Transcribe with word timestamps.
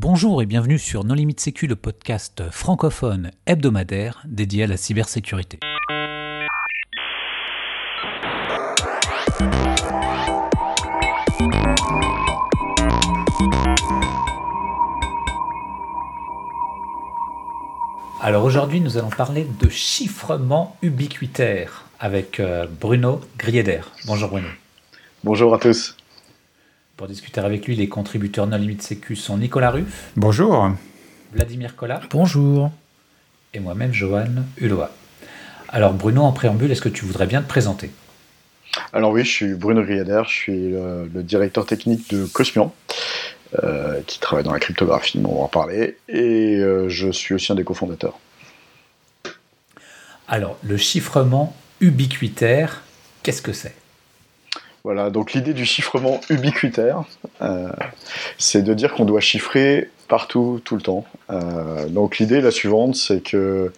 Bonjour 0.00 0.40
et 0.42 0.46
bienvenue 0.46 0.78
sur 0.78 1.02
Non 1.02 1.14
Limite 1.14 1.40
Sécu, 1.40 1.66
le 1.66 1.74
podcast 1.74 2.44
francophone 2.52 3.32
hebdomadaire 3.46 4.22
dédié 4.26 4.62
à 4.62 4.66
la 4.68 4.76
cybersécurité. 4.76 5.58
Alors 18.20 18.44
aujourd'hui, 18.44 18.80
nous 18.80 18.98
allons 18.98 19.10
parler 19.10 19.48
de 19.60 19.68
chiffrement 19.68 20.76
ubiquitaire 20.80 21.86
avec 21.98 22.38
euh, 22.38 22.68
Bruno 22.80 23.20
Grieder. 23.36 23.80
Bonjour 24.06 24.28
Bruno. 24.28 24.46
Bonjour 25.24 25.52
à 25.52 25.58
tous. 25.58 25.97
Pour 26.98 27.06
discuter 27.06 27.40
avec 27.40 27.64
lui, 27.68 27.76
les 27.76 27.88
contributeurs 27.88 28.48
Non 28.48 28.56
Limite 28.56 28.82
Sécu 28.82 29.14
sont 29.14 29.38
Nicolas 29.38 29.70
Ruff. 29.70 30.10
Bonjour. 30.16 30.72
Vladimir 31.32 31.76
Collat. 31.76 32.00
Bonjour. 32.10 32.72
Et 33.54 33.60
moi-même, 33.60 33.92
Johan 33.92 34.24
Hulot. 34.56 34.82
Alors 35.68 35.92
Bruno, 35.92 36.22
en 36.22 36.32
préambule, 36.32 36.72
est-ce 36.72 36.80
que 36.80 36.88
tu 36.88 37.04
voudrais 37.04 37.28
bien 37.28 37.40
te 37.40 37.46
présenter? 37.46 37.92
Alors 38.92 39.12
oui, 39.12 39.22
je 39.24 39.30
suis 39.30 39.54
Bruno 39.54 39.84
Grieder, 39.84 40.22
je 40.26 40.32
suis 40.32 40.70
le, 40.70 41.22
directeur 41.22 41.66
technique 41.66 42.10
de 42.10 42.26
Cosmian. 42.26 42.74
Euh, 43.62 44.00
qui 44.04 44.18
travaille 44.18 44.44
dans 44.44 44.52
la 44.52 44.58
cryptographie, 44.58 45.20
on 45.24 45.36
va 45.36 45.42
en 45.42 45.48
parler, 45.48 45.98
et 46.08 46.56
euh, 46.56 46.88
je 46.88 47.12
suis 47.12 47.32
aussi 47.32 47.52
un 47.52 47.54
des 47.54 47.64
cofondateurs. 47.64 48.18
Alors, 50.26 50.58
le 50.64 50.76
chiffrement 50.76 51.54
ubiquitaire, 51.80 52.82
qu'est-ce 53.22 53.40
que 53.40 53.52
c'est? 53.52 53.76
Voilà, 54.84 55.10
donc 55.10 55.32
l'idée 55.32 55.54
du 55.54 55.64
chiffrement 55.64 56.20
ubiquitaire, 56.30 57.04
euh, 57.42 57.68
c'est 58.38 58.62
de 58.62 58.72
dire 58.74 58.94
qu'on 58.94 59.04
doit 59.04 59.20
chiffrer 59.20 59.90
partout, 60.08 60.60
tout 60.64 60.76
le 60.76 60.80
temps. 60.80 61.04
donc 61.88 62.18
l'idée 62.18 62.40
la 62.40 62.50
suivante, 62.50 62.94
c'est 62.94 63.22
que 63.22 63.72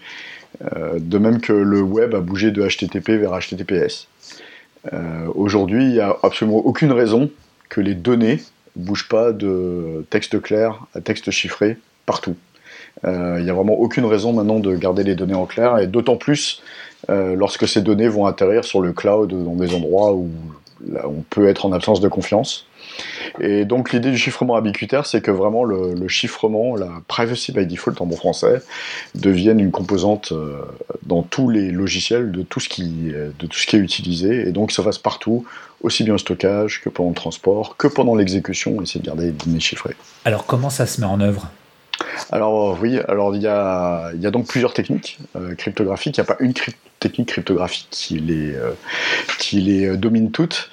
de 0.62 1.19
même 1.19 1.41
que 1.41 1.52
le 1.52 1.80
web 1.80 2.14
a 2.14 2.20
bougé 2.20 2.52
de 2.52 2.64
HTTP 2.64 3.11
vers 3.11 3.36
HTTPS, 3.36 4.06
aujourd'hui, 5.34 5.86
il 5.86 5.92
n'y 5.92 6.00
a 6.00 6.16
absolument 6.22 6.58
aucune 6.58 6.92
raison 6.92 7.30
que 7.69 7.80
les 7.80 7.94
données 7.94 8.39
bouge 8.77 9.08
pas 9.08 9.33
de 9.33 10.05
texte 10.11 10.41
clair 10.41 10.86
à 10.94 11.00
texte 11.00 11.30
chiffré 11.30 11.78
partout. 12.06 12.36
Euh, 13.05 13.36
il 13.39 13.44
n'y 13.44 13.50
a 13.50 13.55
vraiment 13.55 13.74
aucune 13.74 14.05
raison 14.05 14.33
maintenant 14.33 14.58
de 14.58 14.74
garder 14.74 15.05
les 15.05 15.14
données 15.14 15.34
en 15.34 15.46
clair, 15.46 15.78
et 15.78 15.86
d'autant 15.86 16.17
plus 16.17 16.62
euh, 17.08 17.34
lorsque 17.34 17.67
ces 17.67 17.83
données 17.83 18.08
vont 18.08 18.27
atterrir 18.27 18.64
sur 18.64 18.80
le 18.80 18.92
cloud 18.92 19.30
dans 19.30 19.55
des 19.55 19.74
endroits 19.74 20.12
où 20.12 20.28
on 21.05 21.23
peut 21.28 21.48
être 21.48 21.67
en 21.67 21.73
absence 21.73 22.00
de 22.00 22.09
confiance. 22.09 22.67
Et 23.41 23.64
donc 23.64 23.92
l'idée 23.92 24.11
du 24.11 24.19
chiffrement 24.19 24.59
ubiquitaire, 24.59 25.06
c'est 25.06 25.20
que 25.20 25.31
vraiment 25.31 25.64
le, 25.64 26.09
chiffrement, 26.09 26.75
la 26.77 26.91
privacy 27.06 27.53
by 27.53 27.67
default 27.67 28.00
en 28.00 28.06
bon 28.06 28.17
français, 28.17 28.62
devienne 29.14 29.61
une 29.61 29.70
composante 29.70 30.33
euh, 30.33 30.62
dans 31.05 31.23
tous 31.23 31.48
les 31.48 31.70
logiciels 31.70 32.33
de 32.33 32.42
tout 32.42 32.61
ce 32.61 32.69
qui, 32.69 33.12
de 33.12 33.47
tout 33.47 33.58
ce 33.58 33.67
qui 33.67 33.77
est 33.77 33.81
utilisé, 33.81 34.48
et 34.48 34.53
donc 34.53 34.73
ça 34.73 34.83
fasse 34.83 34.98
partout, 34.98 35.45
aussi 35.83 36.05
bien 36.05 36.14
au 36.14 36.19
stockage 36.19 36.83
que 36.83 36.89
pendant 36.89 37.11
le 37.11 37.14
transport, 37.14 37.77
que 37.77 37.86
pendant 37.86 38.14
l'exécution, 38.14 38.83
essayer 38.83 39.01
de 39.01 39.06
garder 39.06 39.27
les 39.27 39.33
données 39.33 39.61
chiffrées. 39.61 39.97
Alors 40.25 40.47
comment 40.47 40.70
ça 40.70 40.86
se 40.86 41.01
met 41.01 41.06
en 41.06 41.20
œuvre? 41.20 41.51
Alors 42.32 42.78
oui, 42.80 42.98
alors 43.08 43.34
il 43.34 43.42
y 43.42 43.46
a, 43.46 44.12
donc 44.30 44.46
plusieurs 44.46 44.72
techniques 44.72 45.18
euh, 45.36 45.54
cryptographiques. 45.54 46.16
Il 46.16 46.20
n'y 46.20 46.26
a 46.28 46.34
pas 46.34 46.36
une 46.40 46.54
technique 46.98 47.28
cryptographique 47.28 47.88
qui 47.90 48.18
les, 48.18 48.54
euh, 48.54 48.72
qui 49.38 49.60
les 49.60 49.86
euh, 49.86 49.96
domine 49.96 50.30
toutes. 50.30 50.70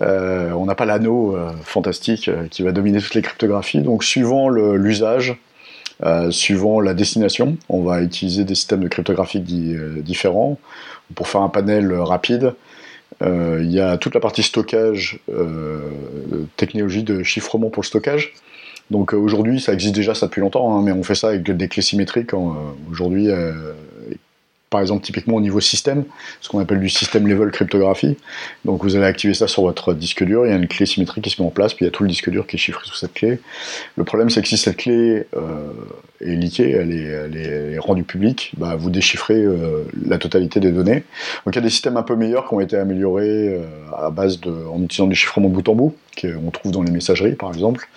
on 0.00 0.66
n'a 0.66 0.74
pas 0.74 0.84
l'anneau 0.84 1.36
fantastique 1.62 2.30
qui 2.50 2.62
va 2.62 2.72
dominer 2.72 3.00
toutes 3.00 3.14
les 3.14 3.22
cryptographies. 3.22 3.80
Donc 3.80 4.04
suivant 4.04 4.48
l'usage, 4.48 5.36
suivant 6.30 6.80
la 6.80 6.94
destination, 6.94 7.56
on 7.68 7.82
va 7.82 8.02
utiliser 8.02 8.44
des 8.44 8.54
systèmes 8.54 8.80
de 8.80 8.88
cryptographie 8.88 9.40
différents. 9.40 10.58
Pour 11.14 11.28
faire 11.28 11.42
un 11.42 11.48
panel 11.48 11.92
rapide, 11.94 12.54
il 13.22 13.70
y 13.70 13.80
a 13.80 13.96
toute 13.96 14.14
la 14.14 14.20
partie 14.20 14.42
stockage, 14.42 15.20
technologie 16.56 17.04
de 17.04 17.22
chiffrement 17.22 17.70
pour 17.70 17.82
le 17.82 17.86
stockage. 17.86 18.34
Donc 18.90 19.12
euh, 19.12 19.16
aujourd'hui, 19.16 19.60
ça 19.60 19.72
existe 19.72 19.94
déjà 19.94 20.14
ça 20.14 20.26
depuis 20.26 20.40
longtemps, 20.40 20.76
hein, 20.76 20.82
mais 20.84 20.92
on 20.92 21.02
fait 21.02 21.14
ça 21.14 21.28
avec 21.28 21.42
des 21.42 21.68
clés 21.68 21.82
symétriques. 21.82 22.34
Hein, 22.34 22.54
euh, 22.56 22.90
aujourd'hui, 22.90 23.30
euh, 23.30 23.72
par 24.70 24.80
exemple, 24.80 25.04
typiquement 25.04 25.36
au 25.36 25.40
niveau 25.40 25.60
système, 25.60 26.04
ce 26.40 26.48
qu'on 26.48 26.58
appelle 26.58 26.80
du 26.80 26.88
système 26.88 27.26
level 27.26 27.50
cryptographie. 27.50 28.16
Donc 28.64 28.82
vous 28.82 28.96
allez 28.96 29.06
activer 29.06 29.34
ça 29.34 29.48
sur 29.48 29.62
votre 29.62 29.94
disque 29.94 30.24
dur, 30.24 30.44
il 30.44 30.50
y 30.50 30.52
a 30.52 30.56
une 30.56 30.68
clé 30.68 30.86
symétrique 30.86 31.24
qui 31.24 31.30
se 31.30 31.40
met 31.40 31.46
en 31.46 31.50
place, 31.50 31.74
puis 31.74 31.84
il 31.84 31.86
y 31.86 31.88
a 31.88 31.92
tout 31.92 32.02
le 32.02 32.08
disque 32.08 32.30
dur 32.30 32.46
qui 32.46 32.56
est 32.56 32.58
chiffré 32.58 32.82
sous 32.84 32.94
cette 32.94 33.14
clé. 33.14 33.40
Le 33.96 34.04
problème, 34.04 34.28
c'est 34.28 34.42
que 34.42 34.48
si 34.48 34.56
cette 34.56 34.76
clé 34.76 35.24
est 36.20 36.34
liquée, 36.34 36.72
elle 36.72 36.92
est, 36.92 37.78
rendue 37.78 38.02
publique, 38.02 38.52
bah, 38.56 38.74
vous 38.76 38.90
déchiffrez 38.90 39.44
la 40.04 40.18
totalité 40.18 40.58
des 40.58 40.72
données. 40.72 41.04
Donc 41.44 41.54
il 41.54 41.56
y 41.56 41.58
a 41.58 41.62
des 41.62 41.70
systèmes 41.70 41.96
un 41.96 42.02
peu 42.02 42.16
meilleurs 42.16 42.48
qui 42.48 42.54
ont 42.54 42.60
été 42.60 42.76
améliorés 42.76 43.60
à 43.96 44.10
base 44.10 44.40
de, 44.40 44.50
en 44.50 44.82
utilisant 44.82 45.06
du 45.06 45.14
chiffrement 45.14 45.48
bout 45.48 45.68
en 45.68 45.74
bout 45.74 45.94
qu'on 46.20 46.50
trouve 46.50 46.72
dans 46.72 46.82
les 46.82 46.90
messageries 46.90 47.34
par 47.34 47.50
exemple. 47.52 47.88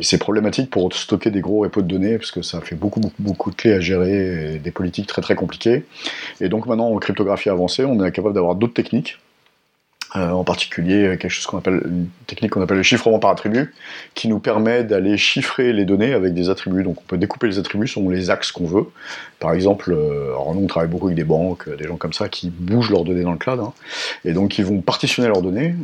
C'est 0.00 0.18
problématique 0.18 0.70
pour 0.70 0.92
stocker 0.92 1.30
des 1.30 1.40
gros 1.40 1.60
repos 1.60 1.82
de 1.82 1.88
données 1.88 2.18
parce 2.18 2.30
que 2.30 2.42
ça 2.42 2.60
fait 2.60 2.76
beaucoup, 2.76 3.00
de 3.00 3.54
clés 3.54 3.72
à 3.72 3.80
gérer 3.80 4.58
des 4.62 4.70
politiques 4.70 5.06
très 5.06 5.22
très 5.22 5.34
compliquées. 5.34 5.84
Et 6.40 6.48
donc 6.48 6.66
maintenant 6.66 6.88
en 6.88 6.98
cryptographie 6.98 7.48
avancée, 7.50 7.84
on 7.84 8.02
est 8.04 8.12
capable 8.12 8.34
d'avoir 8.34 8.54
d'autres 8.54 8.74
techniques 8.74 9.18
euh, 10.16 10.30
en 10.30 10.42
particulier 10.42 11.04
euh, 11.04 11.16
quelque 11.16 11.30
chose 11.30 11.44
qu'on 11.44 11.58
appelle 11.58 11.82
une 11.84 12.08
technique 12.26 12.52
qu'on 12.52 12.62
appelle 12.62 12.78
le 12.78 12.82
chiffrement 12.82 13.18
par 13.18 13.30
attribut, 13.30 13.74
qui 14.14 14.28
nous 14.28 14.38
permet 14.38 14.82
d'aller 14.82 15.18
chiffrer 15.18 15.74
les 15.74 15.84
données 15.84 16.14
avec 16.14 16.32
des 16.32 16.48
attributs. 16.48 16.82
Donc 16.82 16.98
on 17.00 17.04
peut 17.04 17.18
découper 17.18 17.46
les 17.46 17.58
attributs 17.58 17.88
selon 17.88 18.08
les 18.08 18.30
axes 18.30 18.50
qu'on 18.50 18.64
veut. 18.64 18.86
Par 19.38 19.52
exemple, 19.52 19.92
euh, 19.92 20.28
alors 20.28 20.54
nous 20.54 20.62
on 20.62 20.66
travaille 20.66 20.88
beaucoup 20.88 21.08
avec 21.08 21.16
des 21.16 21.24
banques, 21.24 21.68
des 21.76 21.84
gens 21.84 21.96
comme 21.96 22.14
ça 22.14 22.30
qui 22.30 22.48
bougent 22.48 22.90
leurs 22.90 23.04
données 23.04 23.22
dans 23.22 23.32
le 23.32 23.38
cloud, 23.38 23.60
hein. 23.60 23.74
et 24.24 24.32
donc 24.32 24.56
ils 24.58 24.64
vont 24.64 24.80
partitionner 24.80 25.28
leurs 25.28 25.42
données 25.42 25.74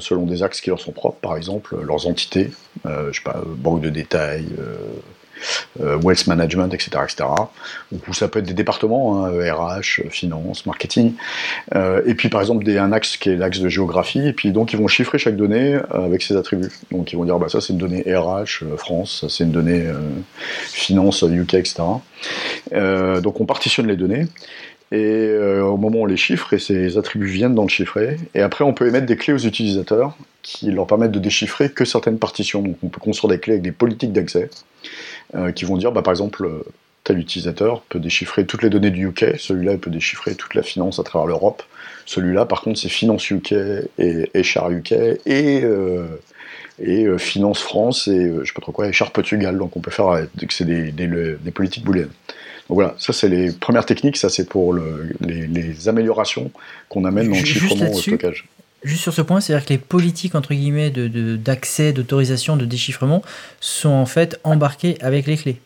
selon 0.00 0.24
des 0.24 0.42
axes 0.42 0.62
qui 0.62 0.70
leur 0.70 0.80
sont 0.80 0.92
propres. 0.92 1.18
Par 1.20 1.36
exemple, 1.36 1.76
leurs 1.82 2.06
entités, 2.06 2.50
je 2.84 3.12
sais 3.12 3.22
pas, 3.22 3.42
banque 3.46 3.82
de 3.82 3.90
détail 3.90 4.46
wealth 5.80 6.26
management, 6.26 6.72
etc., 6.72 6.90
etc. 7.04 7.24
Ça 8.12 8.28
peut 8.28 8.38
être 8.38 8.46
des 8.46 8.54
départements, 8.54 9.24
RH, 9.24 10.00
hein, 10.04 10.08
finance, 10.10 10.66
marketing. 10.66 11.14
Euh, 11.74 12.02
et 12.06 12.14
puis 12.14 12.28
par 12.28 12.40
exemple 12.40 12.68
un 12.68 12.92
axe 12.92 13.16
qui 13.16 13.30
est 13.30 13.36
l'axe 13.36 13.60
de 13.60 13.68
géographie. 13.68 14.26
Et 14.26 14.32
puis 14.32 14.52
donc 14.52 14.72
ils 14.72 14.78
vont 14.78 14.88
chiffrer 14.88 15.18
chaque 15.18 15.36
donnée 15.36 15.74
euh, 15.74 16.04
avec 16.04 16.22
ses 16.22 16.36
attributs. 16.36 16.72
Donc 16.90 17.12
ils 17.12 17.16
vont 17.16 17.24
dire 17.24 17.38
bah 17.38 17.48
ça 17.48 17.60
c'est 17.60 17.72
une 17.72 17.78
donnée 17.78 18.02
RH 18.06 18.64
France, 18.76 19.20
ça 19.20 19.28
c'est 19.28 19.44
une 19.44 19.52
donnée 19.52 19.84
finance 20.64 21.22
UK, 21.22 21.54
etc. 21.54 21.82
donc 22.72 23.40
on 23.40 23.46
partitionne 23.46 23.86
les 23.86 23.96
données. 23.96 24.26
Et 24.92 25.36
au 25.60 25.76
moment 25.76 26.00
où 26.00 26.02
on 26.02 26.06
les 26.06 26.16
chiffre, 26.16 26.52
et 26.52 26.58
ces 26.58 26.98
attributs 26.98 27.26
viennent 27.26 27.54
dans 27.54 27.62
le 27.62 27.68
chiffré, 27.68 28.18
et 28.34 28.42
après 28.42 28.64
on 28.64 28.72
peut 28.72 28.86
émettre 28.86 29.06
des 29.06 29.16
clés 29.16 29.32
aux 29.32 29.38
utilisateurs 29.38 30.16
qui 30.42 30.70
leur 30.70 30.86
permettent 30.86 31.10
de 31.10 31.18
déchiffrer 31.18 31.70
que 31.70 31.84
certaines 31.84 32.18
partitions. 32.18 32.62
Donc 32.62 32.76
on 32.82 32.88
peut 32.88 33.00
construire 33.00 33.32
des 33.32 33.40
clés 33.40 33.54
avec 33.54 33.62
des 33.62 33.72
politiques 33.72 34.12
d'accès. 34.12 34.50
Euh, 35.36 35.50
qui 35.50 35.64
vont 35.64 35.76
dire, 35.76 35.90
bah, 35.90 36.02
par 36.02 36.12
exemple, 36.12 36.44
euh, 36.46 36.62
tel 37.02 37.18
utilisateur 37.18 37.82
peut 37.88 37.98
déchiffrer 37.98 38.46
toutes 38.46 38.62
les 38.62 38.70
données 38.70 38.90
du 38.90 39.08
UK, 39.08 39.34
celui-là 39.36 39.76
peut 39.78 39.90
déchiffrer 39.90 40.36
toute 40.36 40.54
la 40.54 40.62
finance 40.62 41.00
à 41.00 41.02
travers 41.02 41.26
l'Europe, 41.26 41.64
celui-là 42.06 42.46
par 42.46 42.62
contre 42.62 42.78
c'est 42.78 42.88
finance 42.88 43.28
UK 43.30 43.52
et 43.98 44.30
HR 44.34 44.70
UK 44.70 44.92
et, 45.26 45.64
euh, 45.64 46.06
et 46.80 47.06
finance 47.18 47.60
France 47.60 48.08
et 48.08 48.32
je 48.40 48.46
sais 48.46 48.54
pas 48.54 48.62
trop 48.62 48.72
quoi, 48.72 48.88
HR 48.88 49.10
Portugal, 49.10 49.58
donc 49.58 49.76
on 49.76 49.80
peut 49.80 49.90
faire 49.90 50.26
c'est 50.50 50.64
des, 50.64 50.92
des, 50.92 51.50
politiques 51.50 51.84
booléennes. 51.84 52.12
Donc 52.68 52.76
voilà, 52.76 52.94
ça 52.98 53.12
c'est 53.12 53.28
les 53.28 53.52
premières 53.52 53.86
techniques, 53.86 54.16
ça 54.16 54.30
c'est 54.30 54.48
pour 54.48 54.72
les, 54.72 55.46
les, 55.46 55.88
améliorations 55.88 56.50
qu'on 56.88 57.04
amène 57.04 57.28
dans 57.28 57.36
le 57.36 57.44
chiffrement 57.44 57.90
au 57.90 57.98
stockage. 57.98 58.46
Juste 58.84 59.02
sur 59.02 59.14
ce 59.14 59.22
point, 59.22 59.40
c'est-à-dire 59.40 59.66
que 59.66 59.72
les 59.72 59.78
politiques 59.78 60.34
entre 60.34 60.52
guillemets 60.52 60.90
d'accès, 60.90 61.92
de, 61.92 62.02
d'autorisation, 62.02 62.56
de 62.56 62.66
déchiffrement 62.66 63.22
sont 63.60 63.88
en 63.88 64.06
fait 64.06 64.38
embarquées 64.44 64.98
avec 65.00 65.26
les 65.26 65.36
clés. 65.38 65.60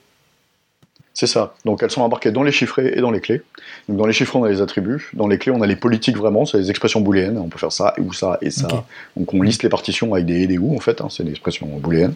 C'est 1.18 1.26
ça. 1.26 1.52
Donc 1.64 1.82
elles 1.82 1.90
sont 1.90 2.02
embarquées 2.02 2.30
dans 2.30 2.44
les 2.44 2.52
chiffrés 2.52 2.92
et 2.94 3.00
dans 3.00 3.10
les 3.10 3.20
clés. 3.20 3.42
Donc 3.88 3.98
dans 3.98 4.06
les 4.06 4.12
chiffrés, 4.12 4.38
on 4.38 4.44
a 4.44 4.50
les 4.50 4.62
attributs. 4.62 5.10
Dans 5.14 5.26
les 5.26 5.36
clés, 5.36 5.50
on 5.50 5.60
a 5.62 5.66
les 5.66 5.74
politiques 5.74 6.16
vraiment. 6.16 6.46
C'est 6.46 6.58
les 6.58 6.70
expressions 6.70 7.00
booléennes. 7.00 7.38
On 7.38 7.48
peut 7.48 7.58
faire 7.58 7.72
ça 7.72 7.92
ou 7.98 8.12
ça 8.12 8.38
et 8.40 8.50
ça. 8.50 8.84
Donc 9.16 9.34
on 9.34 9.42
liste 9.42 9.64
les 9.64 9.68
partitions 9.68 10.14
avec 10.14 10.26
des 10.26 10.42
et 10.42 10.46
des 10.46 10.58
ou 10.58 10.76
en 10.76 10.78
fait. 10.78 11.00
Hein. 11.00 11.08
c'est 11.10 11.24
une 11.24 11.28
expression 11.30 11.66
booléenne. 11.66 12.14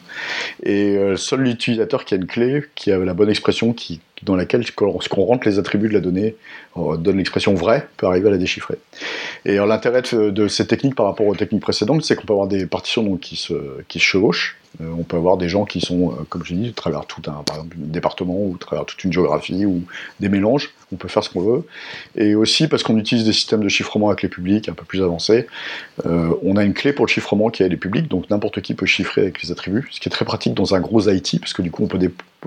Et 0.62 0.96
euh, 0.96 1.16
seul 1.16 1.40
l'utilisateur 1.40 2.04
qui 2.04 2.14
a 2.14 2.16
une 2.16 2.28
clé, 2.28 2.62
qui 2.76 2.93
a 2.93 2.99
la 2.99 3.12
bonne 3.12 3.28
expression, 3.28 3.72
qui 3.72 4.00
dans 4.22 4.37
laquelle, 4.37 4.64
lorsqu'on 4.81 5.25
rentre 5.25 5.49
les 5.49 5.58
attributs 5.58 5.88
de 5.88 5.94
la 5.94 6.00
donnée, 6.00 6.37
on 6.76 6.94
donne 6.94 7.16
l'expression 7.16 7.54
vraie, 7.54 7.88
peut 7.96 8.06
arriver 8.06 8.28
à 8.28 8.31
la 8.31 8.38
déchiffrer. 8.38 8.76
Et 9.44 9.56
l'intérêt 9.56 10.02
de, 10.02 10.46
ces 10.46 10.69
techniques 10.69 10.94
par 10.94 11.06
rapport 11.06 11.26
aux 11.26 11.34
techniques 11.34 11.62
précédentes, 11.62 12.04
c'est 12.04 12.14
qu'on 12.14 12.25
peut 12.25 12.34
avoir 12.34 12.46
des 12.46 12.66
partitions 12.66 13.02
donc, 13.02 13.19
qui, 13.19 13.34
se, 13.34 13.82
qui 13.88 13.99
se 13.99 14.04
chevauchent. 14.04 14.56
Euh, 14.80 14.90
on 14.98 15.02
peut 15.02 15.16
avoir 15.16 15.36
des 15.36 15.48
gens 15.48 15.64
qui 15.64 15.80
sont, 15.80 16.12
euh, 16.12 16.24
comme 16.28 16.44
je 16.44 16.54
dis, 16.54 16.69
à 16.69 16.72
travers 16.72 17.04
tout 17.06 17.22
un, 17.26 17.42
par 17.42 17.64
département 17.74 18.34
ou 18.34 18.54
à 18.54 18.58
travers 18.58 18.86
toute 18.86 19.02
une 19.04 19.12
géographie 19.12 19.66
ou 19.66 19.82
des 20.20 20.28
mélanges. 20.28 20.70
on 20.92 20.96
peut 20.96 21.08
faire 21.08 21.22
ce 21.22 21.30
qu'on 21.30 21.40
veut. 21.42 21.66
Et 22.16 22.34
aussi 22.34 22.69
parce 22.69 22.82
qu'on 22.82 22.98
utilise 22.98 23.24
des 23.24 23.32
systèmes 23.32 23.62
de 23.62 23.69
chiffrement 23.69 24.10
à 24.10 24.14
clé 24.14 24.28
publique 24.28 24.69
un 24.69 24.74
peu 24.74 24.84
plus 24.84 25.02
avancés. 25.02 25.46
on 26.04 26.56
a 26.56 26.64
une 26.64 26.74
clé 26.74 26.92
pour 26.92 27.06
le 27.06 27.10
chiffrement 27.10 27.50
qui 27.50 27.62
est 27.62 27.69
les 27.69 27.76
publique, 27.76 28.08
donc 28.08 28.30
n'importe 28.30 28.60
qui 28.60 28.74
peut 28.74 28.86
chiffrer 28.86 29.22
avec 29.22 29.42
les 29.42 29.50
attributs, 29.50 29.88
ce 29.90 30.00
qui 30.00 30.08
est 30.08 30.12
très 30.12 30.24
pratique 30.24 30.54
dans 30.54 30.75
un 30.75 30.80
gros 30.80 31.08
IT, 31.08 31.40
parce 31.40 31.52
que 31.52 31.62
du 31.62 31.70
coup 31.70 31.82
on 31.84 31.88
peut, 31.88 31.98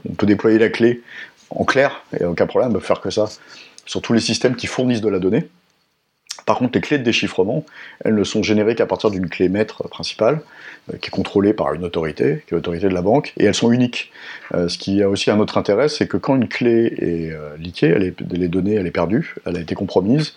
on 0.09 0.13
peut 0.13 0.25
déployer 0.25 0.59
la 0.59 0.69
clé 0.69 1.01
en 1.49 1.63
clair, 1.63 2.03
et 2.19 2.23
aucun 2.23 2.47
problème 2.47 2.73
de 2.73 2.79
faire 2.79 3.01
que 3.01 3.09
ça 3.09 3.27
sur 3.85 4.01
tous 4.01 4.13
les 4.13 4.19
systèmes 4.19 4.55
qui 4.55 4.67
fournissent 4.67 5.01
de 5.01 5.09
la 5.09 5.19
donnée. 5.19 5.47
Par 6.45 6.57
contre, 6.57 6.71
les 6.75 6.81
clés 6.81 6.97
de 6.97 7.03
déchiffrement, 7.03 7.65
elles 8.03 8.15
ne 8.15 8.23
sont 8.23 8.43
générées 8.43 8.75
qu'à 8.75 8.85
partir 8.85 9.09
d'une 9.11 9.29
clé 9.29 9.49
maître 9.49 9.87
principale, 9.87 10.41
euh, 10.93 10.97
qui 10.97 11.07
est 11.07 11.11
contrôlée 11.11 11.53
par 11.53 11.73
une 11.73 11.83
autorité, 11.83 12.43
qui 12.45 12.53
est 12.53 12.57
l'autorité 12.57 12.87
de 12.87 12.93
la 12.93 13.01
banque, 13.01 13.33
et 13.37 13.45
elles 13.45 13.55
sont 13.55 13.71
uniques. 13.71 14.11
Euh, 14.53 14.67
ce 14.67 14.77
qui 14.77 15.01
a 15.01 15.09
aussi 15.09 15.31
un 15.31 15.39
autre 15.39 15.57
intérêt, 15.57 15.89
c'est 15.89 16.07
que 16.07 16.17
quand 16.17 16.35
une 16.35 16.47
clé 16.47 16.93
est 16.97 17.31
euh, 17.31 17.55
liquée, 17.57 17.87
elle 17.87 18.03
est, 18.03 18.15
les 18.31 18.47
données, 18.47 18.75
elle 18.75 18.87
est 18.87 18.91
perdue, 18.91 19.35
elle 19.45 19.57
a 19.57 19.59
été 19.59 19.75
compromise, 19.75 20.35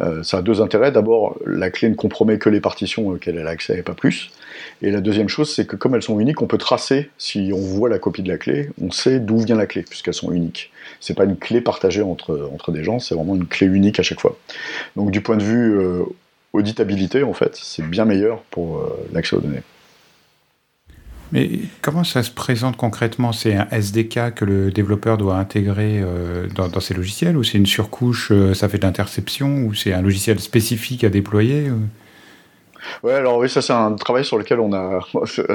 euh, 0.00 0.22
ça 0.22 0.38
a 0.38 0.42
deux 0.42 0.60
intérêts. 0.60 0.92
D'abord, 0.92 1.36
la 1.46 1.70
clé 1.70 1.88
ne 1.88 1.94
compromet 1.94 2.38
que 2.38 2.48
les 2.48 2.60
partitions 2.60 3.08
auxquelles 3.08 3.38
elle 3.38 3.46
a 3.46 3.50
accès 3.50 3.78
et 3.78 3.82
pas 3.82 3.94
plus. 3.94 4.30
Et 4.80 4.90
la 4.90 5.00
deuxième 5.00 5.28
chose, 5.28 5.52
c'est 5.52 5.66
que 5.66 5.74
comme 5.74 5.94
elles 5.94 6.02
sont 6.02 6.20
uniques, 6.20 6.40
on 6.40 6.46
peut 6.46 6.58
tracer, 6.58 7.10
si 7.18 7.50
on 7.52 7.58
voit 7.58 7.88
la 7.88 7.98
copie 7.98 8.22
de 8.22 8.28
la 8.28 8.38
clé, 8.38 8.70
on 8.80 8.90
sait 8.90 9.18
d'où 9.18 9.38
vient 9.38 9.56
la 9.56 9.66
clé, 9.66 9.82
puisqu'elles 9.82 10.14
sont 10.14 10.30
uniques. 10.30 10.70
C'est 11.00 11.14
pas 11.14 11.24
une 11.24 11.36
clé 11.36 11.60
partagée 11.60 12.02
entre, 12.02 12.48
entre 12.52 12.70
des 12.70 12.84
gens, 12.84 13.00
c'est 13.00 13.14
vraiment 13.14 13.34
une 13.34 13.46
clé 13.46 13.66
unique 13.66 13.98
à 13.98 14.02
chaque 14.02 14.20
fois. 14.20 14.38
Donc 14.94 15.10
du 15.10 15.20
point 15.20 15.36
de 15.36 15.42
vue 15.42 15.78
euh, 15.78 16.04
auditabilité, 16.52 17.24
en 17.24 17.32
fait, 17.32 17.58
c'est 17.60 17.84
bien 17.84 18.04
meilleur 18.04 18.42
pour 18.50 18.78
euh, 18.78 19.08
l'accès 19.12 19.34
aux 19.34 19.40
données. 19.40 19.62
Mais 21.32 21.50
comment 21.82 22.04
ça 22.04 22.22
se 22.22 22.30
présente 22.30 22.78
concrètement? 22.78 23.32
C'est 23.32 23.54
un 23.54 23.68
SDK 23.70 24.32
que 24.34 24.44
le 24.46 24.70
développeur 24.70 25.18
doit 25.18 25.36
intégrer 25.36 26.00
euh, 26.00 26.46
dans, 26.54 26.80
ses 26.80 26.94
logiciels 26.94 27.36
ou 27.36 27.42
c'est 27.42 27.58
une 27.58 27.66
surcouche, 27.66 28.32
ça 28.54 28.68
fait 28.68 28.78
de 28.78 28.84
l'interception 28.84 29.64
ou 29.64 29.74
c'est 29.74 29.92
un 29.92 30.00
logiciel 30.02 30.38
spécifique 30.38 31.04
à 31.04 31.10
déployer 31.10 31.68
Ouais, 33.02 33.14
alors 33.14 33.38
oui, 33.38 33.48
ça 33.48 33.62
c'est 33.62 33.72
un 33.72 33.92
travail 33.94 34.24
sur 34.24 34.38
lequel 34.38 34.60
on 34.60 34.72
a, 34.72 35.00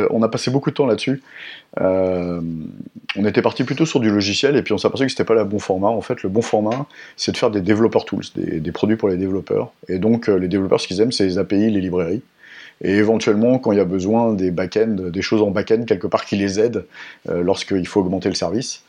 on 0.10 0.22
a 0.22 0.30
passé 0.30 0.52
beaucoup 0.52 0.70
de 0.70 0.76
temps 0.76 0.86
là-dessus. 0.86 1.22
Euh, 1.82 2.42
on 3.16 3.26
était 3.26 3.42
parti 3.42 3.64
plutôt 3.64 3.86
sur 3.86 4.00
du 4.00 4.10
logiciel 4.10 4.56
et 4.56 4.62
puis 4.62 4.74
on 4.74 4.78
s'est 4.78 4.88
aperçu 4.88 5.06
que 5.06 5.12
c'était 5.12 5.24
pas 5.24 5.36
le 5.36 5.44
bon 5.44 5.60
format. 5.60 5.88
En 5.88 6.02
fait, 6.02 6.24
le 6.24 6.30
bon 6.30 6.42
format, 6.42 6.86
c'est 7.18 7.32
de 7.32 7.38
faire 7.38 7.52
des 7.52 7.62
developer 7.62 8.00
tools, 8.06 8.24
des, 8.36 8.72
produits 8.72 8.96
pour 8.96 9.10
les 9.10 9.18
développeurs. 9.18 9.72
Et 9.88 10.00
donc, 10.00 10.28
les 10.28 10.48
développeurs, 10.48 10.80
ce 10.80 10.88
qu'ils 10.88 11.02
aiment, 11.02 11.12
c'est 11.12 11.26
les 11.26 11.38
API, 11.38 11.70
les 11.70 11.82
librairies 11.82 12.22
et 12.82 12.92
éventuellement 12.96 13.60
quand 13.60 13.72
il 13.72 13.78
y 13.78 13.82
a 13.82 13.86
besoin 13.86 14.34
des 14.34 14.52
back-end, 14.52 14.96
des 15.10 15.22
choses 15.22 15.42
en 15.42 15.52
back-end 15.52 15.86
quelque 15.86 16.08
part 16.08 16.26
qui 16.26 16.36
les 16.36 16.60
aident 16.60 16.86
euh, 17.30 17.42
lorsqu'il 17.42 17.88
faut 17.88 18.02
augmenter 18.02 18.30
le 18.30 18.36
service. 18.36 18.84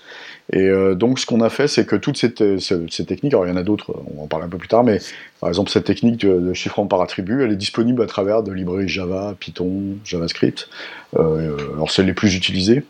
Et 0.52 0.69
euh, 0.69 0.94
donc 0.94 1.19
ce 1.19 1.26
qu'on 1.26 1.41
a 1.41 1.49
fait, 1.49 1.69
c'est 1.69 1.87
que 1.87 1.96
toutes 1.96 2.19
ces, 2.19 2.35
techniques, 2.35 3.32
alors 3.32 3.46
il 3.46 3.50
y 3.50 3.52
en 3.52 3.56
a 3.56 3.62
d'autres, 3.62 3.94
on 4.17 4.25
en 4.25 4.26
parler 4.26 4.44
un 4.44 4.49
peu 4.49 4.58
plus 4.58 4.69
tard, 4.69 4.85
mais 4.85 4.99
par 5.41 5.49
exemple 5.49 5.70
cette 5.70 5.85
technique 5.85 6.20
de, 6.20 6.52
chiffrement 6.52 6.87
par 6.87 7.00
attribut, 7.00 7.43
elle 7.43 7.52
est 7.52 7.56
disponible 7.56 8.02
à 8.02 8.06
travers 8.06 8.43
de 8.43 8.52
librairies 8.52 8.88
Java, 8.88 9.35
Python, 9.38 9.96
JavaScript. 10.05 10.69
Euh, 11.17 11.56
alors 11.75 11.91
c'est 11.91 12.02
les 12.02 12.12
plus 12.12 12.35
utilisées. 12.35 12.85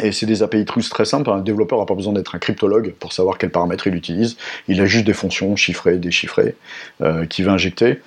Et 0.00 0.12
c'est 0.12 0.26
des 0.26 0.42
API 0.42 0.64
truths 0.64 0.88
très 0.88 1.04
simples. 1.04 1.30
Un 1.30 1.40
développeur 1.40 1.78
n'a 1.78 1.86
pas 1.86 1.94
besoin 1.94 2.12
d'être 2.12 2.34
un 2.34 2.38
cryptologue 2.38 2.94
pour 2.98 3.12
savoir 3.12 3.38
quels 3.38 3.50
paramètres 3.50 3.86
il 3.86 3.94
utilise. 3.94 4.36
Il 4.68 4.80
a 4.80 4.86
juste 4.86 5.04
des 5.04 5.12
fonctions 5.12 5.54
chiffrées, 5.56 5.98
déchiffrées, 5.98 6.56
euh, 7.02 7.26
qu'il 7.26 7.44
va 7.44 7.52
injecter, 7.52 8.00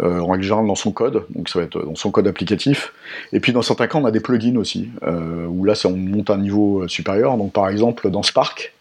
euh, 0.00 0.20
en 0.20 0.28
règle 0.28 0.44
générale 0.44 0.66
dans 0.66 0.74
son 0.74 0.92
code. 0.92 1.24
Donc 1.30 1.48
ça 1.48 1.58
va 1.58 1.64
être 1.64 1.82
dans 1.84 1.94
son 1.96 2.10
code 2.10 2.26
applicatif. 2.28 2.92
Et 3.32 3.40
puis 3.40 3.52
dans 3.52 3.62
certains 3.62 3.86
cas, 3.86 3.98
on 3.98 4.04
a 4.04 4.10
des 4.10 4.20
plugins 4.20 4.56
aussi, 4.56 4.90
euh, 5.02 5.46
où 5.46 5.64
là, 5.64 5.74
on 5.84 5.96
monte 5.96 6.30
un 6.30 6.38
niveau 6.38 6.86
supérieur. 6.88 7.36
Donc 7.36 7.52
par 7.52 7.68
exemple, 7.68 8.10
dans 8.10 8.22
Spark, 8.22 8.72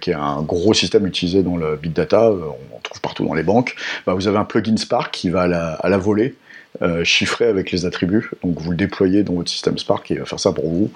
qui 0.00 0.10
est 0.10 0.14
un 0.14 0.40
gros 0.42 0.72
système 0.72 1.06
utilisé 1.06 1.42
dans 1.42 1.56
le 1.56 1.76
big 1.76 1.92
data, 1.92 2.30
on 2.30 2.80
trouve 2.82 3.00
partout 3.00 3.26
dans 3.26 3.34
les 3.34 3.42
banques, 3.42 3.74
bah, 4.06 4.14
vous 4.14 4.28
avez 4.28 4.38
un 4.38 4.44
plugin 4.44 4.76
Spark 4.76 5.12
qui 5.12 5.30
va 5.30 5.42
à 5.42 5.88
la 5.88 5.98
volée 5.98 6.36
euh, 6.80 7.02
chiffré 7.02 7.46
avec 7.46 7.72
les 7.72 7.86
attributs. 7.86 8.30
Donc 8.44 8.60
vous 8.60 8.70
le 8.70 8.76
déployez 8.76 9.24
dans 9.24 9.32
votre 9.32 9.50
système 9.50 9.76
Spark 9.78 10.08
et 10.12 10.14
il 10.14 10.20
va 10.20 10.26
faire 10.26 10.38
ça 10.38 10.52
pour 10.52 10.68
vous. 10.70 10.92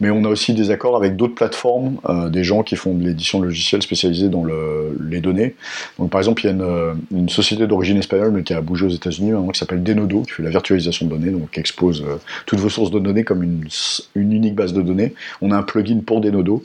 Mais 0.00 0.10
on 0.10 0.24
a 0.24 0.28
aussi 0.28 0.54
des 0.54 0.70
accords 0.70 0.96
avec 0.96 1.16
d'autres 1.16 1.34
plateformes, 1.34 1.96
euh, 2.08 2.28
des 2.28 2.44
gens 2.44 2.62
qui 2.62 2.76
font 2.76 2.94
de 2.94 3.04
l'édition 3.04 3.40
de 3.40 3.46
logiciels 3.46 3.82
spécialisés 3.82 4.28
dans 4.28 4.44
le, 4.44 4.96
les 5.08 5.20
données. 5.20 5.56
Donc 5.98 6.10
par 6.10 6.20
exemple, 6.20 6.42
il 6.42 6.46
y 6.46 6.48
a 6.50 6.52
une, 6.52 6.62
euh, 6.62 6.94
société 7.26 7.66
d'origine 7.66 7.98
espagnole 7.98 8.30
mais 8.30 8.44
qui 8.44 8.54
a 8.54 8.60
bougé 8.60 8.86
aux 8.86 8.90
États-Unis 8.90 9.32
qui 9.52 9.58
s'appelle 9.58 9.82
Denodo, 9.82 10.22
qui 10.22 10.30
fait 10.30 10.44
la 10.44 10.50
virtualisation 10.50 11.06
de 11.06 11.10
données, 11.10 11.32
donc 11.32 11.50
qui 11.50 11.58
expose 11.58 12.04
toutes 12.46 12.60
vos 12.60 12.68
sources 12.68 12.92
de 12.92 13.00
données 13.00 13.24
comme 13.24 13.42
une, 13.42 13.66
une, 14.14 14.32
unique 14.32 14.54
base 14.54 14.72
de 14.72 14.82
données. 14.82 15.14
On 15.42 15.50
a 15.50 15.56
un 15.56 15.62
plugin 15.62 16.00
pour 16.06 16.20
Denodo 16.20 16.64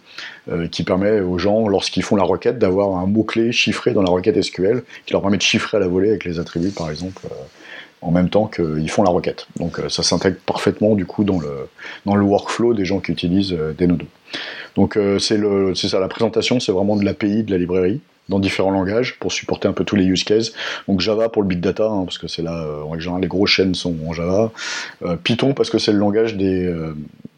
qui 0.71 0.83
permet 0.83 1.21
aux 1.21 1.37
gens, 1.37 1.67
lorsqu'ils 1.67 2.03
font 2.03 2.15
la 2.15 2.23
requête, 2.23 2.59
d'avoir 2.59 2.97
un 2.97 3.05
mot-clé 3.05 3.51
chiffré 3.51 3.93
dans 3.93 4.01
la 4.01 4.09
requête 4.09 4.39
SQL 4.41 4.83
qui 5.05 5.13
leur 5.13 5.21
permet 5.21 5.37
de 5.37 5.41
chiffrer 5.41 5.77
à 5.77 5.79
la 5.79 5.87
volée 5.87 6.09
avec 6.09 6.25
les 6.25 6.39
attributs, 6.39 6.71
par 6.71 6.89
exemple 6.89 7.21
en 8.01 8.11
même 8.11 8.29
temps 8.29 8.47
qu'ils 8.47 8.89
font 8.89 9.03
la 9.03 9.09
requête. 9.09 9.47
Donc 9.57 9.79
euh, 9.79 9.89
ça 9.89 10.03
s'intègre 10.03 10.37
parfaitement 10.45 10.95
du 10.95 11.05
coup 11.05 11.23
dans 11.23 11.39
le, 11.39 11.67
dans 12.05 12.15
le 12.15 12.23
workflow 12.23 12.73
des 12.73 12.85
gens 12.85 12.99
qui 12.99 13.11
utilisent 13.11 13.53
euh, 13.53 13.73
Denodo. 13.77 14.05
Donc 14.75 14.97
euh, 14.97 15.19
c'est 15.19 15.87
ça 15.87 15.99
la 15.99 16.07
présentation, 16.07 16.59
c'est 16.59 16.71
vraiment 16.71 16.95
de 16.95 17.03
l'API 17.03 17.43
de 17.43 17.51
la 17.51 17.57
librairie 17.57 18.01
dans 18.29 18.39
différents 18.39 18.71
langages 18.71 19.17
pour 19.19 19.31
supporter 19.31 19.67
un 19.67 19.73
peu 19.73 19.83
tous 19.83 19.95
les 19.95 20.05
use 20.05 20.23
cases. 20.23 20.53
Donc 20.87 21.01
Java 21.01 21.29
pour 21.29 21.41
le 21.41 21.47
big 21.47 21.59
data, 21.59 21.85
hein, 21.85 22.03
parce 22.05 22.17
que 22.17 22.27
c'est 22.27 22.41
là, 22.41 22.65
en 22.85 22.97
général, 22.99 23.21
les 23.21 23.27
grosses 23.27 23.49
chaînes 23.49 23.75
sont 23.75 23.95
en 24.07 24.13
Java. 24.13 24.51
Python 25.23 25.53
parce 25.53 25.69
que 25.69 25.77
c'est 25.77 25.91
le 25.91 25.99
langage 25.99 26.35
des, 26.35 26.71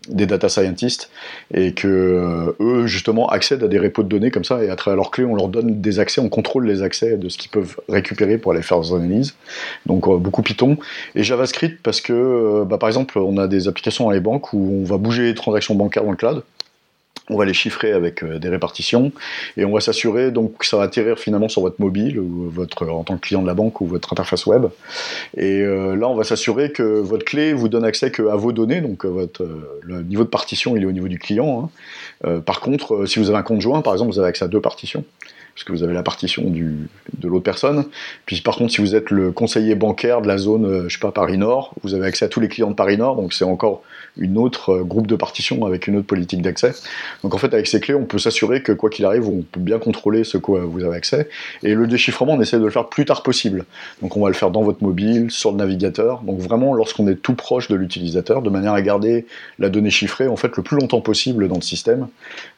des 0.08 0.26
data 0.26 0.50
scientists 0.50 1.10
et 1.54 1.74
que 1.74 1.88
euh, 1.88 2.56
eux 2.60 2.88
justement 2.88 3.28
accèdent 3.30 3.64
à 3.64 3.68
des 3.68 3.78
repos 3.78 4.02
de 4.02 4.08
données 4.08 4.32
comme 4.32 4.44
ça 4.44 4.64
et 4.64 4.70
à 4.70 4.76
travers 4.76 4.96
leurs 4.96 5.12
clés 5.12 5.26
on 5.26 5.36
leur 5.36 5.48
donne 5.48 5.80
des 5.80 6.00
accès, 6.00 6.20
on 6.20 6.30
contrôle 6.30 6.66
les 6.66 6.82
accès 6.82 7.18
de 7.18 7.30
ce 7.30 7.38
qu'ils 7.38 7.52
peuvent 7.52 7.80
récupérer 7.88 8.38
pour 8.38 8.52
aller 8.52 8.64
faire 8.64 8.80
des 8.82 8.94
analyses. 8.94 9.36
Donc 9.86 10.08
euh, 10.08 10.18
beaucoup 10.18 10.42
Python 10.42 10.78
et 11.16 11.24
JavaScript 11.24 11.80
parce 11.84 12.02
que 12.02 12.14
euh, 12.14 12.66
bah, 12.66 12.78
par 12.78 12.90
exemple 12.90 13.20
on 13.20 13.38
a 13.38 13.48
des 13.48 13.68
applications 13.68 14.06
dans 14.06 14.12
les 14.12 14.20
banques 14.20 14.54
où 14.54 14.82
on 14.82 14.86
va 14.86 14.98
bouger 14.98 15.24
les 15.24 15.36
transactions 15.36 15.76
bancaires 15.76 16.04
dans 16.04 16.12
le 16.12 16.18
cloud 16.18 16.44
on 17.32 17.38
va 17.38 17.46
les 17.46 17.54
chiffrer 17.54 17.94
avec 17.94 18.24
euh, 18.24 18.38
des 18.38 18.50
répartitions 18.50 19.12
et 19.58 19.66
on 19.66 19.72
va 19.72 19.80
s'assurer 19.80 20.32
donc 20.32 20.60
que 20.60 20.66
ça 20.66 20.78
va 20.78 20.84
atterrir 20.84 21.18
finalement 21.18 21.50
sur 21.50 21.62
votre 21.62 21.80
mobile 21.80 22.20
ou 22.20 22.50
votre 22.50 22.88
en 22.88 23.04
tant 23.04 23.16
que 23.16 23.22
client 23.22 23.42
de 23.42 23.48
la 23.48 23.54
banque 23.54 23.82
ou 23.82 23.88
votre 23.88 24.12
interface 24.14 24.46
web. 24.46 24.66
Et 25.38 25.62
euh, 25.62 25.96
là, 25.96 26.10
on 26.10 26.16
va 26.16 26.24
s'assurer 26.24 26.72
que 26.72 26.84
votre 26.84 27.26
clé 27.26 27.54
vous 27.54 27.70
donne 27.70 27.86
accès 27.86 28.12
que 28.12 28.24
à 28.24 28.36
vos 28.36 28.52
données, 28.52 28.82
donc 28.82 29.06
euh, 29.06 29.10
votre 29.10 29.48
le 29.82 30.04
niveau 30.04 30.24
de 30.24 30.30
partition 30.30 30.76
il 30.76 30.84
est 30.84 30.86
au 30.86 30.92
niveau 30.92 31.08
du 31.08 31.18
client. 31.18 31.70
Hein. 32.24 32.42
par 32.46 32.60
contre, 32.60 33.06
si 33.06 33.20
vous 33.20 33.30
avez 33.30 33.40
un 33.40 33.44
compte 33.44 33.62
joint, 33.62 33.82
par 33.82 33.94
exemple, 33.94 34.12
vous 34.12 34.20
avez 34.20 34.28
accès 34.28 34.46
à 34.46 34.48
deux 34.48 34.62
partitions 34.62 35.04
parce 35.54 35.64
que 35.64 35.72
vous 35.72 35.84
avez 35.84 35.94
la 35.94 36.04
partition 36.04 36.44
de 36.44 37.28
l'autre 37.28 37.44
personne. 37.44 37.86
Puis 38.26 38.42
par 38.42 38.56
contre, 38.56 38.74
si 38.74 38.82
vous 38.82 38.96
êtes 38.96 39.12
le 39.12 39.32
conseiller 39.32 39.76
bancaire 39.76 40.22
de 40.22 40.28
la 40.28 40.38
zone, 40.38 40.88
je 40.88 40.94
sais 40.94 41.00
pas, 41.00 41.12
Paris 41.12 41.38
Nord, 41.38 41.74
vous 41.84 41.94
avez 41.94 42.06
accès 42.06 42.26
à 42.26 42.28
tous 42.28 42.40
les 42.40 42.48
clients 42.48 42.70
de 42.70 42.76
Paris 42.76 42.98
Nord, 42.98 43.16
donc 43.16 43.34
c'est 43.34 43.46
encore 43.46 43.84
une 44.18 44.38
autre 44.38 44.72
euh, 44.72 44.84
groupe 44.84 45.08
de 45.08 45.16
partitions 45.16 45.66
avec 45.66 45.88
une 45.88 45.98
autre 45.98 46.08
politique 46.08 46.42
d'accès. 46.42 46.74
Donc 47.24 47.34
en 47.34 47.38
fait, 47.38 47.54
avec 47.54 47.68
ces 47.68 47.80
clés, 47.80 47.96
on 47.96 48.06
peut 48.06 48.20
s'assurer 48.20 48.62
que 48.62 48.72
quoi 48.72 48.90
qu'il 48.90 49.06
arrive, 49.06 49.28
on 49.28 49.42
peut 49.42 49.60
bien 49.60 49.80
contrôler 49.80 50.24
ce 50.24 50.38
quoi 50.38 50.62
vous 50.66 50.84
avez 50.84 50.96
accès. 50.96 51.30
Et 51.64 51.74
le 51.74 51.88
déchiffrement, 51.88 52.34
on 52.34 52.42
essaie 52.42 52.60
de 52.60 52.66
le 52.66 52.70
faire 52.70 52.90
plus 52.90 53.06
tard 53.06 53.24
possible. 53.24 53.66
Donc 54.02 54.18
on 54.18 54.22
va 54.22 54.30
le 54.30 54.36
faire 54.36 54.52
dans 54.52 54.64
votre 54.64 54.84
mobile, 54.84 55.32
sur 55.32 55.52
le 55.52 55.58
navigateur. 55.58 56.22
Donc 56.22 56.40
vraiment, 56.40 56.74
lorsqu'on 56.74 57.08
est 57.08 57.16
tout 57.16 57.36
proche 57.36 57.68
de 57.68 57.76
l'utilisateur, 57.76 58.42
de 58.42 58.50
manière 58.50 58.74
à 58.74 58.82
garder 58.82 59.26
la 59.60 59.70
donnée 59.70 59.90
chiffrée 59.90 60.28
en 60.28 60.36
fait 60.36 60.56
le 60.58 60.64
plus 60.64 60.78
longtemps 60.78 61.02
possible 61.02 61.48
dans 61.48 61.56
le 61.56 61.62
système, 61.62 62.08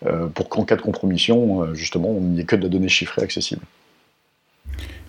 euh, 0.06 0.28
pour 0.28 0.50
qu'en 0.50 0.64
cas 0.64 0.76
de 0.76 0.82
compromission, 0.82 1.64
euh, 1.64 1.74
justement, 1.74 2.10
on 2.10 2.22
n'y 2.22 2.42
ait 2.42 2.46
que 2.46 2.56
de 2.56 2.64
la 2.64 2.70
donnée 2.70 2.83
accessible. 3.18 3.62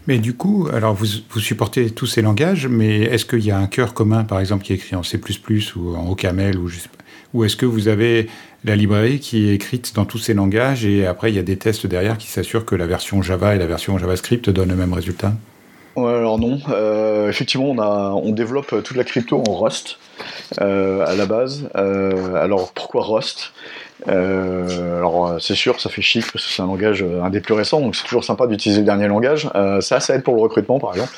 Mais 0.07 0.19
du 0.19 0.35
coup, 0.35 0.69
alors 0.73 0.95
vous, 0.95 1.07
vous 1.31 1.41
supportez 1.41 1.91
tous 1.91 2.07
ces 2.07 2.21
langages, 2.21 2.67
mais 2.67 3.01
est-ce 3.01 3.25
qu'il 3.25 3.45
y 3.45 3.51
a 3.51 3.59
un 3.59 3.67
cœur 3.67 3.95
commun, 3.95 4.25
par 4.25 4.39
exemple, 4.39 4.65
qui 4.65 4.73
est 4.73 4.77
écrit 4.77 4.97
en 4.97 5.03
C++ 5.03 5.19
ou 5.77 5.97
en 5.97 6.11
OCaml 6.11 6.59
ou, 6.59 6.71
ou 7.33 7.45
est-ce 7.45 7.57
que 7.57 7.65
vous 7.65 7.89
avez 7.89 8.29
la 8.65 8.77
librairie 8.77 9.19
qui 9.19 9.49
est 9.49 9.55
écrite 9.55 9.95
dans 9.95 10.05
tous 10.05 10.19
ces 10.19 10.35
langages 10.35 10.87
et 10.87 11.07
après 11.07 11.31
il 11.31 11.37
y 11.37 11.39
a 11.39 11.43
des 11.43 11.59
tests 11.59 11.87
derrière 11.87 12.17
qui 12.17 12.29
s'assurent 12.29 12.65
que 12.65 12.75
la 12.75 12.87
version 12.87 13.21
Java 13.21 13.55
et 13.55 13.59
la 13.59 13.67
version 13.67 13.99
JavaScript 13.99 14.49
donnent 14.49 14.71
le 14.71 14.77
même 14.77 14.95
résultat? 14.95 15.35
Ouais, 15.97 16.13
alors 16.13 16.39
non. 16.39 16.59
Euh, 16.71 17.29
effectivement, 17.29 17.71
on, 17.71 17.79
a, 17.79 18.11
on 18.15 18.33
développe 18.33 18.75
toute 18.83 18.97
la 18.97 19.05
crypto 19.05 19.43
en 19.47 19.55
Rust 19.55 19.99
euh, 20.61 21.07
à 21.07 21.15
la 21.15 21.27
base. 21.27 21.69
Euh, 21.77 22.35
alors 22.35 22.73
pourquoi 22.73 23.05
Rust? 23.05 23.53
Euh, 24.09 24.99
alors 24.99 25.27
euh, 25.27 25.39
c'est 25.39 25.55
sûr, 25.55 25.81
ça 25.81 25.89
fait 25.89 26.03
chic 26.03 26.25
parce 26.33 26.45
que 26.45 26.53
c'est 26.53 26.63
un 26.63 26.67
langage 26.67 27.03
euh, 27.03 27.23
un 27.23 27.31
des 27.31 27.41
plus 27.41 27.55
récents, 27.55 27.81
donc 27.81 27.97
c'est 27.97 28.05
toujours 28.05 28.25
sympa 28.25 28.47
d'utiliser 28.47 28.81
le 28.81 28.87
dernier 28.87 29.07
langage. 29.07 29.49
ça, 29.81 30.01
ça 30.01 30.15
aide 30.15 30.23
pour 30.23 30.35
le 30.35 30.43
recrutement 30.43 30.79
par 30.79 30.93
exemple. 30.93 31.13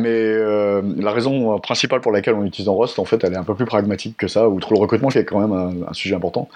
mais 0.00 1.02
la 1.02 1.12
raison 1.12 1.58
principale 1.58 2.00
pour 2.00 2.12
laquelle 2.12 2.34
on 2.34 2.44
utilise 2.44 2.68
en 2.68 2.76
Rust, 2.76 2.98
en 2.98 3.04
fait, 3.04 3.22
elle 3.24 3.34
est 3.34 3.38
un 3.38 3.44
peu 3.44 3.54
plus 3.54 3.64
pragmatique 3.64 4.16
que 4.16 4.28
ça, 4.28 4.48
outre 4.48 4.72
le 4.72 4.80
recrutement 4.80 5.08
qui 5.08 5.18
est 5.18 5.24
quand 5.24 5.40
même 5.40 5.84
un, 5.88 5.92
sujet 5.92 6.14
important. 6.14 6.48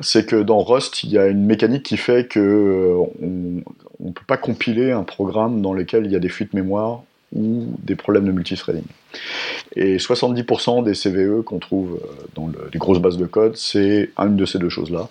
c'est 0.00 0.26
que 0.26 0.36
dans 0.36 0.62
Rust, 0.62 1.04
il 1.04 1.10
y 1.10 1.18
a 1.18 1.26
une 1.26 1.44
mécanique 1.44 1.82
qui 1.82 1.96
fait 1.96 2.28
que 2.28 2.96
on 3.20 4.06
ne 4.06 4.12
peut 4.12 4.24
pas 4.26 4.36
compiler 4.36 4.92
un 4.92 5.02
programme 5.02 5.60
dans 5.60 5.72
lequel 5.72 6.06
il 6.06 6.12
y 6.12 6.16
a 6.16 6.20
des 6.20 6.28
fuites 6.28 6.54
mémoire 6.54 7.02
ou 7.34 7.66
des 7.82 7.96
problèmes 7.96 8.24
de 8.24 8.32
multithreading. 8.32 8.84
Et 9.80 9.98
70% 9.98 10.82
des 10.82 10.92
CVE 10.92 11.42
qu'on 11.42 11.60
trouve 11.60 12.00
dans 12.34 12.50
les 12.72 12.78
grosses 12.80 12.98
bases 12.98 13.16
de 13.16 13.26
code, 13.26 13.56
c'est 13.56 14.10
une 14.18 14.34
de 14.36 14.44
ces 14.44 14.58
deux 14.58 14.68
choses-là. 14.68 15.08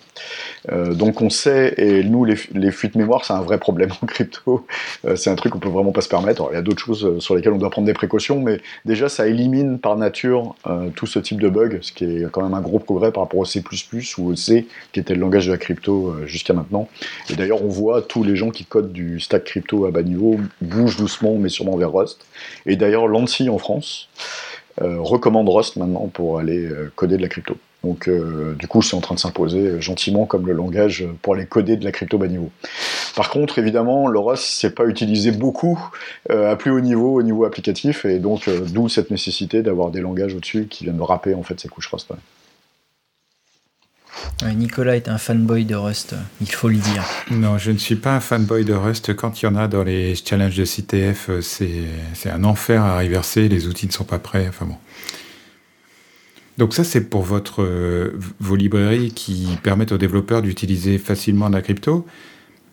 donc 0.92 1.22
on 1.22 1.30
sait, 1.30 1.72
et 1.78 2.04
nous, 2.04 2.26
les, 2.26 2.36
les 2.52 2.70
fuites 2.70 2.94
mémoire, 2.94 3.24
c'est 3.24 3.32
un 3.32 3.40
vrai 3.40 3.58
problème 3.58 3.90
en 4.02 4.06
crypto. 4.06 4.66
c'est 5.16 5.30
un 5.30 5.36
truc 5.36 5.52
qu'on 5.52 5.58
peut 5.58 5.70
vraiment 5.70 5.92
pas 5.92 6.02
se 6.02 6.08
permettre. 6.08 6.48
il 6.52 6.54
y 6.54 6.58
a 6.58 6.62
d'autres 6.62 6.84
choses 6.84 7.18
sur 7.18 7.34
lesquelles 7.34 7.54
on 7.54 7.58
doit 7.58 7.70
prendre 7.70 7.86
des 7.86 7.94
précautions, 7.94 8.40
mais 8.40 8.60
déjà, 8.84 9.08
ça 9.08 9.26
élimine 9.26 9.78
par 9.78 9.96
nature 9.96 10.54
tout 10.94 11.06
ce 11.06 11.18
type 11.18 11.40
de 11.40 11.48
bug, 11.48 11.78
ce 11.80 11.92
qui 11.92 12.04
est 12.04 12.30
quand 12.30 12.42
même 12.42 12.54
un 12.54 12.60
gros 12.60 12.78
progrès 12.78 13.10
par 13.10 13.22
rapport 13.22 13.40
au 13.40 13.46
C++ 13.46 13.62
ou 14.18 14.28
au 14.28 14.36
C, 14.36 14.66
qui 14.92 15.00
était 15.00 15.14
le 15.14 15.20
langage 15.20 15.46
de 15.46 15.52
la 15.52 15.58
crypto 15.58 16.14
jusqu'à 16.26 16.52
maintenant. 16.52 16.88
Et 17.30 17.36
d'ailleurs, 17.36 17.62
on 17.64 17.68
voit 17.68 18.02
tous 18.02 18.22
les 18.22 18.36
gens 18.36 18.50
qui 18.50 18.64
codent 18.64 18.92
du 18.92 19.18
stack 19.18 19.44
crypto 19.44 19.86
à 19.86 19.90
bas 19.90 20.02
niveau 20.02 20.38
bougent 20.60 20.96
doucement, 20.96 21.36
mais 21.36 21.48
sûrement 21.48 21.76
vers 21.76 21.92
Rust. 21.92 22.26
Et 22.66 22.76
d'ailleurs, 22.76 23.06
l'ANSI 23.08 23.48
en 23.48 23.58
France 23.58 24.08
euh, 24.82 25.00
recommande 25.00 25.48
Rust 25.48 25.76
maintenant 25.76 26.08
pour 26.12 26.38
aller 26.38 26.64
euh, 26.64 26.92
coder 26.94 27.16
de 27.16 27.22
la 27.22 27.28
crypto. 27.28 27.56
Donc, 27.84 28.08
euh, 28.08 28.54
du 28.58 28.66
coup, 28.66 28.82
c'est 28.82 28.96
en 28.96 29.00
train 29.00 29.14
de 29.14 29.20
s'imposer 29.20 29.80
gentiment 29.80 30.26
comme 30.26 30.46
le 30.46 30.52
langage 30.52 31.06
pour 31.22 31.34
aller 31.34 31.46
coder 31.46 31.76
de 31.76 31.84
la 31.84 31.92
crypto 31.92 32.18
bas 32.18 32.26
niveau. 32.26 32.50
Par 33.14 33.30
contre, 33.30 33.58
évidemment, 33.58 34.08
le 34.08 34.18
Rust, 34.18 34.44
c'est 34.44 34.74
pas 34.74 34.84
utilisé 34.84 35.30
beaucoup 35.30 35.78
à 36.28 36.56
plus 36.56 36.70
haut 36.70 36.80
niveau, 36.80 37.14
au 37.14 37.22
niveau 37.22 37.44
applicatif, 37.44 38.04
et 38.04 38.18
donc 38.18 38.48
d'où 38.48 38.88
cette 38.88 39.10
nécessité 39.10 39.62
d'avoir 39.62 39.90
des 39.90 40.00
langages 40.00 40.34
au-dessus 40.34 40.66
qui 40.68 40.84
viennent 40.84 41.00
rapper 41.00 41.34
en 41.34 41.42
fait 41.42 41.58
ces 41.60 41.68
couches 41.68 41.88
Rust. 41.88 42.08
Nicolas 44.54 44.96
est 44.96 45.08
un 45.08 45.18
fanboy 45.18 45.64
de 45.64 45.74
Rust, 45.74 46.14
il 46.40 46.50
faut 46.50 46.68
le 46.68 46.76
dire. 46.76 47.04
Non, 47.30 47.58
je 47.58 47.72
ne 47.72 47.78
suis 47.78 47.96
pas 47.96 48.14
un 48.14 48.20
fanboy 48.20 48.64
de 48.64 48.72
Rust. 48.72 49.14
Quand 49.14 49.42
il 49.42 49.46
y 49.46 49.48
en 49.48 49.56
a 49.56 49.66
dans 49.66 49.82
les 49.82 50.14
challenges 50.14 50.56
de 50.56 50.64
CTF, 50.64 51.30
c'est 51.40 52.30
un 52.30 52.44
enfer 52.44 52.82
à 52.82 52.98
reverser, 52.98 53.48
les 53.48 53.66
outils 53.66 53.86
ne 53.86 53.92
sont 53.92 54.04
pas 54.04 54.18
prêts. 54.18 54.46
Enfin 54.48 54.66
bon. 54.66 54.76
Donc 56.58 56.74
ça, 56.74 56.82
c'est 56.82 57.08
pour 57.08 57.22
votre, 57.22 57.62
euh, 57.62 58.18
vos 58.40 58.56
librairies 58.56 59.12
qui 59.12 59.46
permettent 59.62 59.92
aux 59.92 59.98
développeurs 59.98 60.42
d'utiliser 60.42 60.98
facilement 60.98 61.48
la 61.48 61.62
crypto. 61.62 62.04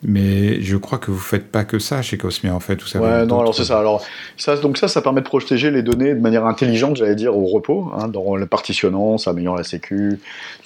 Mais 0.03 0.61
je 0.61 0.77
crois 0.77 0.99
que 0.99 1.09
vous 1.09 1.17
faites 1.17 1.51
pas 1.51 1.63
que 1.63 1.79
ça 1.79 2.01
chez 2.01 2.17
Cosmia 2.17 2.53
en 2.53 2.59
fait. 2.59 2.81
Vous 2.81 2.99
ouais, 2.99 3.25
non, 3.25 3.39
alors 3.39 3.55
c'est 3.55 3.63
ça. 3.63 3.79
Alors 3.79 4.03
ça, 4.37 4.55
donc 4.57 4.77
ça, 4.77 4.87
ça 4.87 5.01
permet 5.01 5.21
de 5.21 5.25
protéger 5.25 5.71
les 5.71 5.81
données 5.81 6.13
de 6.13 6.19
manière 6.19 6.45
intelligente, 6.45 6.97
j'allais 6.97 7.15
dire, 7.15 7.35
au 7.35 7.45
repos, 7.45 7.91
hein, 7.97 8.07
dans 8.07 8.35
le 8.35 8.45
partitionnant, 8.45 9.17
ça 9.17 9.31
améliore 9.31 9.55
la 9.55 9.63
sécu, 9.63 10.19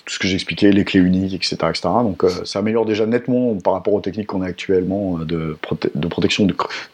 tout 0.09 0.15
ce 0.15 0.19
que 0.19 0.27
j'expliquais, 0.27 0.71
les 0.71 0.86
clés 0.86 1.00
uniques, 1.00 1.36
etc., 1.36 1.55
etc. 1.69 1.81
Donc 2.01 2.24
euh, 2.24 2.29
ça 2.43 2.59
améliore 2.59 2.86
déjà 2.86 3.05
nettement 3.05 3.55
par 3.55 3.74
rapport 3.74 3.93
aux 3.93 4.01
techniques 4.01 4.27
qu'on 4.27 4.41
a 4.41 4.48
actuellement 4.48 5.19
euh, 5.19 5.25
de, 5.25 5.57
de 5.93 6.07
protection 6.07 6.48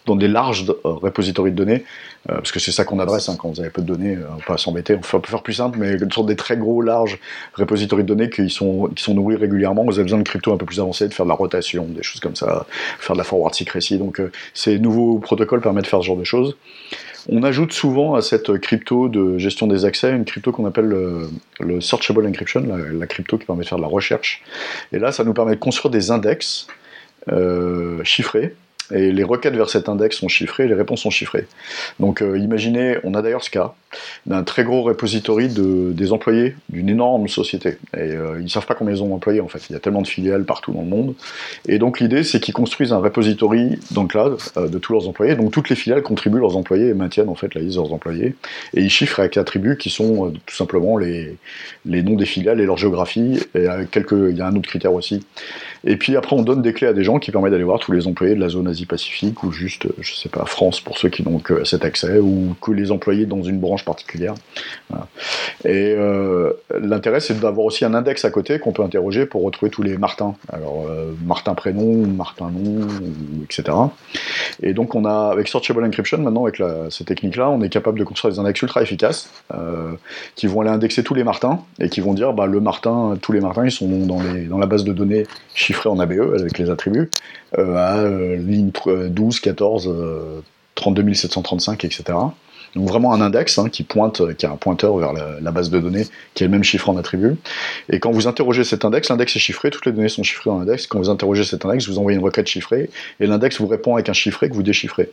dans 0.05 0.15
des 0.17 0.27
larges 0.27 0.69
euh, 0.69 0.75
repositories 0.83 1.51
de 1.51 1.55
données, 1.55 1.85
parce 2.27 2.51
que 2.51 2.59
c'est 2.59 2.71
ça 2.71 2.85
qu'on 2.85 2.97
adresse 2.99 3.29
hein, 3.29 3.37
quand 3.39 3.49
vous 3.49 3.59
avez 3.59 3.69
peu 3.69 3.83
de 3.83 3.87
données, 3.87 4.17
on 4.33 4.37
peut 4.37 4.45
pas 4.47 4.57
s'embêter. 4.57 4.95
On 4.95 4.99
peut 4.99 5.27
faire 5.27 5.43
plus 5.43 5.53
simple, 5.53 5.77
mais 5.79 5.97
sur 6.11 6.23
des 6.23 6.35
très 6.35 6.57
gros 6.57 6.81
larges 6.81 7.19
repositories 7.53 8.01
de 8.01 8.07
données 8.07 8.31
qui 8.31 8.49
sont 8.49 8.89
qui 8.95 9.03
sont 9.03 9.13
nourris 9.13 9.35
régulièrement, 9.35 9.83
vous 9.85 9.99
avez 9.99 10.03
besoin 10.03 10.17
de 10.17 10.23
crypto 10.23 10.51
un 10.51 10.57
peu 10.57 10.65
plus 10.65 10.79
avancé, 10.79 11.07
de 11.07 11.13
faire 11.13 11.25
de 11.25 11.29
la 11.29 11.35
rotation, 11.35 11.85
des 11.85 12.01
choses 12.01 12.19
comme 12.25 12.35
ça, 12.35 12.65
faire 12.99 13.15
de 13.15 13.19
la 13.19 13.23
forward 13.23 13.53
secrecy. 13.53 13.97
Donc 13.97 14.21
ces 14.53 14.79
nouveaux 14.79 15.19
protocoles 15.19 15.61
permettent 15.61 15.85
de 15.85 15.89
faire 15.89 16.01
ce 16.01 16.07
genre 16.07 16.17
de 16.17 16.23
choses. 16.23 16.57
On 17.29 17.43
ajoute 17.43 17.71
souvent 17.71 18.15
à 18.15 18.21
cette 18.21 18.59
crypto 18.59 19.09
de 19.09 19.37
gestion 19.37 19.67
des 19.67 19.85
accès 19.85 20.11
une 20.11 20.25
crypto 20.25 20.51
qu'on 20.51 20.65
appelle 20.65 20.85
le, 21.59 21.81
searchable 21.81 22.25
encryption, 22.25 22.63
la, 22.93 23.07
crypto 23.07 23.37
qui 23.37 23.45
permet 23.45 23.63
de 23.63 23.67
faire 23.67 23.77
de 23.77 23.83
la 23.83 23.89
recherche. 23.89 24.43
Et 24.91 24.99
là, 24.99 25.11
ça 25.11 25.23
nous 25.23 25.33
permet 25.33 25.55
de 25.55 25.59
construire 25.59 25.91
des 25.91 26.11
index 26.11 26.67
euh, 27.31 28.03
chiffrés 28.03 28.53
et 28.91 29.11
les 29.11 29.23
requêtes 29.23 29.55
vers 29.55 29.69
cet 29.69 29.89
index 29.89 30.17
sont 30.17 30.27
chiffrées, 30.27 30.67
les 30.67 30.73
réponses 30.73 31.01
sont 31.01 31.09
chiffrées. 31.09 31.47
Donc 31.99 32.21
euh, 32.21 32.37
imaginez, 32.37 32.97
on 33.03 33.13
a 33.13 33.21
d'ailleurs 33.21 33.43
ce 33.43 33.49
cas 33.49 33.73
d'un 34.25 34.43
très 34.43 34.63
gros 34.63 34.81
repository 34.81 35.47
de, 35.47 35.91
des 35.93 36.11
employés 36.11 36.55
d'une 36.69 36.89
énorme 36.89 37.27
société. 37.27 37.77
Et 37.95 37.99
euh, 38.01 38.35
ils 38.39 38.43
ne 38.43 38.49
savent 38.49 38.65
pas 38.65 38.75
combien 38.75 38.93
ils 38.93 39.01
ont 39.01 39.07
d'employés 39.07 39.41
en 39.41 39.47
fait. 39.47 39.69
Il 39.69 39.73
y 39.73 39.75
a 39.75 39.79
tellement 39.79 40.01
de 40.01 40.07
filiales 40.07 40.43
partout 40.43 40.73
dans 40.73 40.81
le 40.81 40.87
monde. 40.87 41.15
Et 41.67 41.79
donc 41.79 41.99
l'idée 41.99 42.23
c'est 42.23 42.39
qu'ils 42.39 42.53
construisent 42.53 42.93
un 42.93 42.99
repository 42.99 43.79
dans 43.91 44.03
le 44.03 44.07
cloud 44.07 44.37
euh, 44.57 44.67
de 44.67 44.77
tous 44.77 44.93
leurs 44.93 45.07
employés. 45.07 45.35
Donc 45.35 45.51
toutes 45.51 45.69
les 45.69 45.75
filiales 45.75 46.03
contribuent 46.03 46.39
leurs 46.39 46.57
employés 46.57 46.89
et 46.89 46.93
maintiennent 46.93 47.29
en 47.29 47.35
fait 47.35 47.55
la 47.55 47.61
liste 47.61 47.77
de 47.77 47.81
leurs 47.81 47.93
employés. 47.93 48.35
Et 48.75 48.81
ils 48.81 48.89
chiffrent 48.89 49.19
avec 49.19 49.37
attributs 49.37 49.77
qui 49.77 49.89
sont 49.89 50.33
tout 50.45 50.55
simplement 50.55 50.97
les, 50.97 51.37
les 51.85 52.03
noms 52.03 52.15
des 52.15 52.25
filiales 52.25 52.59
et 52.59 52.65
leur 52.65 52.77
géographie. 52.77 53.39
Et 53.55 53.65
quelques, 53.91 54.11
il 54.11 54.37
y 54.37 54.41
a 54.41 54.47
un 54.47 54.55
autre 54.55 54.67
critère 54.67 54.93
aussi. 54.93 55.25
Et 55.85 55.97
puis 55.97 56.15
après 56.17 56.35
on 56.35 56.41
donne 56.41 56.61
des 56.61 56.73
clés 56.73 56.87
à 56.87 56.93
des 56.93 57.03
gens 57.03 57.19
qui 57.19 57.31
permettent 57.31 57.51
d'aller 57.51 57.63
voir 57.63 57.79
tous 57.79 57.91
les 57.91 58.07
employés 58.07 58.35
de 58.35 58.39
la 58.39 58.49
zone 58.49 58.67
Asie-Pacifique 58.75 59.43
ou 59.43 59.51
juste, 59.51 59.87
je 59.99 60.13
sais 60.13 60.29
pas, 60.29 60.45
France 60.45 60.81
pour 60.81 60.97
ceux 60.97 61.09
qui 61.09 61.23
n'ont 61.23 61.39
que 61.39 61.63
cet 61.63 61.85
accès 61.85 62.19
ou 62.19 62.55
que 62.61 62.71
les 62.71 62.91
employés 62.91 63.25
dans 63.25 63.41
une 63.41 63.59
branche 63.59 63.85
particulière. 63.85 64.35
Et 65.63 65.95
euh, 65.97 66.51
l'intérêt, 66.79 67.19
c'est 67.19 67.39
d'avoir 67.39 67.65
aussi 67.65 67.85
un 67.85 67.93
index 67.93 68.25
à 68.25 68.31
côté 68.31 68.59
qu'on 68.59 68.71
peut 68.71 68.83
interroger 68.83 69.25
pour 69.25 69.43
retrouver 69.43 69.71
tous 69.71 69.83
les 69.83 69.97
Martins. 69.97 70.35
Alors, 70.51 70.85
euh, 70.89 71.13
Martin 71.25 71.55
prénom, 71.55 72.05
Martin 72.05 72.51
nom, 72.51 72.87
etc. 73.43 73.77
Et 74.61 74.73
donc, 74.73 74.95
on 74.95 75.05
a, 75.05 75.31
avec 75.31 75.47
Searchable 75.47 75.83
Encryption, 75.83 76.17
maintenant, 76.17 76.45
avec 76.45 76.61
ces 76.89 77.05
techniques-là, 77.05 77.49
on 77.49 77.61
est 77.61 77.69
capable 77.69 77.97
de 77.99 78.03
construire 78.03 78.33
des 78.33 78.39
index 78.39 78.61
ultra 78.61 78.81
efficaces 78.81 79.29
euh, 79.53 79.93
qui 80.35 80.47
vont 80.47 80.61
aller 80.61 80.69
indexer 80.69 81.03
tous 81.03 81.13
les 81.13 81.23
Martins 81.23 81.59
et 81.79 81.89
qui 81.89 82.01
vont 82.01 82.13
dire, 82.13 82.33
bah, 82.33 82.45
le 82.45 82.59
Martin, 82.59 83.17
tous 83.21 83.31
les 83.31 83.39
Martins, 83.39 83.65
ils 83.65 83.71
sont 83.71 83.87
dans, 84.05 84.57
la 84.57 84.65
base 84.65 84.83
de 84.83 84.93
données 84.93 85.25
chiffrée 85.53 85.89
en 85.89 85.99
ABE 85.99 86.33
avec 86.35 86.57
les 86.57 86.69
attributs 86.69 87.09
à 87.57 88.03
12, 88.71 89.39
14, 89.39 89.89
32 90.75 91.13
735, 91.13 91.85
etc. 91.85 92.03
Donc 92.75 92.89
vraiment 92.89 93.13
un 93.13 93.21
index 93.21 93.57
hein, 93.57 93.69
qui 93.69 93.83
pointe, 93.83 94.35
qui 94.35 94.45
a 94.45 94.51
un 94.51 94.57
pointeur 94.57 94.97
vers 94.97 95.13
la, 95.13 95.51
base 95.51 95.69
de 95.69 95.79
données 95.79 96.05
qui 96.33 96.43
est 96.43 96.47
le 96.47 96.51
même 96.51 96.63
chiffre 96.63 96.89
en 96.89 96.97
attribut. 96.97 97.37
Et 97.89 97.99
quand 97.99 98.11
vous 98.11 98.27
interrogez 98.27 98.65
cet 98.65 98.83
index, 98.83 99.09
l'index 99.09 99.35
est 99.35 99.39
chiffré, 99.39 99.71
toutes 99.71 99.85
les 99.85 99.93
données 99.93 100.09
sont 100.09 100.23
chiffrées 100.23 100.49
dans 100.49 100.59
l'index. 100.59 100.85
Quand 100.85 100.99
vous 100.99 101.09
interrogez 101.09 101.45
cet 101.45 101.63
index, 101.65 101.87
vous 101.87 101.99
envoyez 101.99 102.17
une 102.17 102.23
requête 102.23 102.47
chiffrée 102.47 102.89
et 103.21 103.27
l'index 103.27 103.59
vous 103.61 103.67
répond 103.67 103.95
avec 103.95 104.09
un 104.09 104.13
chiffré 104.13 104.49
que 104.49 104.53
vous 104.53 104.63
déchiffrez. 104.63 105.09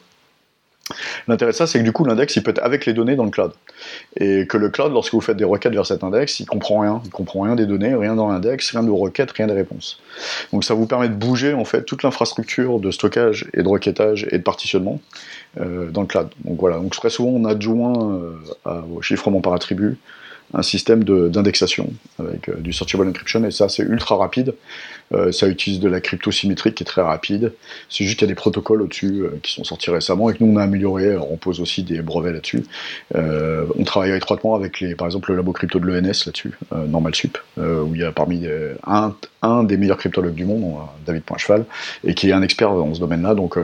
L'intérêt 1.29 1.53
de 1.53 1.57
ça, 1.57 1.67
c'est 1.67 1.79
que 1.79 1.85
du 1.85 1.93
coup, 1.93 2.05
l'index, 2.05 2.37
il 2.37 2.43
peut 2.43 2.51
être 2.51 2.63
avec 2.63 2.87
les 2.87 2.93
données 2.93 3.17
dans 3.17 3.25
le 3.25 3.31
cloud. 3.31 3.53
Et 4.17 4.47
que 4.47 4.57
le 4.57 4.69
cloud, 4.69 4.93
lorsque 4.93 5.13
vous 5.13 5.21
faites 5.21 5.37
des 5.37 5.45
requêtes 5.45 5.73
vers 5.73 5.87
cet 5.87 6.05
index, 6.05 6.41
il 6.41 6.47
comprend 6.47 6.81
rien. 6.81 7.01
Il 7.05 7.11
comprend 7.11 7.41
rien 7.41 7.55
des 7.55 7.67
données, 7.67 7.95
rien 7.95 8.15
dans 8.15 8.29
l'index, 8.29 8.71
rien 8.71 8.83
de 8.83 8.91
requêtes, 8.91 9.33
rien 9.33 9.47
des 9.47 9.55
réponses. 9.55 10.01
Donc 10.53 10.65
ça 10.65 10.75
vous 10.75 10.87
permet 10.87 11.09
de 11.09 11.15
bouger, 11.15 11.55
en 11.55 11.65
fait, 11.65 11.85
toute 11.85 12.03
l'infrastructure 12.03 12.79
de 12.79 12.91
stockage 12.91 13.49
et 13.55 13.63
de 13.63 13.69
requêtage 13.69 14.27
et 14.31 14.39
de 14.39 14.43
partitionnement 14.43 15.01
euh, 15.61 15.91
dans 15.91 16.03
le 16.03 16.07
cloud. 16.07 16.29
Donc 16.45 16.61
voilà. 16.61 16.77
Donc 16.77 16.93
très 16.93 17.11
souvent, 17.11 17.31
on 17.31 17.45
adjoint 17.45 18.21
euh, 18.67 18.81
au 18.95 19.03
chiffrement 19.03 19.41
par 19.41 19.53
attribut 19.55 19.99
un 20.55 20.63
système 20.63 21.05
d'indexation 21.05 21.91
avec 22.19 22.49
euh, 22.49 22.57
du 22.57 22.73
searchable 22.73 23.09
encryption 23.09 23.45
et 23.45 23.51
ça 23.51 23.69
c'est 23.69 23.83
ultra 23.83 24.17
rapide. 24.17 24.55
Euh, 25.15 25.33
ça 25.33 25.49
utilise 25.49 25.81
de 25.81 25.89
la 25.89 26.01
crypto 26.01 26.31
symétrique 26.31 26.77
qui 26.77 26.83
est 26.83 26.87
très 26.87 27.03
rapide. 27.03 27.53
C'est 27.89 28.05
juste 28.05 28.19
qu'il 28.19 28.27
y 28.27 28.31
a 28.31 28.33
des 28.33 28.37
protocoles 28.37 28.83
au-dessus 28.83 29.23
euh, 29.23 29.39
qui 29.43 29.53
sont 29.53 29.65
sortis 29.65 29.91
récemment 29.91 30.31
et 30.31 30.35
que 30.35 30.43
nous 30.43 30.53
on 30.53 30.57
a 30.57 30.63
amélioré. 30.63 31.17
on 31.17 31.37
pose 31.37 31.61
aussi 31.61 31.83
des 31.83 32.03
brevets 32.03 32.33
là-dessus. 32.33 32.65
on 33.15 33.85
travaille 33.85 34.13
étroitement 34.13 34.55
avec 34.55 34.81
les, 34.81 34.95
par 34.95 35.07
exemple 35.07 35.31
le 35.31 35.37
labo 35.37 35.53
crypto 35.53 35.79
de 35.79 35.87
l'ENS 35.87 36.27
là-dessus, 36.27 36.53
NormalSup, 36.73 37.39
où 37.59 37.95
il 37.95 38.01
y 38.01 38.05
a 38.05 38.13
parmi 38.13 38.47
un, 38.87 39.15
un 39.43 39.65
des 39.65 39.77
meilleurs 39.77 39.99
cryptologues 39.99 40.35
du 40.35 40.45
monde, 40.45 40.77
David 41.07 41.23
Poincheval, 41.23 41.65
et 42.05 42.15
qui 42.15 42.29
est 42.29 42.33
un 42.33 42.43
expert 42.43 42.75
dans 42.75 42.95
ce 42.95 43.01
domaine-là. 43.01 43.35
Donc 43.35 43.59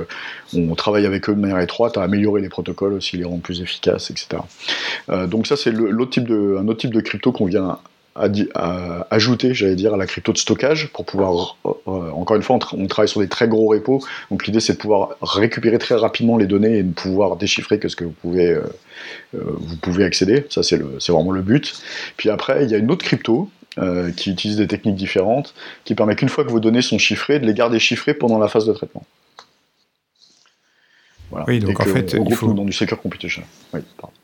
on 0.54 0.74
travaille 0.74 1.06
avec 1.06 1.28
eux 1.28 1.34
de 1.34 1.40
manière 1.40 1.60
étroite 1.60 1.96
à 1.96 2.02
améliorer 2.02 2.40
les 2.40 2.48
protocoles 2.48 2.94
aussi, 2.94 3.16
les 3.16 3.24
rendre 3.24 3.42
plus 3.42 3.60
efficaces, 3.60 4.10
etc. 4.10 4.42
donc 5.26 5.46
ça 5.46 5.56
c'est 5.56 5.70
l'autre 5.70 6.10
type 6.10 6.28
de, 6.28 6.56
un 6.58 6.68
autre 6.68 6.80
type 6.80 6.94
de 6.94 7.00
crypto 7.00 7.32
qu'on 7.32 7.46
vient 7.46 7.78
ajouter, 9.10 9.54
j'allais 9.54 9.76
dire, 9.76 9.94
à 9.94 9.96
la 9.96 10.06
crypto 10.06 10.32
de 10.32 10.38
stockage 10.38 10.88
pour 10.88 11.04
pouvoir, 11.04 11.56
euh, 11.64 11.70
euh, 11.88 12.10
encore 12.10 12.36
une 12.36 12.42
fois, 12.42 12.58
on, 12.72 12.86
travaille 12.86 13.08
sur 13.08 13.20
des 13.20 13.28
très 13.28 13.48
gros 13.48 13.68
repos, 13.68 14.02
donc 14.30 14.46
l'idée 14.46 14.60
c'est 14.60 14.74
de 14.74 14.78
pouvoir 14.78 15.16
récupérer 15.22 15.78
très 15.78 15.94
rapidement 15.94 16.36
les 16.36 16.46
données 16.46 16.78
et 16.78 16.82
de 16.82 16.92
pouvoir 16.92 17.36
déchiffrer 17.36 17.78
que 17.78 17.88
ce 17.88 17.96
que 17.96 18.04
vous 18.04 18.14
pouvez, 18.22 18.50
euh, 18.50 18.62
vous 19.32 19.76
pouvez 19.76 20.04
accéder, 20.04 20.46
ça 20.50 20.62
c'est 20.62 20.78
vraiment 21.08 21.32
le 21.32 21.42
but. 21.42 21.80
Puis 22.16 22.30
après, 22.30 22.64
il 22.64 22.70
y 22.70 22.74
a 22.74 22.78
une 22.78 22.90
autre 22.90 23.04
crypto 23.04 23.50
qui 24.16 24.32
utilise 24.32 24.56
des 24.56 24.66
techniques 24.66 24.96
différentes, 24.96 25.54
qui 25.84 25.94
permet 25.94 26.16
qu'une 26.16 26.28
fois 26.28 26.44
que 26.44 26.50
vos 26.50 26.58
données 26.58 26.82
sont 26.82 26.98
chiffrées, 26.98 27.38
de 27.38 27.46
les 27.46 27.54
garder 27.54 27.78
chiffrées 27.78 28.12
pendant 28.12 28.40
la 28.40 28.48
phase 28.48 28.66
de 28.66 28.72
traitement. 28.72 29.04
Voilà. 31.30 31.44
Oui, 31.46 31.60
donc 31.60 31.78
en 31.78 31.84
fait, 31.84 32.16
il 32.28 32.34
faut... 32.34 32.52
dans 32.54 32.64
du 32.64 32.72
secure 32.72 33.00
computation. 33.00 33.44
Oui, 33.72 33.80
pardon. 33.96 34.17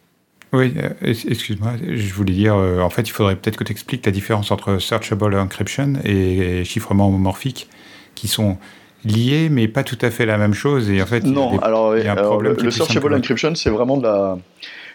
Oui, 0.54 0.72
euh, 0.76 0.90
excuse-moi, 1.02 1.72
je 1.84 2.14
voulais 2.14 2.32
dire, 2.32 2.54
euh, 2.54 2.80
en 2.80 2.88
fait, 2.88 3.02
il 3.02 3.10
faudrait 3.10 3.34
peut-être 3.34 3.56
que 3.56 3.64
tu 3.64 3.72
expliques 3.72 4.06
la 4.06 4.12
différence 4.12 4.52
entre 4.52 4.78
searchable 4.78 5.34
encryption 5.34 5.94
et 6.04 6.64
chiffrement 6.64 7.08
homomorphique, 7.08 7.68
qui 8.14 8.28
sont 8.28 8.56
liés, 9.04 9.48
mais 9.50 9.66
pas 9.66 9.82
tout 9.82 9.98
à 10.00 10.10
fait 10.10 10.26
la 10.26 10.38
même 10.38 10.54
chose. 10.54 10.90
Et 10.90 11.02
en 11.02 11.06
fait, 11.06 11.24
non, 11.24 11.58
alors, 11.58 11.92
le, 11.92 12.70
searchable 12.70 13.14
encryption, 13.14 13.56
c'est 13.56 13.70
vraiment 13.70 13.96
de 13.96 14.04
la. 14.04 14.38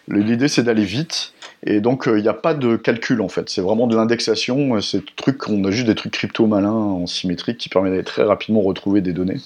L'idée, 0.08 0.48
c'est 0.48 0.64
d'aller 0.64 0.86
vite. 0.86 1.34
Et 1.66 1.82
donc, 1.82 2.08
euh, 2.08 2.18
il 2.18 2.22
n'y 2.22 2.30
a 2.30 2.34
pas 2.34 2.54
de 2.54 2.78
calcul 2.78 3.20
en 3.22 3.28
fait. 3.28 3.50
C'est 3.50 3.60
vraiment 3.60 3.86
de 3.86 3.96
l'indexation. 3.96 4.80
C'est 4.80 5.04
truc, 5.18 5.50
on 5.50 5.66
a 5.66 5.72
juste 5.72 5.88
des 5.88 5.94
trucs 5.94 6.14
crypto 6.14 6.48
malins 6.48 6.72
en 6.72 7.06
symétrique 7.06 7.58
qui 7.58 7.68
permettent 7.68 7.92
d'aller 7.92 8.06
très 8.06 8.24
rapidement 8.24 8.62
retrouver 8.62 9.02
des 9.02 9.12
données. 9.12 9.42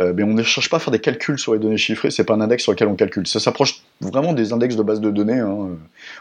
mais 0.00 0.22
on 0.22 0.32
ne 0.32 0.42
cherche 0.42 0.70
pas 0.70 0.78
à 0.78 0.80
faire 0.80 0.90
des 0.90 1.00
calculs 1.00 1.38
sur 1.38 1.52
les 1.52 1.60
données 1.60 1.76
chiffrées. 1.76 2.10
C'est 2.10 2.24
pas 2.24 2.32
un 2.32 2.40
index 2.40 2.62
sur 2.62 2.72
lequel 2.72 2.88
on 2.88 2.94
calcule. 2.94 3.26
Ça 3.26 3.40
s'approche 3.40 3.82
vraiment 4.00 4.32
des 4.32 4.52
index 4.52 4.76
de 4.76 4.82
base 4.82 5.00
de 5.00 5.10
données. 5.10 5.38
Hein. 5.38 5.68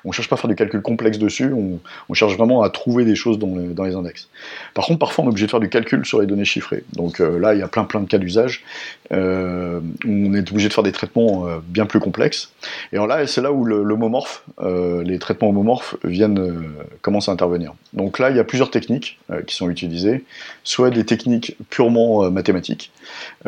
On 0.05 0.11
cherche 0.11 0.29
pas 0.29 0.35
à 0.35 0.37
faire 0.37 0.47
du 0.47 0.55
calcul 0.55 0.81
complexe 0.81 1.17
dessus, 1.17 1.53
on, 1.53 2.13
cherche 2.13 2.37
vraiment 2.37 2.61
à 2.61 2.69
trouver 2.69 3.05
des 3.05 3.15
choses 3.15 3.39
dans, 3.39 3.83
les 3.83 3.95
index. 3.95 4.29
Par 4.73 4.85
contre, 4.85 4.99
parfois, 4.99 5.23
on 5.23 5.27
est 5.27 5.31
obligé 5.31 5.47
de 5.47 5.51
faire 5.51 5.59
du 5.59 5.69
calcul 5.69 6.05
sur 6.05 6.21
les 6.21 6.27
données 6.27 6.45
chiffrées. 6.45 6.83
Donc 6.93 7.19
euh, 7.19 7.39
là, 7.39 7.53
il 7.53 7.59
y 7.59 7.63
a 7.63 7.67
plein 7.67 7.83
plein 7.85 8.01
de 8.01 8.07
cas 8.07 8.17
d'usage. 8.17 8.63
Euh, 9.11 9.79
on 10.05 10.33
est 10.33 10.49
obligé 10.51 10.69
de 10.69 10.73
faire 10.73 10.83
des 10.83 10.91
traitements 10.91 11.47
euh, 11.47 11.57
bien 11.65 11.85
plus 11.85 11.99
complexes. 11.99 12.51
Et 12.91 12.95
alors 12.95 13.07
là, 13.07 13.25
c'est 13.27 13.41
là 13.41 13.51
où 13.51 13.65
l'homomorphe, 13.65 14.43
les 14.61 15.19
traitements 15.19 15.49
homomorphes 15.49 15.95
viennent 16.03 16.63
commencent 17.01 17.29
à 17.29 17.31
intervenir. 17.31 17.73
Donc 17.93 18.19
là, 18.19 18.29
il 18.29 18.37
y 18.37 18.39
a 18.39 18.43
plusieurs 18.43 18.71
techniques 18.71 19.19
qui 19.47 19.55
sont 19.55 19.69
utilisées, 19.69 20.23
soit 20.63 20.89
des 20.89 21.05
techniques 21.05 21.57
purement 21.69 22.29
mathématiques, 22.29 22.91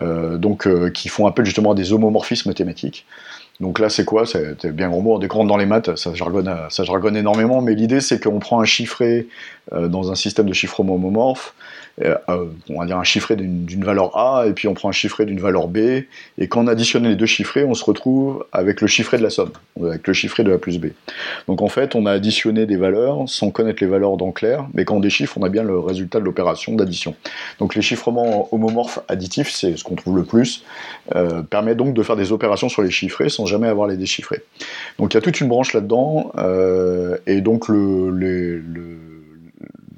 donc 0.01 0.67
qui 0.94 1.10
font 1.10 1.27
appel 1.27 1.46
justement 1.46 1.72
à 1.72 1.75
des 1.75 1.94
homomorphismes 1.94 2.50
mathématiques. 2.50 3.05
Donc 3.59 3.79
là, 3.79 3.89
c'est 3.89 4.03
quoi? 4.03 4.25
C'est 4.25 4.71
bien 4.71 4.89
gros 4.89 5.01
mot, 5.01 5.15
on 5.15 5.19
décrante 5.19 5.47
dans 5.47 5.57
les 5.57 5.65
maths, 5.65 5.95
ça 5.95 6.13
jargonne, 6.13 7.15
énormément, 7.15 7.62
mais 7.62 7.74
l'idée 7.74 8.01
c'est 8.01 8.21
qu'on 8.21 8.39
prend 8.39 8.59
un 8.59 8.65
chiffré 8.65 9.27
euh, 9.74 9.88
dans 9.88 10.12
un 10.12 10.15
système 10.15 10.47
de 10.47 10.53
chiffrement 10.53 10.95
homomorphe, 10.95 11.53
on 12.01 12.79
va 12.79 12.85
dire 12.85 12.97
un 12.97 13.03
chiffré 13.03 13.35
d'une 13.35 13.83
valeur 13.83 14.17
A, 14.17 14.47
et 14.47 14.51
puis 14.51 14.67
on 14.67 14.73
prend 14.73 14.89
un 14.89 14.93
chiffré 14.93 15.25
d'une 15.25 15.39
valeur 15.39 15.67
B, 15.67 15.77
et 15.77 16.47
quand 16.47 16.65
on 16.65 16.67
additionne 16.67 17.07
les 17.07 17.15
deux 17.15 17.25
chiffrés, 17.25 17.63
on 17.63 17.73
se 17.73 17.85
retrouve 17.85 18.45
avec 18.51 18.81
le 18.81 18.87
chiffré 18.87 19.17
de 19.17 19.23
la 19.23 19.29
somme, 19.29 19.51
avec 19.81 20.05
le 20.05 20.13
chiffré 20.13 20.43
de 20.43 20.51
A 20.53 20.57
plus 20.57 20.79
B. 20.79 20.87
Donc 21.47 21.61
en 21.61 21.69
fait, 21.69 21.95
on 21.95 22.05
a 22.05 22.11
additionné 22.11 22.65
des 22.65 22.75
valeurs 22.75 23.27
sans 23.27 23.49
connaître 23.49 23.81
les 23.81 23.89
valeurs 23.89 24.17
dans 24.17 24.31
clair, 24.31 24.67
mais 24.73 24.83
quand 24.83 24.97
on 24.97 24.99
déchiffre, 24.99 25.37
on 25.37 25.43
a 25.43 25.49
bien 25.49 25.63
le 25.63 25.79
résultat 25.79 26.19
de 26.19 26.25
l'opération 26.25 26.75
d'addition. 26.75 27.15
Donc 27.59 27.75
les 27.75 27.81
chiffrements 27.81 28.49
homomorphes 28.51 28.99
additifs, 29.07 29.49
c'est 29.49 29.77
ce 29.77 29.83
qu'on 29.83 29.95
trouve 29.95 30.17
le 30.17 30.23
plus, 30.23 30.65
euh, 31.15 31.43
permet 31.43 31.75
donc 31.75 31.93
de 31.93 32.03
faire 32.03 32.17
des 32.17 32.31
opérations 32.31 32.67
sur 32.67 32.81
les 32.81 32.91
chiffrés 32.91 33.29
sans 33.29 33.45
jamais 33.45 33.67
avoir 33.67 33.87
les 33.87 33.97
déchiffrés. 33.97 34.43
Donc 34.99 35.13
il 35.13 35.17
y 35.17 35.17
a 35.17 35.21
toute 35.21 35.39
une 35.39 35.47
branche 35.47 35.73
là-dedans, 35.73 36.33
et 37.25 37.41
donc 37.41 37.69
le 37.69 38.11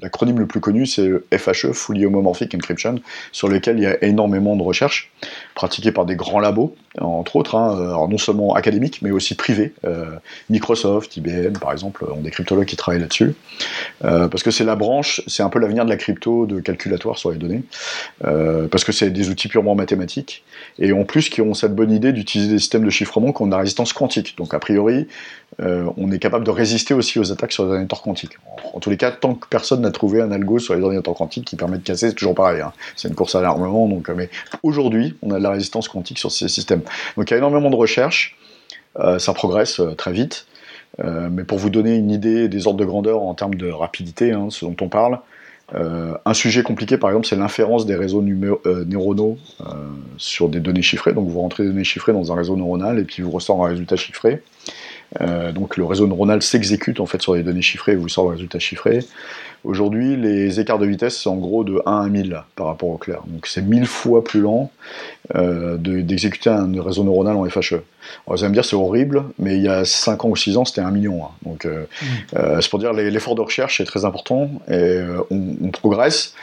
l'acronyme 0.02 0.38
le 0.38 0.46
plus 0.46 0.60
connu, 0.60 0.86
c'est 0.86 1.10
FHE, 1.36 1.72
Fully 1.72 2.06
Homomorphic 2.06 2.54
Encryption, 2.54 2.96
sur 3.32 3.48
lequel 3.48 3.78
il 3.78 3.82
y 3.82 3.86
a 3.86 4.02
énormément 4.04 4.56
de 4.56 4.62
recherches 4.62 5.10
pratiquées 5.58 5.90
par 5.90 6.06
des 6.06 6.14
grands 6.14 6.38
labos, 6.38 6.76
entre 7.00 7.34
autres, 7.34 7.56
hein, 7.56 8.06
non 8.08 8.16
seulement 8.16 8.54
académiques, 8.54 9.00
mais 9.02 9.10
aussi 9.10 9.34
privés. 9.34 9.72
Euh, 9.84 10.04
Microsoft, 10.50 11.16
IBM, 11.16 11.58
par 11.60 11.72
exemple, 11.72 12.04
ont 12.04 12.20
des 12.20 12.30
cryptologues 12.30 12.66
qui 12.66 12.76
travaillent 12.76 13.00
là-dessus, 13.00 13.34
euh, 14.04 14.28
parce 14.28 14.44
que 14.44 14.52
c'est 14.52 14.62
la 14.62 14.76
branche, 14.76 15.20
c'est 15.26 15.42
un 15.42 15.48
peu 15.48 15.58
l'avenir 15.58 15.84
de 15.84 15.90
la 15.90 15.96
crypto, 15.96 16.46
de 16.46 16.60
calculatoire 16.60 17.18
sur 17.18 17.32
les 17.32 17.38
données, 17.38 17.64
euh, 18.24 18.68
parce 18.68 18.84
que 18.84 18.92
c'est 18.92 19.10
des 19.10 19.30
outils 19.30 19.48
purement 19.48 19.74
mathématiques, 19.74 20.44
et 20.78 20.92
en 20.92 21.02
plus 21.02 21.28
qui 21.28 21.42
ont 21.42 21.54
cette 21.54 21.74
bonne 21.74 21.90
idée 21.90 22.12
d'utiliser 22.12 22.52
des 22.52 22.60
systèmes 22.60 22.84
de 22.84 22.90
chiffrement 22.90 23.32
qui 23.32 23.42
ont 23.42 23.46
de 23.46 23.50
la 23.50 23.58
résistance 23.58 23.92
quantique. 23.92 24.36
Donc 24.38 24.54
a 24.54 24.60
priori, 24.60 25.08
on 25.58 26.12
est 26.12 26.20
capable 26.20 26.44
de 26.44 26.52
résister 26.52 26.94
aussi 26.94 27.18
aux 27.18 27.32
attaques 27.32 27.50
sur 27.50 27.64
les 27.64 27.70
ordinateurs 27.70 28.02
quantiques. 28.02 28.36
En, 28.74 28.78
tous 28.78 28.90
les 28.90 28.96
cas, 28.96 29.10
tant 29.10 29.34
que 29.34 29.48
personne 29.48 29.80
n'a 29.80 29.90
trouvé 29.90 30.20
un 30.20 30.30
algo 30.30 30.60
sur 30.60 30.76
les 30.76 30.82
ordinateurs 30.82 31.14
quantiques 31.14 31.46
qui 31.46 31.56
permet 31.56 31.78
de 31.78 31.82
casser, 31.82 32.10
c'est 32.10 32.14
toujours 32.14 32.36
pareil. 32.36 32.60
Hein. 32.60 32.72
C'est 32.94 33.08
une 33.08 33.16
course 33.16 33.34
à 33.34 33.40
l'armement, 33.40 33.88
donc 33.88 34.08
mais 34.10 34.30
aujourd'hui, 34.62 35.16
on 35.22 35.32
a 35.32 35.38
de 35.38 35.42
la 35.48 35.54
résistance 35.54 35.88
quantique 35.88 36.18
sur 36.18 36.30
ces 36.30 36.48
systèmes. 36.48 36.82
Donc 37.16 37.30
il 37.30 37.32
y 37.32 37.34
a 37.34 37.38
énormément 37.38 37.70
de 37.70 37.76
recherches, 37.76 38.36
euh, 38.98 39.18
ça 39.18 39.32
progresse 39.32 39.80
euh, 39.80 39.94
très 39.94 40.12
vite. 40.12 40.46
Euh, 41.00 41.28
mais 41.30 41.44
pour 41.44 41.58
vous 41.58 41.70
donner 41.70 41.94
une 41.96 42.10
idée 42.10 42.48
des 42.48 42.66
ordres 42.66 42.80
de 42.80 42.84
grandeur 42.84 43.22
en 43.22 43.34
termes 43.34 43.54
de 43.54 43.70
rapidité, 43.70 44.32
hein, 44.32 44.48
ce 44.50 44.64
dont 44.64 44.76
on 44.80 44.88
parle, 44.88 45.18
un 46.24 46.32
sujet 46.32 46.62
compliqué 46.62 46.96
par 46.96 47.10
exemple 47.10 47.26
c'est 47.26 47.36
l'inférence 47.36 47.84
des 47.84 47.94
réseaux 47.94 48.22
neuronaux 48.22 49.36
sur 50.16 50.48
des 50.48 50.60
données 50.60 50.80
chiffrées. 50.80 51.12
Donc 51.12 51.28
vous 51.28 51.40
rentrez 51.42 51.64
des 51.64 51.68
données 51.68 51.84
chiffrées 51.84 52.14
dans 52.14 52.32
un 52.32 52.36
réseau 52.36 52.56
neuronal 52.56 52.98
et 52.98 53.04
puis 53.04 53.22
vous 53.22 53.30
ressort 53.30 53.62
un 53.66 53.68
résultat 53.68 53.96
chiffré. 53.96 54.40
donc 55.20 55.76
le 55.76 55.84
réseau 55.84 56.06
neuronal 56.06 56.40
s'exécute 56.40 57.00
en 57.00 57.06
fait 57.06 57.20
sur 57.20 57.34
les 57.34 57.42
données 57.42 57.60
chiffrées 57.60 57.92
et 57.92 57.96
vous 57.96 58.08
sort 58.08 58.24
le 58.24 58.30
résultat 58.30 58.58
chiffré. 58.58 59.00
Aujourd'hui, 59.64 60.16
les 60.16 60.60
écarts 60.60 60.78
de 60.78 60.86
vitesse, 60.86 61.20
c'est 61.20 61.28
en 61.28 61.36
gros 61.36 61.64
de 61.64 61.82
1 61.84 62.02
à 62.02 62.08
1000 62.08 62.42
par 62.54 62.66
rapport 62.66 62.90
au 62.90 62.96
clair. 62.96 63.22
Donc 63.26 63.46
c'est 63.46 63.62
1000 63.62 63.86
fois 63.86 64.22
plus 64.22 64.40
lent 64.40 64.70
euh, 65.34 65.76
d'exécuter 65.78 66.48
un 66.48 66.70
réseau 66.80 67.02
neuronal 67.02 67.36
en 67.36 67.44
FHE. 67.44 67.82
vous 68.26 68.34
allez 68.34 68.48
me 68.48 68.54
dire 68.54 68.64
c'est 68.64 68.76
horrible, 68.76 69.24
mais 69.38 69.56
il 69.56 69.62
y 69.62 69.68
a 69.68 69.84
5 69.84 70.24
ans 70.24 70.28
ou 70.28 70.36
6 70.36 70.56
ans, 70.58 70.64
c'était 70.64 70.80
1 70.80 70.92
million. 70.92 71.24
Hein. 71.24 71.30
Donc 71.42 71.66
euh, 71.66 71.82
mmh. 71.82 72.06
euh, 72.36 72.60
c'est 72.60 72.70
pour 72.70 72.78
dire 72.78 72.92
l'effort 72.92 73.34
de 73.34 73.40
recherche 73.40 73.80
est 73.80 73.84
très 73.84 74.04
important 74.04 74.48
et 74.70 75.00
on, 75.30 75.70
progresse. 75.72 76.34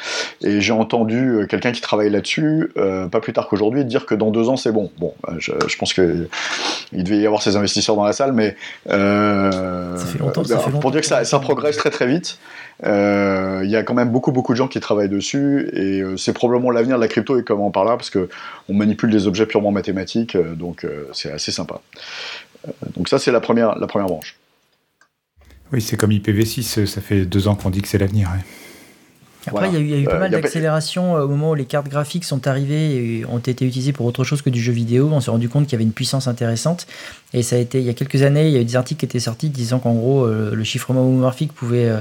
Et 0.41 0.59
j'ai 0.61 0.73
entendu 0.73 1.47
quelqu'un 1.49 1.71
qui 1.71 1.81
travaille 1.81 2.09
là-dessus, 2.09 2.71
pas 3.11 3.19
plus 3.21 3.33
tard 3.33 3.47
qu'aujourd'hui, 3.47 3.85
dire 3.85 4.05
que 4.05 4.13
dans 4.13 4.29
2 4.29 4.49
ans 4.49 4.57
c'est 4.57 4.71
bon. 4.71 4.91
Bon, 4.99 5.13
je, 5.39 5.51
pense 5.77 5.93
qu'il 5.93 6.27
devait 6.91 7.17
y 7.17 7.25
avoir 7.25 7.41
ces 7.41 7.55
investisseurs 7.55 7.95
dans 7.95 8.05
la 8.05 8.13
salle, 8.13 8.33
mais 8.33 8.55
ça 8.87 9.95
fait 10.05 10.19
longtemps, 10.19 10.43
ça 10.43 10.59
fait 10.59 10.65
longtemps 10.69 10.79
pour 10.79 10.91
dire 10.91 11.01
que 11.01 11.07
ça, 11.07 11.23
ça 11.23 11.39
progresse 11.39 11.77
très 11.77 11.89
très 11.89 12.07
vite. 12.07 12.37
Euh, 12.83 13.61
il 13.63 13.69
y 13.69 13.75
a 13.77 13.83
quand 13.83 13.93
même 13.93 14.09
beaucoup 14.09 14.33
beaucoup 14.33 14.51
de 14.51 14.57
gens 14.57 14.67
qui 14.67 14.81
travaillent 14.81 15.09
dessus 15.09 15.69
et 15.71 16.01
euh, 16.01 16.17
c'est 16.17 16.33
probablement 16.33 16.71
l'avenir 16.71 16.97
de 16.97 17.01
la 17.01 17.07
crypto 17.07 17.39
et 17.39 17.43
comment 17.43 17.71
par 17.71 17.85
là 17.85 17.95
parce 17.95 18.09
que 18.09 18.27
on 18.67 18.73
manipule 18.73 19.09
des 19.09 19.27
objets 19.27 19.45
purement 19.45 19.71
mathématiques 19.71 20.35
euh, 20.35 20.55
donc 20.55 20.85
c'est 21.13 21.31
assez 21.31 21.53
sympa. 21.53 21.79
donc 22.95 23.07
ça 23.07 23.17
c'est 23.17 23.31
la 23.31 23.39
première 23.39 23.79
la 23.79 23.87
première 23.87 24.07
branche. 24.07 24.37
Oui, 25.71 25.81
c'est 25.81 25.97
comme 25.97 26.11
IPv6, 26.11 26.85
ça 26.85 27.01
fait 27.01 27.25
deux 27.25 27.47
ans 27.47 27.55
qu'on 27.55 27.69
dit 27.69 27.81
que 27.81 27.87
c'est 27.87 27.97
l'avenir. 27.97 28.29
Après, 29.47 29.69
il 29.69 29.89
y, 29.89 29.93
a 29.93 29.97
eu, 29.97 30.05
pas 30.05 30.19
mal 30.19 30.31
d'accélération 30.31 31.13
au 31.13 31.27
moment 31.27 31.51
où 31.51 31.55
les 31.55 31.65
cartes 31.65 31.87
graphiques 31.87 32.25
sont 32.25 32.47
arrivées 32.47 33.19
et 33.19 33.25
ont 33.25 33.39
été 33.39 33.65
utilisées 33.65 33.93
pour 33.93 34.05
autre 34.05 34.23
chose 34.23 34.41
que 34.41 34.49
du 34.49 34.61
jeu 34.61 34.73
vidéo. 34.73 35.09
On 35.11 35.21
s'est 35.21 35.31
rendu 35.31 35.49
compte 35.49 35.65
qu'il 35.65 35.73
y 35.73 35.75
avait 35.75 35.83
une 35.83 35.93
puissance 35.93 36.27
intéressante. 36.27 36.87
Et 37.33 37.43
ça 37.43 37.55
a 37.55 37.59
été, 37.59 37.79
il 37.79 37.85
y 37.85 37.89
a 37.89 37.93
quelques 37.93 38.21
années, 38.23 38.47
il 38.47 38.53
y 38.53 38.57
a 38.57 38.61
eu 38.61 38.65
des 38.65 38.75
articles 38.75 38.99
qui 38.99 39.05
étaient 39.05 39.19
sortis 39.19 39.49
disant 39.49 39.79
qu'en 39.79 39.93
gros, 39.93 40.27
le 40.27 40.63
chiffrement 40.63 41.01
homomorphique 41.01 41.53
pouvait 41.53 41.91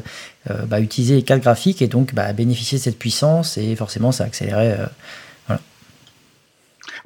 euh, 0.51 0.67
bah, 0.67 0.79
utiliser 0.79 1.15
les 1.15 1.23
cartes 1.23 1.41
graphiques 1.41 1.81
et 1.81 1.87
donc 1.87 2.13
bah, 2.13 2.31
bénéficier 2.35 2.77
de 2.77 2.83
cette 2.83 2.99
puissance 2.99 3.57
et 3.57 3.75
forcément 3.77 4.13
ça 4.13 4.25
accélérait. 4.25 4.77
Euh, 4.79 4.87
voilà. 5.47 5.63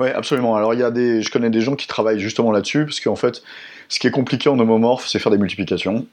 Oui, 0.00 0.08
absolument. 0.08 0.56
Alors 0.56 0.74
il 0.74 0.80
y 0.80 0.82
a 0.82 0.90
des, 0.90 1.22
je 1.22 1.30
connais 1.30 1.48
des 1.48 1.60
gens 1.60 1.76
qui 1.76 1.86
travaillent 1.86 2.18
justement 2.18 2.50
là-dessus 2.50 2.84
parce 2.84 2.98
qu'en 2.98 3.14
fait, 3.14 3.42
ce 3.88 3.98
qui 3.98 4.06
est 4.06 4.10
compliqué 4.10 4.48
en 4.48 4.58
homomorphe, 4.58 5.06
c'est 5.08 5.18
faire 5.18 5.32
des 5.32 5.38
multiplications. 5.38 6.06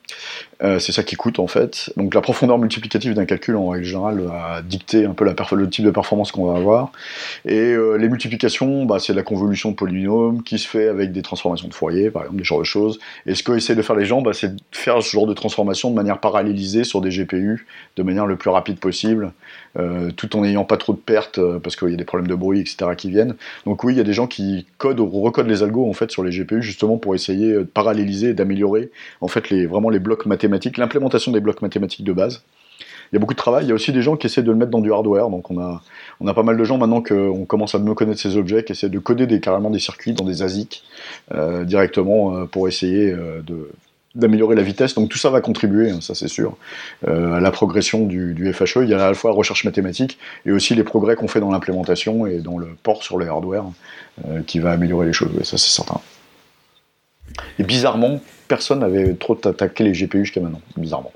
Euh, 0.63 0.79
c'est 0.79 0.93
ça 0.93 1.03
qui 1.03 1.15
coûte 1.15 1.39
en 1.39 1.47
fait. 1.47 1.91
Donc 1.97 2.13
la 2.13 2.21
profondeur 2.21 2.57
multiplicative 2.57 3.13
d'un 3.13 3.25
calcul 3.25 3.57
en 3.57 3.67
règle 3.67 3.85
générale 3.85 4.21
va 4.21 4.61
dicter 4.61 5.05
un 5.05 5.11
peu 5.11 5.25
le 5.25 5.69
type 5.69 5.83
de 5.83 5.91
performance 5.91 6.31
qu'on 6.31 6.45
va 6.45 6.57
avoir. 6.57 6.91
Et 7.43 7.73
euh, 7.73 7.97
les 7.97 8.07
multiplications, 8.07 8.85
bah, 8.85 8.99
c'est 8.99 9.13
la 9.13 9.23
convolution 9.23 9.71
de 9.71 9.75
polynômes 9.75 10.43
qui 10.43 10.57
se 10.57 10.67
fait 10.67 10.87
avec 10.87 11.11
des 11.11 11.21
transformations 11.21 11.67
de 11.67 11.73
Fourier, 11.73 12.09
par 12.09 12.23
exemple, 12.23 12.37
des 12.37 12.45
genres 12.45 12.59
de 12.59 12.63
choses. 12.63 12.99
Et 13.25 13.35
ce 13.35 13.43
qu'essaient 13.43 13.75
de 13.75 13.81
faire 13.81 13.97
les 13.97 14.05
gens, 14.05 14.21
bah, 14.21 14.31
c'est 14.33 14.55
de 14.55 14.61
faire 14.71 15.01
ce 15.03 15.11
genre 15.11 15.27
de 15.27 15.33
transformation 15.33 15.89
de 15.89 15.95
manière 15.95 16.19
parallélisée 16.19 16.85
sur 16.85 17.01
des 17.01 17.09
GPU, 17.09 17.67
de 17.97 18.03
manière 18.03 18.25
le 18.25 18.37
plus 18.37 18.49
rapide 18.49 18.79
possible, 18.79 19.33
euh, 19.77 20.11
tout 20.11 20.37
en 20.37 20.41
n'ayant 20.41 20.63
pas 20.63 20.77
trop 20.77 20.93
de 20.93 20.99
pertes 20.99 21.41
parce 21.59 21.75
qu'il 21.75 21.89
y 21.89 21.93
a 21.93 21.97
des 21.97 22.05
problèmes 22.05 22.29
de 22.29 22.35
bruit, 22.35 22.61
etc. 22.61 22.91
qui 22.97 23.09
viennent. 23.09 23.35
Donc 23.65 23.83
oui, 23.83 23.93
il 23.93 23.97
y 23.97 24.01
a 24.01 24.05
des 24.05 24.13
gens 24.13 24.27
qui 24.27 24.65
codent 24.77 25.01
ou 25.01 25.21
recodent 25.21 25.49
les 25.49 25.63
algos 25.63 25.89
en 25.89 25.93
fait 25.93 26.11
sur 26.11 26.23
les 26.23 26.31
GPU 26.31 26.61
justement 26.61 26.97
pour 26.97 27.13
essayer 27.13 27.64
paralléliser 27.65 28.29
et 28.29 28.33
d'améliorer 28.33 28.91
en 29.21 29.27
fait 29.27 29.49
les, 29.49 29.65
vraiment 29.65 29.89
les 29.89 29.99
blocs 29.99 30.25
mathématiques, 30.25 30.77
l'implémentation 30.77 31.31
des 31.31 31.39
blocs 31.39 31.61
mathématiques 31.61 32.03
de 32.03 32.13
base. 32.13 32.43
Il 33.11 33.15
y 33.15 33.17
a 33.17 33.19
beaucoup 33.19 33.33
de 33.33 33.39
travail. 33.39 33.65
Il 33.65 33.69
y 33.69 33.71
a 33.71 33.75
aussi 33.75 33.91
des 33.91 34.01
gens 34.01 34.15
qui 34.15 34.27
essaient 34.27 34.43
de 34.43 34.51
le 34.51 34.57
mettre 34.57 34.71
dans 34.71 34.81
du 34.81 34.91
hardware. 34.91 35.29
Donc 35.29 35.51
on 35.51 35.59
a, 35.59 35.81
on 36.19 36.27
a 36.27 36.33
pas 36.33 36.43
mal 36.43 36.57
de 36.57 36.63
gens 36.63 36.77
maintenant 36.77 37.01
qu'on 37.01 37.45
commence 37.45 37.75
à 37.75 37.79
mieux 37.79 37.93
connaître 37.93 38.19
ces 38.19 38.37
objets, 38.37 38.63
qui 38.63 38.71
essaient 38.71 38.89
de 38.89 38.99
coder 38.99 39.27
des, 39.27 39.39
carrément 39.39 39.69
des 39.69 39.79
circuits 39.79 40.13
dans 40.13 40.25
des 40.25 40.41
ASIC 40.41 40.83
euh, 41.33 41.63
directement 41.63 42.35
euh, 42.35 42.45
pour 42.45 42.67
essayer 42.67 43.11
euh, 43.11 43.41
de 43.41 43.69
d'améliorer 44.15 44.55
la 44.55 44.61
vitesse. 44.61 44.95
Donc 44.95 45.09
tout 45.09 45.17
ça 45.17 45.29
va 45.29 45.41
contribuer, 45.41 45.91
hein, 45.91 45.99
ça 45.99 46.15
c'est 46.15 46.29
sûr, 46.29 46.55
à 47.05 47.41
la 47.41 47.51
progression 47.51 48.05
du, 48.05 48.53
FHE. 48.53 48.77
Il 48.83 48.87
y 48.87 48.93
a 48.93 49.05
à 49.05 49.09
la 49.09 49.13
fois 49.13 49.31
la 49.31 49.35
recherche 49.35 49.65
mathématique 49.65 50.17
et 50.45 50.53
aussi 50.53 50.73
les 50.73 50.85
progrès 50.85 51.17
qu'on 51.17 51.27
fait 51.27 51.41
dans 51.41 51.51
l'implémentation 51.51 52.25
et 52.25 52.37
dans 52.37 52.57
le 52.57 52.67
port 52.81 53.03
sur 53.03 53.19
les 53.19 53.27
hardware 53.27 53.65
qui 54.47 54.59
va 54.59 54.71
améliorer 54.71 55.07
les 55.07 55.11
choses. 55.11 55.31
ça 55.43 55.57
c'est 55.57 55.69
certain. 55.69 55.99
Et 57.59 57.63
bizarrement, 57.63 58.21
personne 58.47 58.79
n'avait 58.79 59.13
trop 59.15 59.37
attaqué 59.45 59.83
les 59.83 59.91
GPU 59.91 60.25
jusqu'à 60.25 60.41
maintenant. 60.41 60.61
Bizarrement. 60.77 61.11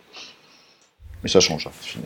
Mais 1.24 1.30
ça 1.30 1.40
change. 1.40 1.68
Hein, 1.68 2.00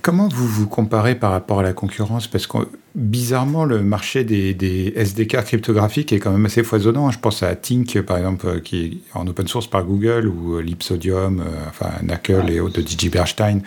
Comment 0.00 0.28
vous 0.28 0.46
vous 0.46 0.68
comparez 0.68 1.16
par 1.16 1.32
rapport 1.32 1.58
à 1.60 1.62
la 1.62 1.72
concurrence? 1.72 2.28
Parce 2.28 2.46
que 2.46 2.58
bizarrement, 2.94 3.64
le 3.64 3.82
marché 3.82 4.22
des, 4.22 4.92
SDK 4.96 5.42
cryptographiques 5.42 6.12
est 6.12 6.20
quand 6.20 6.30
même 6.30 6.46
assez 6.46 6.62
foisonnant. 6.62 7.10
Je 7.10 7.18
pense 7.18 7.42
à 7.42 7.54
Tink, 7.56 8.00
par 8.02 8.16
exemple, 8.16 8.46
euh, 8.46 8.60
qui 8.60 8.84
est 8.84 9.16
en 9.16 9.26
open 9.26 9.48
source 9.48 9.66
par 9.66 9.84
Google, 9.84 10.28
ou 10.28 10.56
euh, 10.56 10.62
Lipsodium, 10.62 11.40
euh, 11.40 11.44
enfin 11.68 11.90
Knuckle 12.02 12.48
et 12.48 12.60
autres 12.60 12.80
de 12.80 12.86
DJ 12.86 13.10
Bernstein, 13.10 13.60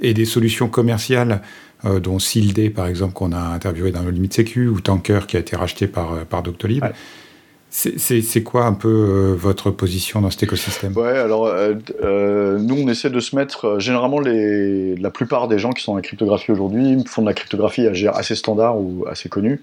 et 0.00 0.14
des 0.14 0.24
solutions 0.24 0.68
commerciales 0.68 1.42
dont 2.02 2.18
Silde, 2.18 2.72
par 2.72 2.86
exemple, 2.86 3.12
qu'on 3.12 3.32
a 3.32 3.38
interviewé 3.38 3.92
dans 3.92 4.02
le 4.02 4.10
Limit 4.10 4.32
Sécu, 4.32 4.68
ou 4.68 4.80
Tanker, 4.80 5.20
qui 5.28 5.36
a 5.36 5.40
été 5.40 5.54
racheté 5.54 5.86
par, 5.86 6.24
par 6.24 6.42
Doctolib. 6.42 6.82
C'est 7.76 8.42
quoi 8.44 8.66
un 8.66 8.72
peu 8.72 8.88
euh, 8.88 9.34
votre 9.34 9.72
position 9.72 10.20
dans 10.20 10.30
cet 10.30 10.44
écosystème? 10.44 10.96
Ouais, 10.96 11.18
alors 11.18 11.46
euh, 11.46 11.74
euh, 12.04 12.56
nous 12.56 12.76
on 12.76 12.88
essaie 12.88 13.10
de 13.10 13.18
se 13.18 13.34
mettre. 13.34 13.80
généralement, 13.80 14.20
la 14.20 15.10
plupart 15.10 15.48
des 15.48 15.58
gens 15.58 15.70
qui 15.72 15.82
sont 15.82 15.90
dans 15.90 15.96
la 15.96 16.02
cryptographie 16.02 16.52
aujourd'hui 16.52 17.02
font 17.04 17.22
de 17.22 17.26
la 17.26 17.34
cryptographie 17.34 17.88
assez 17.88 18.36
standard 18.36 18.78
ou 18.78 19.04
assez 19.10 19.28
connue. 19.28 19.60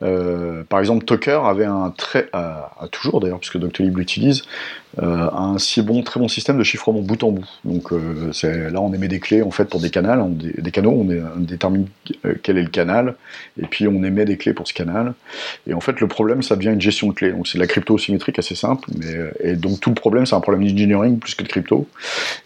par 0.00 0.78
exemple, 0.78 1.06
Tucker 1.06 1.40
avait 1.44 1.64
un 1.64 1.90
très, 1.96 2.30
toujours 2.92 3.20
d'ailleurs, 3.20 3.38
puisque 3.38 3.56
Doctolib 3.56 3.96
l'utilise, 3.96 4.42
euh, 5.02 5.28
un 5.32 5.58
si 5.58 5.82
bon, 5.82 6.02
très 6.02 6.18
bon 6.18 6.28
système 6.28 6.58
de 6.58 6.64
chiffrement 6.64 7.00
bout 7.00 7.22
en 7.22 7.30
bout. 7.30 7.48
Donc 7.64 7.92
euh, 7.92 8.70
là, 8.70 8.80
on 8.80 8.92
émet 8.92 9.08
des 9.08 9.20
clés 9.20 9.42
en 9.42 9.50
fait 9.50 9.66
pour 9.66 9.80
des 9.80 9.90
canaux, 9.90 10.28
des, 10.30 10.70
canaux, 10.70 10.92
on, 10.92 11.40
détermine 11.40 11.86
euh, 12.24 12.34
quel 12.42 12.58
est 12.58 12.62
le 12.62 12.70
canal, 12.70 13.14
et 13.60 13.66
puis 13.66 13.86
on 13.86 14.02
émet 14.02 14.24
des 14.24 14.36
clés 14.36 14.54
pour 14.54 14.66
ce 14.66 14.72
canal. 14.72 15.12
Et 15.66 15.74
en 15.74 15.80
fait, 15.80 16.00
le 16.00 16.08
problème, 16.08 16.42
ça 16.42 16.56
devient 16.56 16.70
une 16.70 16.80
gestion 16.80 17.08
de 17.08 17.12
clés. 17.12 17.32
Donc 17.32 17.46
c'est 17.46 17.58
de 17.58 17.62
la 17.62 17.66
crypto 17.66 17.98
symétrique 17.98 18.38
assez 18.38 18.54
simple, 18.54 18.88
mais 18.96 19.14
et 19.40 19.54
donc 19.56 19.80
tout 19.80 19.90
le 19.90 19.94
problème, 19.94 20.26
c'est 20.26 20.34
un 20.34 20.40
problème 20.40 20.66
d'engineering 20.66 21.18
plus 21.18 21.34
que 21.34 21.42
de 21.42 21.48
crypto. 21.48 21.86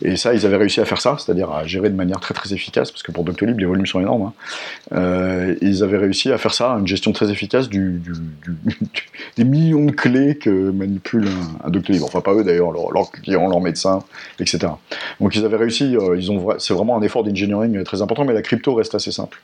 Et 0.03 0.17
ça, 0.17 0.35
ils 0.35 0.45
avaient 0.45 0.57
réussi 0.57 0.81
à 0.81 0.85
faire 0.85 1.01
ça, 1.01 1.17
c'est-à-dire 1.19 1.51
à 1.53 1.65
gérer 1.65 1.91
de 1.91 1.97
manière 1.97 2.21
très 2.21 2.35
très 2.35 2.53
efficace, 2.53 2.91
parce 2.91 3.03
que 3.03 3.13
pour 3.13 3.25
Doctolib, 3.25 3.59
les 3.59 3.67
volumes 3.67 3.87
sont 3.87 4.01
énormes. 4.01 4.33
Hein. 4.93 5.55
ils 5.63 5.83
avaient 5.83 5.99
réussi 5.99 6.33
à 6.33 6.39
faire 6.39 6.55
ça, 6.55 6.71
une 6.73 6.87
gestion 6.89 7.13
très 7.13 7.31
efficace 7.31 7.69
des 9.37 9.45
millions 9.45 9.87
de 9.87 9.93
clés 9.93 10.37
que 10.37 10.71
manipule 10.71 11.29
un, 11.29 11.69
un 11.69 11.71
Doctolib. 11.71 12.03
Enfin, 12.03 12.21
pas 12.21 12.35
eux 12.35 12.42
d'ailleurs, 12.45 12.73
leurs 12.73 13.11
clients, 13.11 13.49
leurs 13.49 13.61
médecins, 13.61 14.01
etc. 14.39 14.73
Donc 15.21 15.35
ils 15.35 15.45
avaient 15.45 15.57
réussi, 15.57 15.97
euh, 15.97 16.21
c'est 16.59 16.75
vraiment 16.75 16.97
un 16.97 17.03
effort 17.03 17.25
d'engineering 17.25 17.83
très 17.85 18.03
important, 18.03 18.25
mais 18.25 18.35
la 18.35 18.43
crypto 18.43 18.75
reste 18.75 18.95
assez 18.95 19.13
simple. 19.13 19.41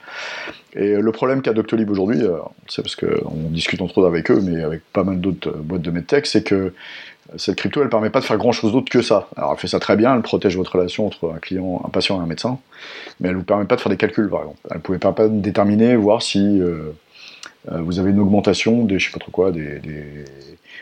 Et 0.75 0.95
le 0.95 1.13
problème 1.13 1.43
qu'a 1.43 1.53
Doctolib 1.53 1.91
aujourd'hui, 1.91 2.23
euh, 2.23 2.39
c'est 2.69 2.83
parce 2.83 2.97
qu'on 2.97 3.51
discute 3.51 3.81
entre 3.81 3.99
autres 3.99 4.09
avec 4.09 4.31
eux, 4.31 4.41
mais 4.43 4.63
avec 4.63 4.83
pas 4.93 5.05
mal 5.05 5.21
d'autres 5.21 5.49
euh, 5.49 5.61
boîtes 5.63 5.83
de 5.83 5.91
medtech, 5.91 6.27
c'est 6.27 6.43
que 6.43 6.75
cette 7.37 7.57
crypto, 7.57 7.83
elle 7.83 7.91
permet 7.91 8.09
pas 8.09 8.21
de 8.21 8.25
faire 8.25 8.39
grand 8.39 8.53
chose 8.53 8.73
d'autre 8.73 8.91
que 8.91 9.03
ça. 9.03 9.29
Alors 9.37 9.53
elle 9.53 9.59
fait 9.59 9.69
ça 9.69 9.81
très 9.81 9.97
bien, 9.97 10.15
elle 10.15 10.23
protège 10.23 10.57
votre 10.57 10.73
relation 10.73 11.07
entre 11.07 11.33
un 11.35 11.39
client, 11.39 11.83
un 11.85 11.91
patient 11.91 12.19
et 12.21 12.23
un 12.23 12.27
médecin, 12.27 12.59
mais 13.21 13.29
elle 13.29 13.37
vous 13.37 13.43
permet 13.43 13.67
pas 13.67 13.77
de 13.77 13.81
faire 13.81 13.91
des 13.91 13.99
calculs, 13.99 14.31
par 14.31 14.41
exemple. 14.41 14.59
Elle 14.71 14.81
pouvait 14.81 14.99
pas, 14.99 15.15
déterminer, 15.29 15.95
voir 15.97 16.23
si 16.23 16.63
vous 17.71 17.99
avez 17.99 18.11
une 18.11 18.21
augmentation 18.21 18.85
des, 18.85 18.99
je 18.99 19.07
sais 19.07 19.13
pas 19.13 19.19
trop 19.19 19.31
quoi, 19.31 19.53
des 19.53 19.81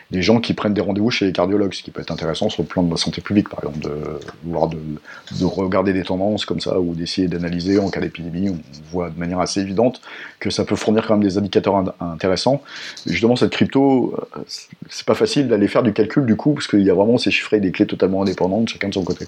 des 0.09 0.21
gens 0.21 0.39
qui 0.39 0.53
prennent 0.53 0.73
des 0.73 0.81
rendez-vous 0.81 1.11
chez 1.11 1.25
les 1.25 1.33
cardiologues, 1.33 1.73
ce 1.73 1.83
qui 1.83 1.91
peut 1.91 2.01
être 2.01 2.11
intéressant 2.11 2.49
sur 2.49 2.63
le 2.63 2.67
plan 2.67 2.81
de 2.81 2.89
la 2.89 2.95
santé 2.95 3.21
publique, 3.21 3.49
par 3.49 3.59
exemple, 3.59 3.79
de, 3.79 5.39
de, 5.39 5.45
regarder 5.45 5.91
des 5.91 6.03
tendances 6.03 6.45
comme 6.45 6.61
ça, 6.61 6.79
ou 6.79 6.93
d'essayer 6.93 7.27
d'analyser 7.27 7.77
en 7.77 7.89
cas 7.89 7.99
d'épidémie. 7.99 8.49
On 8.49 8.59
voit 8.91 9.09
de 9.09 9.19
manière 9.19 9.39
assez 9.39 9.59
évidente 9.59 10.01
que 10.39 10.49
ça 10.49 10.63
peut 10.63 10.77
fournir 10.77 11.05
quand 11.05 11.15
même 11.15 11.27
des 11.27 11.37
indicateurs 11.37 11.93
intéressants. 11.99 12.61
justement, 13.05 13.35
cette 13.35 13.51
crypto, 13.51 14.15
euh, 14.37 14.41
c'est 14.89 15.05
pas 15.05 15.15
facile 15.15 15.49
d'aller 15.49 15.67
faire 15.67 15.83
du 15.83 15.91
calcul 15.91 16.25
du 16.25 16.37
coup, 16.37 16.53
parce 16.53 16.67
qu'il 16.67 16.83
y 16.83 16.89
a 16.89 16.93
vraiment 16.93 17.17
ces 17.17 17.31
chiffres 17.31 17.53
et 17.53 17.59
des 17.59 17.71
clés 17.71 17.87
totalement 17.87 18.21
indépendantes, 18.21 18.69
chacun 18.69 18.87
de 18.87 18.93
son 18.93 19.03
côté. 19.03 19.25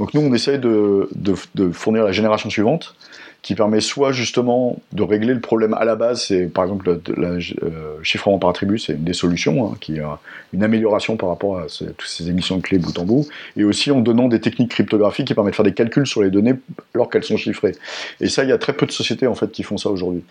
Donc 0.00 0.14
nous, 0.14 0.20
on 0.20 0.34
essaye 0.34 0.58
de, 0.58 1.08
de 1.14 1.70
fournir 1.70 2.02
la 2.02 2.12
génération 2.12 2.50
suivante, 2.50 2.96
qui 3.42 3.54
permet 3.54 3.80
soit 3.80 4.12
justement 4.12 4.76
de 4.92 5.02
régler 5.02 5.32
le 5.32 5.40
problème 5.40 5.72
à 5.74 5.84
la 5.84 5.94
base, 5.94 6.24
c'est 6.24 6.46
par 6.46 6.64
exemple 6.64 6.98
le, 7.16 7.38
euh, 7.62 7.96
chiffrement 8.02 8.38
par 8.38 8.50
attribut, 8.50 8.78
c'est 8.78 8.94
une 8.94 9.04
des 9.04 9.12
solutions, 9.12 9.66
hein, 9.66 9.76
qui 9.80 10.00
a 10.00 10.18
une 10.52 10.64
amélioration 10.64 11.16
par 11.16 11.28
rapport 11.28 11.58
à 11.58 11.66
toutes 11.66 12.08
ces 12.08 12.28
émissions 12.28 12.56
de 12.56 12.62
clés 12.62 12.78
bout 12.78 12.98
en 12.98 13.04
bout, 13.04 13.28
et 13.56 13.64
aussi 13.64 13.90
en 13.90 14.00
donnant 14.00 14.28
des 14.28 14.40
techniques 14.40 14.70
cryptographiques 14.70 15.28
qui 15.28 15.34
permettent 15.34 15.52
de 15.52 15.56
faire 15.56 15.64
des 15.64 15.74
calculs 15.74 16.06
sur 16.06 16.22
les 16.22 16.30
données 16.30 16.54
alors 16.94 17.08
qu'elles 17.10 17.24
sont 17.24 17.36
chiffrées. 17.36 17.76
Et 18.20 18.28
ça, 18.28 18.42
il 18.42 18.50
y 18.50 18.52
a 18.52 18.58
très 18.58 18.72
peu 18.72 18.86
de 18.86 18.92
sociétés 18.92 19.28
en 19.28 19.34
fait 19.34 19.52
qui 19.52 19.62
font 19.62 19.78
ça 19.78 19.88
aujourd'hui. 19.90 20.24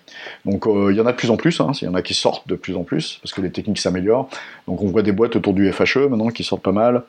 Donc 0.45 0.67
euh, 0.67 0.91
il 0.91 0.97
y 0.97 1.01
en 1.01 1.05
a 1.05 1.11
de 1.11 1.17
plus 1.17 1.31
en 1.31 1.37
plus, 1.37 1.61
hein, 1.61 1.71
il 1.81 1.85
y 1.85 1.87
en 1.87 1.95
a 1.95 2.01
qui 2.01 2.13
sortent 2.13 2.47
de 2.47 2.55
plus 2.55 2.75
en 2.75 2.83
plus, 2.83 3.19
parce 3.21 3.33
que 3.33 3.41
les 3.41 3.51
techniques 3.51 3.79
s'améliorent. 3.79 4.29
Donc 4.67 4.81
on 4.81 4.87
voit 4.87 5.01
des 5.01 5.13
boîtes 5.13 5.35
autour 5.37 5.53
du 5.53 5.71
FHE 5.71 6.09
maintenant 6.09 6.27
qui 6.27 6.43
sortent 6.43 6.63
pas 6.63 6.73
mal. 6.73 7.03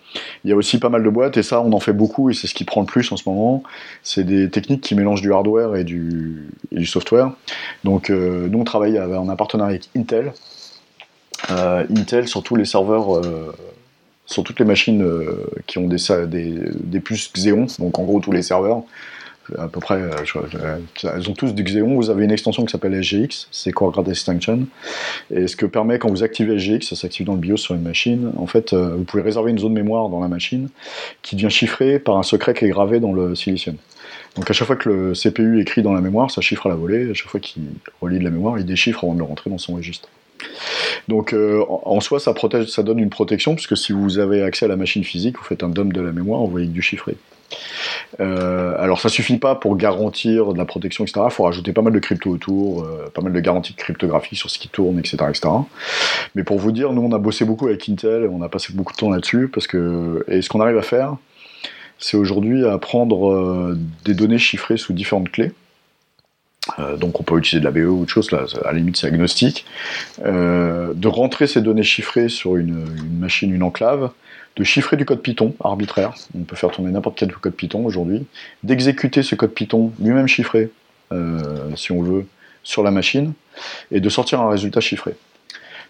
Il 0.45 0.51
y 0.51 0.53
a 0.53 0.57
aussi 0.57 0.79
pas 0.79 0.91
mal 0.91 1.03
de 1.03 1.11
boîtes, 1.11 1.37
et 1.37 1.43
ça 1.43 1.61
on 1.61 1.73
en 1.73 1.81
fait 1.81 1.93
beaucoup, 1.93 2.31
et 2.31 2.35
c'est 2.35 2.47
ce 2.47 2.55
qui 2.55 2.65
prend 2.65 2.83
le 2.83 2.87
plus 2.87 3.11
en 3.11 3.17
ce 3.17 3.29
moment. 3.29 3.65
C'est 4.03 4.25
des 4.25 4.49
techniques 4.49 4.83
qui 4.83 4.95
mélangent 4.95 5.23
du 5.23 5.33
hardware 5.33 5.75
et 5.77 5.85
du, 5.89 6.87
software. 6.87 7.33
Donc 7.85 8.11
euh, 8.11 8.49
nous 8.49 8.61
on 8.61 8.65
travaille 8.65 8.99
en 9.01 9.35
partenariat 9.37 9.75
avec 9.75 9.89
Intel. 9.97 10.33
Euh, 11.51 11.85
Intel 11.91 12.29
sur 12.29 12.43
tous 12.43 12.57
les 12.57 12.65
serveurs, 12.65 13.17
euh, 13.17 13.55
sur 14.27 14.45
toutes 14.45 14.59
les 14.59 14.67
machines 14.67 15.05
qui 15.67 15.79
ont 15.79 15.89
des, 15.89 15.99
des, 16.27 17.01
puces 17.01 17.33
Xeon, 17.33 17.67
donc 17.79 17.99
en 17.99 18.05
gros 18.05 18.21
tous 18.21 18.33
les 18.33 18.43
serveurs, 18.43 18.83
à 19.57 19.69
peu 19.69 19.81
près, 19.81 20.03
elles 21.05 21.31
ont 21.31 21.33
tous 21.33 21.55
du 21.55 21.65
Xeon. 21.65 21.95
Vous 21.95 22.11
avez 22.11 22.25
une 22.25 22.31
extension 22.31 22.67
qui 22.67 22.73
s'appelle 22.73 23.03
SGX, 23.03 23.49
c'est 23.51 23.73
Core 23.73 23.93
Grade 23.93 24.09
Extension. 24.11 24.67
Et 25.31 25.47
ce 25.47 25.57
que 25.57 25.65
permet, 25.65 25.99
quand 25.99 26.11
vous 26.11 26.23
activez 26.23 26.59
SGX, 26.59 26.83
ça 26.83 26.97
s'active 26.97 27.25
dans 27.25 27.33
le 27.33 27.39
BIOS 27.39 27.57
sur 27.57 27.75
une 27.75 27.83
machine, 27.83 28.33
en 28.37 28.47
fait, 28.47 28.75
vous 28.75 29.05
pouvez 29.05 29.23
réserver 29.23 29.51
une 29.51 29.59
zone 29.59 29.73
mémoire 29.73 30.11
dans 30.11 30.21
la 30.21 30.29
machine 30.29 30.69
qui 31.23 31.35
devient 31.37 31.51
chiffrée 31.51 31.99
par 31.99 32.19
un 32.19 32.23
secret 32.23 32.53
qui 32.53 32.67
est 32.67 32.71
gravé 32.71 33.01
dans 33.01 33.15
le 33.15 33.35
silicium. 33.35 33.77
Donc 34.37 34.51
à 34.51 34.53
chaque 34.53 34.67
fois 34.67 34.77
que 34.77 34.89
le 34.89 35.13
CPU 35.15 35.61
écrit 35.61 35.83
dans 35.83 35.93
la 35.93 36.01
mémoire, 36.01 36.31
ça 36.31 36.41
chiffre 36.41 36.67
à 36.67 36.69
la 36.69 36.77
volée. 36.77 37.11
À 37.11 37.15
chaque 37.15 37.29
fois 37.29 37.41
qu'il 37.41 37.63
relie 38.01 38.19
de 38.19 38.25
la 38.25 38.31
mémoire, 38.31 38.59
il 38.59 38.65
déchiffre 38.65 39.05
avant 39.05 39.15
de 39.15 39.19
le 39.19 39.25
rentrer 39.25 39.51
dans 39.51 39.59
son 39.59 39.75
registre. 39.75 40.09
Donc 41.09 41.33
euh, 41.33 41.65
en 41.69 42.01
soi, 42.01 42.21
ça, 42.21 42.33
protège, 42.35 42.69
ça 42.69 42.83
donne 42.83 42.99
une 42.99 43.11
protection, 43.11 43.55
puisque 43.55 43.77
si 43.77 43.93
vous 43.93 44.19
avez 44.19 44.43
accès 44.43 44.67
à 44.67 44.69
la 44.69 44.77
machine 44.77 45.05
physique, 45.05 45.37
vous 45.39 45.45
faites 45.45 45.63
un 45.63 45.69
dump 45.69 45.93
de 45.93 46.01
la 46.01 46.13
mémoire, 46.13 46.41
vous 46.41 46.51
voyez 46.51 46.67
du 46.67 46.83
chiffré. 46.83 47.17
Euh, 48.21 48.75
alors 48.79 49.01
ça 49.01 49.09
suffit 49.09 49.39
pas 49.39 49.55
pour 49.55 49.77
garantir 49.77 50.53
de 50.53 50.59
la 50.59 50.67
protection, 50.67 51.05
etc. 51.05 51.21
Il 51.25 51.33
faut 51.33 51.45
rajouter 51.45 51.73
pas 51.73 51.81
mal 51.81 51.95
de 51.95 51.99
crypto 51.99 52.31
autour, 52.31 52.85
euh, 52.85 53.11
pas 53.13 53.23
mal 53.23 53.33
de 53.33 53.41
garanties 53.41 53.73
de 53.73 53.79
cryptographie 53.79 54.37
sur 54.37 54.51
ce 54.51 54.59
qui 54.59 54.69
tourne, 54.69 54.99
etc., 54.99 55.17
etc. 55.29 55.49
Mais 56.35 56.45
pour 56.45 56.59
vous 56.59 56.73
dire, 56.73 56.93
nous 56.93 57.03
on 57.03 57.13
a 57.13 57.19
bossé 57.19 57.45
beaucoup 57.47 57.67
avec 57.67 57.89
Intel, 57.89 58.29
on 58.31 58.43
a 58.43 58.49
passé 58.49 58.73
beaucoup 58.75 58.93
de 58.93 58.99
temps 58.99 59.11
là-dessus, 59.11 59.49
parce 59.49 59.67
que 59.67 60.25
et 60.29 60.43
ce 60.43 60.49
qu'on 60.51 60.61
arrive 60.61 60.77
à 60.77 60.83
faire, 60.83 61.17
c'est 61.99 62.17
aujourd'hui 62.17 62.67
à 62.67 62.79
prendre 62.79 63.33
euh, 63.33 63.79
des 64.05 64.15
données 64.15 64.39
chiffrées 64.39 64.77
sous 64.77 64.93
différentes 64.93 65.31
clés. 65.31 65.53
Euh, 66.79 66.97
donc 66.97 67.21
on 67.21 67.23
peut 67.23 67.39
utiliser 67.39 67.61
de 67.61 67.65
la 67.65 67.71
BE 67.71 67.89
ou 67.89 68.03
autre 68.03 68.13
chose, 68.13 68.31
là, 68.31 68.45
à 68.65 68.73
la 68.73 68.79
limite 68.79 68.97
c'est 68.97 69.07
agnostique, 69.07 69.65
euh, 70.25 70.93
de 70.95 71.09
rentrer 71.09 71.47
ces 71.47 71.61
données 71.63 71.83
chiffrées 71.83 72.29
sur 72.29 72.57
une, 72.57 72.85
machine, 73.19 73.53
une 73.55 73.63
enclave, 73.63 74.11
de 74.57 74.65
chiffrer 74.65 74.97
du 74.97 75.05
code 75.05 75.23
Python 75.23 75.55
arbitraire, 75.63 76.15
on 76.37 76.43
peut 76.43 76.57
faire 76.57 76.71
tourner 76.71 76.91
n'importe 76.91 77.19
quel 77.19 77.33
code 77.33 77.55
Python 77.55 77.85
aujourd'hui, 77.85 78.27
d'exécuter 78.65 79.23
ce 79.23 79.35
code 79.35 79.55
Python 79.55 79.93
lui-même 80.01 80.27
chiffré, 80.27 80.71
si 81.77 81.93
on 81.93 82.03
veut, 82.03 82.27
sur 82.65 82.83
la 82.83 82.91
machine, 82.91 83.33
et 83.93 84.01
de 84.01 84.09
sortir 84.09 84.41
un 84.41 84.51
résultat 84.51 84.81
chiffré. 84.81 85.15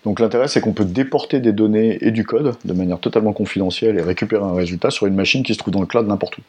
Donc 0.04 0.20
l'intérêt, 0.20 0.48
c'est 0.48 0.60
qu'on 0.60 0.72
peut 0.72 0.84
déporter 0.84 1.40
des 1.40 1.52
données 1.52 1.98
et 2.00 2.10
du 2.10 2.24
code 2.24 2.54
de 2.64 2.72
manière 2.72 2.98
totalement 2.98 3.32
confidentielle 3.32 3.98
et 3.98 4.02
récupérer 4.02 4.44
un 4.44 4.54
résultat 4.54 4.90
sur 4.90 5.06
une 5.06 5.14
machine 5.14 5.42
qui 5.42 5.54
se 5.54 5.58
trouve 5.58 5.72
dans 5.74 5.80
le 5.80 5.86
cloud 5.86 6.06
n'importe 6.06 6.38
où. 6.38 6.40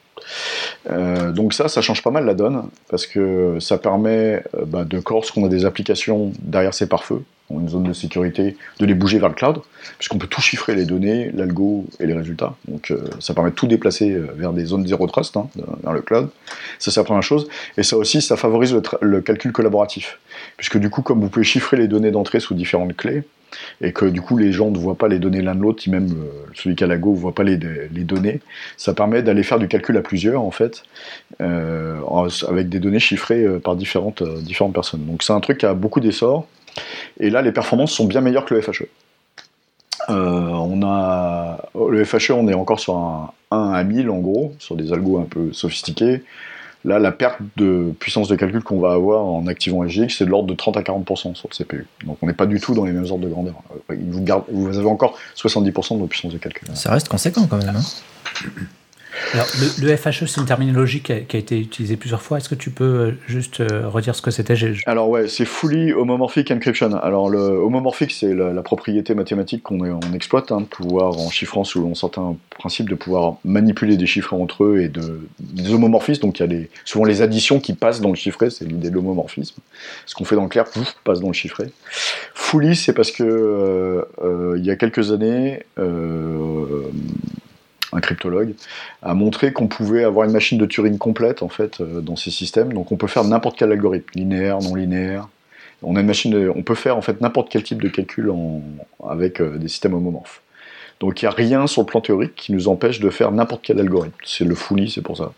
Euh, 0.90 1.32
donc 1.32 1.54
ça, 1.54 1.68
ça 1.68 1.82
change 1.82 2.04
pas 2.04 2.12
mal 2.12 2.26
la 2.26 2.34
donne, 2.34 2.64
parce 2.90 3.08
que 3.08 3.58
ça 3.60 3.78
permet 3.78 4.44
euh, 4.56 4.66
bah, 4.66 4.84
de, 4.84 5.02
lorsqu'on 5.10 5.46
a 5.46 5.50
des 5.50 5.66
applications 5.66 6.32
derrière 6.42 6.74
ces 6.74 6.88
pare-feux, 6.88 7.24
une 7.50 7.68
zone 7.68 7.84
de 7.84 7.94
sécurité, 7.94 8.58
de 8.80 8.86
les 8.86 8.94
bouger 8.94 9.18
vers 9.18 9.30
le 9.30 9.36
cloud, 9.36 9.58
puisqu'on 9.98 10.20
peut 10.20 10.28
tout 10.28 10.42
chiffrer, 10.42 10.76
les 10.76 10.86
données, 10.86 11.32
l'algo 11.34 11.88
et 12.00 12.06
les 12.06 12.14
résultats. 12.14 12.56
Donc 12.68 12.92
euh, 12.92 13.10
ça 13.20 13.34
permet 13.34 13.50
de 13.50 13.56
tout 13.56 13.66
déplacer 13.66 14.16
vers 14.36 14.54
des 14.54 14.66
zones 14.66 14.86
zéro 14.86 15.08
trust, 15.08 15.36
hein, 15.36 15.48
vers 15.84 15.94
le 15.94 16.02
cloud. 16.02 16.30
Ça, 16.78 16.92
c'est 16.92 17.00
la 17.00 17.06
première 17.06 17.24
chose. 17.24 17.48
Et 17.78 17.84
ça 17.84 17.98
aussi, 17.98 18.22
ça 18.22 18.38
favorise 18.38 18.80
le 19.02 19.22
calcul 19.22 19.52
collaboratif, 19.52 20.20
puisque 20.58 20.78
du 20.78 20.92
coup, 20.92 21.02
comme 21.02 21.22
vous 21.22 21.30
pouvez 21.30 21.46
chiffrer 21.46 21.78
les 21.78 21.88
données 21.88 22.12
d'entrée 22.12 22.40
sous 22.40 22.54
différentes 22.54 22.96
clés, 22.96 23.24
et 23.82 23.92
que 23.94 24.06
du 24.06 24.22
coup 24.22 24.38
les 24.38 24.52
gens 24.52 24.72
ne 24.72 24.78
voient 24.78 24.98
pas 24.98 25.08
les 25.08 25.20
données 25.20 25.42
l'un 25.42 25.56
de 25.56 25.62
l'autre, 25.62 25.84
même 25.90 26.10
euh, 26.12 26.52
celui 26.56 26.76
qui 26.76 26.84
a 26.84 26.88
la 26.88 26.98
Go 26.98 27.14
ne 27.14 27.18
voit 27.18 27.34
pas 27.34 27.44
les, 27.44 27.58
données, 27.58 28.42
ça 28.78 28.94
permet 28.94 29.22
d'aller 29.22 29.44
faire 29.44 29.60
du 29.60 29.68
calcul 29.68 29.98
à 29.98 30.02
plusieurs 30.02 30.42
en 30.42 30.52
fait, 30.52 30.84
euh, 31.42 32.00
avec 32.48 32.70
des 32.70 32.80
données 32.80 33.00
chiffrées 33.00 33.44
euh, 33.44 33.60
par 33.60 33.76
différentes, 33.76 34.24
différentes 34.40 34.74
personnes. 34.74 35.06
Donc 35.06 35.24
c'est 35.24 35.34
un 35.34 35.40
truc 35.40 35.60
qui 35.60 35.66
a 35.66 35.74
beaucoup 35.74 36.00
d'essor, 36.00 36.48
et 37.20 37.30
là 37.30 37.42
les 37.42 37.52
performances 37.52 37.92
sont 37.92 38.06
bien 38.06 38.22
meilleures 38.22 38.46
que 38.46 38.54
le 38.54 38.62
FHE. 38.62 38.86
on 40.08 40.82
a, 40.84 41.70
le 41.76 42.04
FHE, 42.06 42.32
on 42.32 42.48
est 42.48 42.54
encore 42.54 42.80
sur 42.80 42.96
un 42.98 43.32
1 43.52 43.72
à 43.74 43.84
1000 43.84 44.10
en 44.10 44.20
gros, 44.20 44.54
sur 44.60 44.76
des 44.76 44.94
algos 44.94 45.20
un 45.20 45.26
peu 45.26 45.52
sophistiqués. 45.54 46.24
Là, 46.86 46.98
la 46.98 47.12
perte 47.12 47.40
de 47.58 47.94
puissance 48.00 48.30
de 48.30 48.36
calcul 48.36 48.64
qu'on 48.64 48.80
va 48.80 48.94
avoir 48.94 49.26
en 49.26 49.48
activant 49.48 49.86
SGX, 49.88 50.16
c'est 50.18 50.26
de 50.26 50.30
l'ordre 50.30 50.48
de 50.48 50.54
30 50.54 50.78
à 50.78 50.82
40% 50.82 51.36
sur 51.36 51.50
le 51.50 51.56
CPU. 51.56 51.88
Donc 52.06 52.18
on 52.22 52.28
n'est 52.28 52.34
pas 52.34 52.46
du 52.46 52.60
tout 52.60 52.74
dans 52.74 52.86
les 52.86 52.94
mêmes 52.94 53.04
ordres 53.04 53.26
de 53.26 53.30
grandeur. 53.30 53.56
Vous, 53.90 54.26
vous 54.50 54.78
avez 54.78 54.88
encore 54.88 55.18
70% 55.36 56.02
de 56.02 56.08
puissance 56.08 56.32
de 56.32 56.38
calcul. 56.38 56.70
Ça 56.74 56.92
reste 56.92 57.10
conséquent 57.10 57.48
quand 57.48 57.58
même. 57.58 57.76
Hein 57.76 58.50
alors, 59.34 59.48
le, 59.82 59.96
FHE, 59.96 60.28
c'est 60.28 60.40
une 60.40 60.46
terminologie 60.46 61.02
qui 61.02 61.12
a, 61.12 61.18
été 61.18 61.60
utilisée 61.60 61.98
plusieurs 61.98 62.22
fois. 62.22 62.38
Est-ce 62.38 62.50
que 62.50 62.56
tu 62.56 62.70
peux 62.70 62.84
euh, 62.84 63.12
juste 63.28 63.60
euh, 63.60 63.88
redire 63.88 64.16
ce 64.16 64.22
que 64.22 64.30
c'était? 64.30 64.56
Alors 64.86 65.10
ouais, 65.10 65.28
c'est 65.28 65.46
Fully 65.46 65.94
Homomorphic 65.94 66.52
Encryption. 66.52 66.94
Alors 66.94 67.30
le 67.30 67.40
homomorphique, 67.40 68.12
c'est 68.12 68.34
la, 68.34 68.62
propriété 68.62 69.16
mathématique 69.16 69.64
qu'on 69.64 69.80
on 69.82 70.14
exploite, 70.14 70.52
hein, 70.52 70.64
pouvoir, 70.70 71.18
en 71.18 71.30
chiffrant 71.30 71.64
selon 71.64 71.96
certains 71.96 72.36
principes, 72.52 72.90
de 72.90 72.96
pouvoir 72.96 73.38
manipuler 73.44 73.98
des 73.98 74.06
chiffres 74.06 74.34
entre 74.34 74.64
eux 74.64 74.82
et 74.82 74.90
de, 74.90 75.28
des 75.40 75.74
homomorphismes. 75.74 76.22
Donc 76.22 76.40
il 76.40 76.52
y 76.52 76.56
a 76.56 76.66
souvent 76.86 77.06
les 77.06 77.22
additions 77.22 77.60
qui 77.60 77.74
passent 77.74 78.02
dans 78.02 78.10
le 78.10 78.16
chiffré, 78.16 78.50
c'est 78.50 78.66
l'idée 78.66 78.90
de 78.90 78.96
l'homomorphisme. 78.96 79.60
Ce 80.06 80.14
qu'on 80.14 80.26
fait 80.26 80.36
dans 80.36 80.44
le 80.44 80.50
clair, 80.50 80.66
passe 81.04 81.20
dans 81.20 81.28
le 81.28 81.34
chiffré. 81.34 81.72
Fully, 82.36 82.76
c'est 82.76 82.94
parce 82.94 83.12
que 83.12 83.24
euh, 83.24 84.56
il 84.58 84.66
y 84.66 84.72
a 84.72 84.76
quelques 84.76 85.12
années, 85.12 85.64
un 87.92 88.00
cryptologue, 88.02 88.54
a 89.02 89.14
montré 89.14 89.52
qu'on 89.52 89.68
pouvait 89.68 90.04
avoir 90.04 90.26
une 90.26 90.32
machine 90.32 90.58
de 90.58 90.66
Turing 90.66 90.98
complète 90.98 91.42
en 91.42 91.50
fait 91.50 91.82
euh, 91.82 92.02
dans 92.02 92.16
ces 92.16 92.32
systèmes. 92.32 92.74
Donc 92.74 92.92
on 92.92 92.98
peut 92.98 93.08
faire 93.08 93.24
n'importe 93.24 93.58
quel 93.58 93.72
algorithme, 93.72 94.08
linéaire, 94.16 94.60
non 94.60 94.76
linéaire, 94.76 95.28
On 95.82 95.96
a 95.96 96.02
une 96.02 96.08
machine, 96.08 96.52
on 96.56 96.62
peut 96.62 96.76
faire 96.76 96.98
en 96.98 97.02
fait 97.02 97.22
n'importe 97.22 97.50
quel 97.50 97.64
type 97.64 97.82
de 97.82 97.88
calcul 97.90 98.32
avec 99.08 99.42
des 99.42 99.68
systèmes 99.68 99.94
homomorphes. 99.94 100.42
Donc 101.00 101.22
il 101.22 101.26
n'y 101.26 101.30
a 101.30 101.32
rien 101.32 101.68
sur 101.68 101.82
le 101.82 101.86
plan 101.86 102.02
théorique 102.02 102.36
qui 102.36 102.52
nous 102.52 102.68
empêche 102.68 103.00
de 103.00 103.10
faire 103.10 103.32
n'importe 103.32 103.62
quel 103.64 103.80
algorithme. 103.80 104.16
C'est 104.26 104.44
le 104.44 104.56
fully, 104.56 104.90
c'est 104.90 105.02
pour 105.02 105.18
ça. 105.18 105.32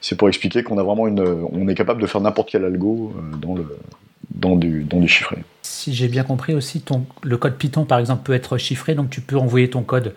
C'est 0.00 0.16
pour 0.16 0.28
expliquer 0.28 0.62
qu'on 0.62 0.78
a 0.78 0.84
vraiment 0.84 1.08
une, 1.08 1.20
on 1.20 1.66
est 1.66 1.74
capable 1.74 2.00
de 2.00 2.06
faire 2.06 2.20
n'importe 2.20 2.50
quel 2.50 2.64
algo 2.64 3.12
dans 3.42 3.56
le, 3.56 3.76
dans 4.30 4.54
du, 4.54 4.84
dans 4.84 5.00
du 5.00 5.08
chiffré. 5.08 5.38
Si 5.62 5.92
j'ai 5.92 6.06
bien 6.06 6.22
compris 6.22 6.54
aussi, 6.54 6.82
le 7.22 7.36
code 7.36 7.56
Python 7.56 7.84
par 7.84 7.98
exemple 7.98 8.22
peut 8.22 8.34
être 8.34 8.56
chiffré, 8.56 8.94
donc 8.94 9.10
tu 9.10 9.20
peux 9.20 9.36
envoyer 9.36 9.68
ton 9.68 9.82
code 9.82 10.14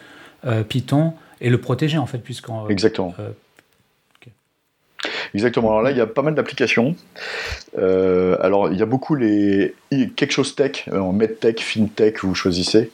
Python 0.70 1.14
et 1.41 1.49
le 1.49 1.60
protéger 1.60 1.97
en 1.97 2.06
fait, 2.06 2.19
puisqu'en 2.19 2.67
exactement. 2.69 3.15
Exactement. 5.34 5.69
Alors 5.69 5.82
là, 5.82 5.91
il 5.91 5.97
y 5.97 6.01
a 6.01 6.08
pas 6.08 6.21
mal 6.21 6.36
d'applications. 6.36 6.95
Euh, 7.77 8.36
alors, 8.41 8.71
il 8.71 8.77
y 8.77 8.82
a 8.82 8.86
beaucoup 8.86 9.15
les 9.15 9.73
quelque 10.15 10.32
chose 10.32 10.56
tech, 10.56 10.86
euh, 10.91 10.99
en 10.99 11.12
medtech, 11.12 11.62
fintech, 11.62 12.23
vous 12.23 12.36
choisissez, 12.36 12.91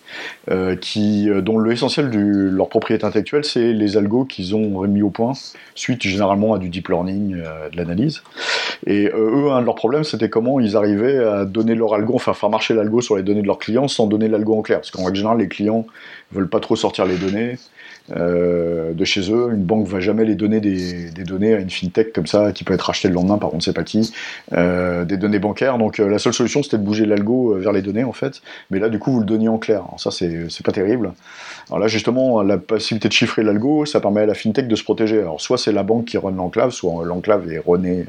euh, 0.49 0.75
qui, 0.75 1.29
dont 1.41 1.59
l'essentiel 1.59 2.09
de 2.09 2.19
leur 2.19 2.69
propriété 2.69 3.05
intellectuelle, 3.05 3.43
c'est 3.43 3.73
les 3.73 3.97
algos 3.97 4.25
qu'ils 4.25 4.55
ont 4.55 4.81
mis 4.87 5.01
au 5.01 5.09
point, 5.09 5.33
suite 5.75 6.01
généralement 6.01 6.53
à 6.53 6.59
du 6.59 6.69
deep 6.69 6.89
learning, 6.89 7.35
de 7.35 7.77
l'analyse. 7.77 8.23
Et 8.85 9.09
eux, 9.13 9.51
un 9.51 9.61
de 9.61 9.65
leurs 9.65 9.75
problèmes, 9.75 10.03
c'était 10.03 10.29
comment 10.29 10.59
ils 10.59 10.75
arrivaient 10.75 11.23
à 11.23 11.45
donner 11.45 11.75
leur 11.75 11.93
algo, 11.93 12.15
enfin 12.15 12.33
faire 12.33 12.49
marcher 12.49 12.73
l'algo 12.73 13.01
sur 13.01 13.15
les 13.15 13.23
données 13.23 13.41
de 13.41 13.47
leurs 13.47 13.59
clients 13.59 13.87
sans 13.87 14.07
donner 14.07 14.27
l'algo 14.27 14.57
en 14.57 14.61
clair. 14.61 14.79
Parce 14.79 14.91
qu'en 14.91 15.13
général, 15.13 15.39
les 15.39 15.47
clients 15.47 15.85
veulent 16.31 16.49
pas 16.49 16.59
trop 16.59 16.75
sortir 16.75 17.05
les 17.05 17.17
données. 17.17 17.57
Euh, 18.15 18.93
de 18.93 19.03
chez 19.03 19.31
eux. 19.31 19.49
Une 19.51 19.63
banque 19.63 19.85
va 19.85 19.99
jamais 19.99 20.23
les 20.23 20.35
donner 20.35 20.61
des, 20.61 21.11
données 21.25 21.53
à 21.53 21.59
une 21.59 21.69
fintech 21.69 22.13
comme 22.13 22.25
ça 22.25 22.53
qui 22.53 22.63
peut 22.63 22.73
être 22.73 22.89
achetée 22.89 23.09
le 23.09 23.13
lendemain 23.13 23.37
par 23.37 23.53
on 23.53 23.57
ne 23.57 23.61
sait 23.61 23.73
pas 23.73 23.83
qui, 23.83 24.13
euh, 24.53 25.03
des 25.03 25.17
données 25.17 25.39
bancaires. 25.39 25.77
Donc 25.77 25.99
euh, 25.99 26.07
la 26.07 26.17
seule 26.17 26.33
solution 26.33 26.63
c'était 26.63 26.77
de 26.77 26.83
bouger 26.83 27.05
l'algo 27.05 27.55
vers 27.57 27.73
les 27.73 27.81
données 27.81 28.05
en 28.05 28.13
fait. 28.13 28.41
Mais 28.71 28.79
là 28.79 28.87
du 28.87 28.97
coup 28.97 29.11
vous 29.11 29.19
le 29.19 29.25
donniez 29.25 29.49
en 29.49 29.57
clair. 29.57 29.79
Alors 29.79 29.99
ça 29.99 30.11
c'est 30.11 30.63
pas 30.63 30.71
terrible. 30.71 31.11
Alors 31.67 31.79
là 31.79 31.87
justement 31.87 32.41
la 32.43 32.57
possibilité 32.57 33.09
de 33.09 33.13
chiffrer 33.13 33.43
l'algo 33.43 33.85
ça 33.85 33.99
permet 33.99 34.21
à 34.21 34.25
la 34.25 34.35
fintech 34.35 34.69
de 34.69 34.75
se 34.77 34.83
protéger. 34.83 35.19
Alors 35.19 35.41
soit 35.41 35.57
c'est 35.57 35.73
la 35.73 35.83
banque 35.83 36.05
qui 36.05 36.17
run 36.17 36.31
l'enclave, 36.31 36.71
soit 36.71 37.03
l'enclave 37.03 37.51
est 37.51 37.59
runée 37.59 38.05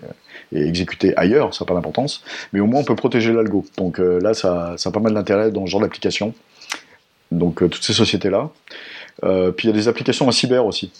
et 0.53 0.65
exécutée 0.65 1.13
ailleurs, 1.17 1.55
ça 1.55 1.65
n'a 1.65 1.67
pas 1.67 1.75
d'importance. 1.75 2.23
Mais 2.53 2.61
au 2.61 2.67
moins 2.67 2.83
on 2.83 2.85
peut 2.85 2.95
protéger 2.95 3.33
l'algo. 3.33 3.65
Donc 3.77 3.99
là 3.99 4.33
ça, 4.33 4.75
ça 4.77 4.91
a 4.91 4.93
pas 4.93 5.01
mal 5.01 5.15
d'intérêt 5.15 5.51
dans 5.51 5.67
ce 5.67 5.73
genre 5.73 5.81
d'application. 5.81 6.35
Donc 7.33 7.57
toutes 7.57 7.83
ces 7.83 7.93
sociétés 7.93 8.31
là. 8.31 8.49
Euh, 9.25 9.51
puis 9.53 9.69
il 9.69 9.71
y 9.71 9.75
a 9.75 9.77
des 9.77 9.89
applications 9.89 10.29
en 10.29 10.33
cyber 10.33 10.65
aussi. 10.67 10.93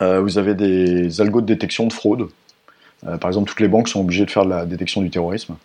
Euh, 0.00 0.20
vous 0.20 0.38
avez 0.38 0.54
des 0.54 1.20
algos 1.20 1.40
de 1.40 1.46
détection 1.46 1.86
de 1.86 1.92
fraude. 1.92 2.28
Euh, 3.06 3.16
par 3.18 3.30
exemple, 3.30 3.48
toutes 3.48 3.60
les 3.60 3.68
banques 3.68 3.88
sont 3.88 4.00
obligées 4.00 4.24
de 4.24 4.30
faire 4.30 4.44
de 4.44 4.50
la 4.50 4.66
détection 4.66 5.02
du 5.02 5.10
terrorisme. 5.10 5.56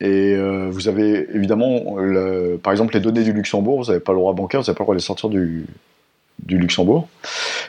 et 0.00 0.36
vous 0.70 0.88
avez 0.88 1.26
évidemment, 1.34 1.96
par 2.62 2.72
exemple, 2.72 2.94
les 2.94 3.00
données 3.00 3.24
du 3.24 3.32
Luxembourg, 3.32 3.82
vous 3.82 3.90
n'avez 3.90 4.00
pas 4.00 4.12
le 4.12 4.18
droit 4.18 4.34
bancaire, 4.34 4.60
vous 4.60 4.66
n'avez 4.66 4.76
pas 4.76 4.82
le 4.82 4.86
droit 4.86 4.94
de 4.94 5.00
les 5.00 5.04
sortir 5.04 5.28
du, 5.28 5.66
du 6.46 6.58
Luxembourg. 6.58 7.08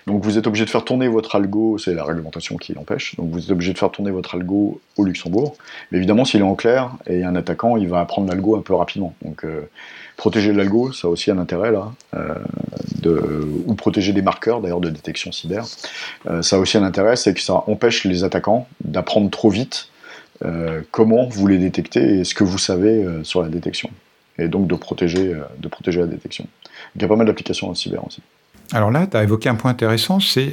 Donc 0.05 0.23
vous 0.23 0.37
êtes 0.37 0.47
obligé 0.47 0.63
de 0.63 0.69
faire 0.69 0.85
tourner 0.85 1.07
votre 1.07 1.35
algo, 1.35 1.77
c'est 1.77 1.93
la 1.93 2.03
réglementation 2.03 2.57
qui 2.57 2.73
l'empêche, 2.73 3.15
donc 3.15 3.29
vous 3.31 3.43
êtes 3.43 3.51
obligé 3.51 3.73
de 3.73 3.77
faire 3.77 3.91
tourner 3.91 4.11
votre 4.11 4.35
algo 4.35 4.79
au 4.95 5.03
Luxembourg. 5.03 5.55
Mais 5.91 5.97
évidemment, 5.97 6.23
s'il 6.23 6.39
est 6.39 6.43
en 6.43 6.55
clair 6.55 6.91
et 7.07 7.23
un 7.23 7.35
attaquant, 7.35 7.75
il 7.75 7.89
va 7.89 7.99
apprendre 7.99 8.29
l'algo 8.29 8.55
un 8.55 8.61
peu 8.61 8.73
rapidement. 8.73 9.13
Donc 9.21 9.45
protéger 10.17 10.51
l'algo, 10.51 10.91
ça 10.91 11.07
a 11.07 11.11
aussi 11.11 11.31
un 11.31 11.37
intérêt 11.37 11.71
là, 11.71 11.93
euh, 12.15 13.45
ou 13.65 13.75
protéger 13.75 14.11
des 14.11 14.23
marqueurs 14.23 14.59
d'ailleurs 14.59 14.81
de 14.81 14.89
détection 14.89 15.31
cyber. 15.31 15.63
Euh, 16.25 16.41
ça 16.41 16.57
a 16.57 16.59
aussi 16.59 16.77
un 16.77 16.83
intérêt, 16.83 17.15
c'est 17.15 17.33
que 17.33 17.41
ça 17.41 17.63
empêche 17.67 18.03
les 18.03 18.23
attaquants 18.23 18.67
d'apprendre 18.83 19.29
trop 19.29 19.49
vite 19.49 19.89
euh, 20.43 20.81
comment 20.91 21.27
vous 21.27 21.47
les 21.47 21.57
détectez 21.57 22.19
et 22.19 22.23
ce 22.23 22.33
que 22.33 22.43
vous 22.43 22.57
savez 22.57 23.07
sur 23.23 23.41
la 23.41 23.47
détection. 23.47 23.89
Et 24.39 24.47
donc 24.47 24.67
de 24.67 24.75
protéger, 24.75 25.33
de 25.59 25.67
protéger 25.67 26.01
la 26.01 26.07
détection. 26.07 26.45
il 26.95 27.01
y 27.01 27.05
a 27.05 27.07
pas 27.07 27.15
mal 27.15 27.27
d'applications 27.27 27.69
en 27.69 27.75
cyber 27.75 28.05
aussi. 28.05 28.21
Alors 28.73 28.91
là, 28.91 29.07
tu 29.07 29.17
as 29.17 29.23
évoqué 29.23 29.49
un 29.49 29.55
point 29.55 29.71
intéressant, 29.71 30.19
c'est 30.19 30.51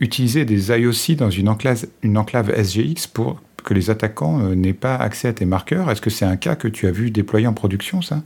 utiliser 0.00 0.44
des 0.44 0.70
IOC 0.70 1.16
dans 1.16 1.30
une 1.30 1.48
enclave, 1.48 1.86
une 2.02 2.18
enclave 2.18 2.52
SGX 2.60 3.06
pour 3.12 3.40
que 3.64 3.72
les 3.72 3.88
attaquants 3.88 4.38
n'aient 4.38 4.72
pas 4.72 4.96
accès 4.96 5.28
à 5.28 5.32
tes 5.32 5.44
marqueurs. 5.44 5.90
Est-ce 5.90 6.00
que 6.00 6.10
c'est 6.10 6.24
un 6.24 6.36
cas 6.36 6.56
que 6.56 6.68
tu 6.68 6.88
as 6.88 6.90
vu 6.90 7.10
déployer 7.10 7.46
en 7.46 7.54
production, 7.54 8.02
ça? 8.02 8.22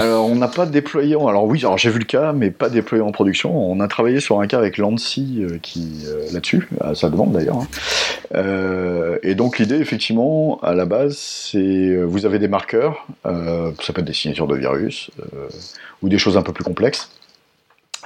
Alors, 0.00 0.26
on 0.26 0.36
n'a 0.36 0.48
pas 0.48 0.66
déployé. 0.66 1.14
Alors 1.14 1.44
oui, 1.44 1.60
alors 1.60 1.78
j'ai 1.78 1.90
vu 1.90 1.98
le 1.98 2.04
cas, 2.04 2.32
mais 2.32 2.50
pas 2.50 2.68
déployé 2.68 3.02
en 3.02 3.12
production. 3.12 3.70
On 3.70 3.80
a 3.80 3.88
travaillé 3.88 4.20
sur 4.20 4.40
un 4.40 4.46
cas 4.46 4.58
avec 4.58 4.78
Lancy 4.78 5.40
euh, 5.40 5.58
qui 5.60 6.04
euh, 6.06 6.32
là-dessus, 6.32 6.68
à 6.80 6.94
sa 6.94 7.10
demande 7.10 7.32
d'ailleurs. 7.32 7.58
Hein. 7.58 7.66
Euh, 8.34 9.18
et 9.22 9.34
donc 9.34 9.58
l'idée, 9.58 9.76
effectivement, 9.76 10.58
à 10.62 10.74
la 10.74 10.86
base, 10.86 11.16
c'est 11.18 11.96
vous 12.04 12.24
avez 12.24 12.38
des 12.38 12.48
marqueurs, 12.48 13.06
ça 13.24 13.92
peut 13.92 14.00
être 14.00 14.06
des 14.06 14.12
signatures 14.12 14.46
de 14.46 14.56
virus 14.56 15.10
ou 16.02 16.08
des 16.08 16.18
choses 16.18 16.36
un 16.36 16.42
peu 16.42 16.52
plus 16.52 16.64
complexes 16.64 17.10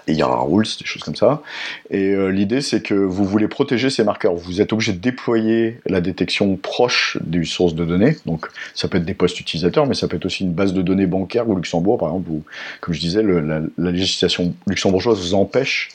et 0.08 0.12
il 0.12 0.18
y 0.18 0.22
aura 0.22 0.40
rules, 0.42 0.66
des 0.78 0.86
choses 0.86 1.02
comme 1.02 1.16
ça. 1.16 1.42
Et 1.90 2.10
euh, 2.10 2.28
l'idée, 2.28 2.60
c'est 2.60 2.80
que 2.80 2.94
vous 2.94 3.24
voulez 3.24 3.48
protéger 3.48 3.90
ces 3.90 4.04
marqueurs. 4.04 4.34
Vous 4.34 4.60
êtes 4.60 4.72
obligé 4.72 4.92
de 4.92 4.98
déployer 4.98 5.80
la 5.86 6.00
détection 6.00 6.56
proche 6.56 7.18
des 7.22 7.44
sources 7.44 7.74
de 7.74 7.84
données. 7.84 8.16
Donc, 8.24 8.46
ça 8.74 8.86
peut 8.86 8.98
être 8.98 9.04
des 9.04 9.14
postes 9.14 9.40
utilisateurs, 9.40 9.86
mais 9.86 9.94
ça 9.94 10.06
peut 10.06 10.16
être 10.16 10.26
aussi 10.26 10.44
une 10.44 10.52
base 10.52 10.72
de 10.72 10.82
données 10.82 11.06
bancaire 11.06 11.48
au 11.48 11.56
Luxembourg, 11.56 11.98
par 11.98 12.10
exemple, 12.10 12.30
où, 12.30 12.42
comme 12.80 12.94
je 12.94 13.00
disais, 13.00 13.22
la, 13.22 13.60
législation 13.78 14.54
luxembourgeoise 14.66 15.18
vous 15.18 15.34
empêche 15.34 15.90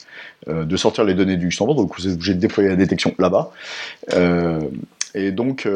euh, 0.48 0.64
de 0.64 0.76
sortir 0.76 1.04
les 1.04 1.14
données 1.14 1.36
du 1.36 1.46
Luxembourg, 1.46 1.74
donc 1.74 1.96
vous 1.96 2.06
êtes 2.06 2.14
obligé 2.14 2.34
de 2.34 2.40
déployer 2.40 2.68
la 2.68 2.76
détection 2.76 3.14
là-bas. 3.18 3.52
Euh, 4.14 4.60
et 5.14 5.30
donc 5.30 5.68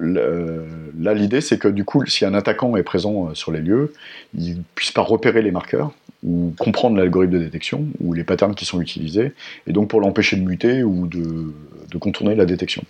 là, 0.00 1.14
l'idée, 1.14 1.40
c'est 1.40 1.58
que 1.58 1.66
du 1.66 1.84
coup, 1.84 2.06
si 2.06 2.24
un 2.24 2.32
attaquant 2.32 2.76
est 2.76 2.84
présent 2.84 3.34
sur 3.34 3.50
les 3.50 3.60
lieux, 3.60 3.92
il 4.38 4.58
ne 4.58 4.62
puisse 4.76 4.92
pas 4.92 5.02
repérer 5.02 5.42
les 5.42 5.50
marqueurs, 5.50 5.92
ou 6.22 6.54
comprendre 6.58 6.96
l'algorithme 6.96 7.32
de 7.32 7.38
détection 7.38 7.86
ou 8.00 8.12
les 8.12 8.22
patterns 8.22 8.54
qui 8.54 8.64
sont 8.64 8.80
utilisés, 8.80 9.32
et 9.66 9.72
donc 9.72 9.88
pour 9.88 10.00
l'empêcher 10.00 10.36
de 10.36 10.42
muter 10.42 10.84
ou 10.84 11.06
de, 11.06 11.52
contourner 11.98 12.34
la 12.34 12.46
détection. 12.46 12.82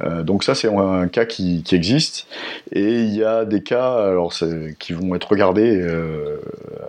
Euh, 0.00 0.24
donc 0.24 0.42
ça 0.42 0.56
c'est 0.56 0.66
un 0.68 1.06
cas 1.06 1.24
qui, 1.24 1.62
existe, 1.70 2.26
et 2.72 3.02
il 3.02 3.14
y 3.14 3.22
a 3.22 3.44
des 3.44 3.62
cas 3.62 3.94
alors, 3.94 4.34
qui 4.80 4.92
vont 4.92 5.14
être 5.14 5.30
regardés, 5.30 5.78
euh, 5.80 6.38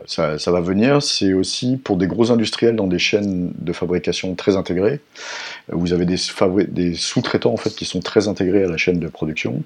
ça, 0.07 0.39
ça, 0.39 0.51
va 0.51 0.59
venir, 0.61 1.03
c'est 1.03 1.33
aussi 1.33 1.77
pour 1.77 1.97
des 1.97 2.07
gros 2.07 2.31
industriels 2.31 2.75
dans 2.75 2.88
des 2.88 2.97
chaînes 2.97 3.53
de 3.59 3.73
fabrication 3.73 4.33
très 4.33 4.55
intégrées, 4.55 5.01
vous 5.71 5.93
avez 5.93 6.05
des, 6.05 6.17
des 6.67 6.95
sous-traitants 6.95 7.53
en 7.53 7.57
fait 7.57 7.75
qui 7.75 7.85
sont 7.85 7.99
très 7.99 8.27
intégrés 8.27 8.63
à 8.63 8.67
la 8.67 8.77
chaîne 8.77 8.99
de 8.99 9.07
production, 9.07 9.61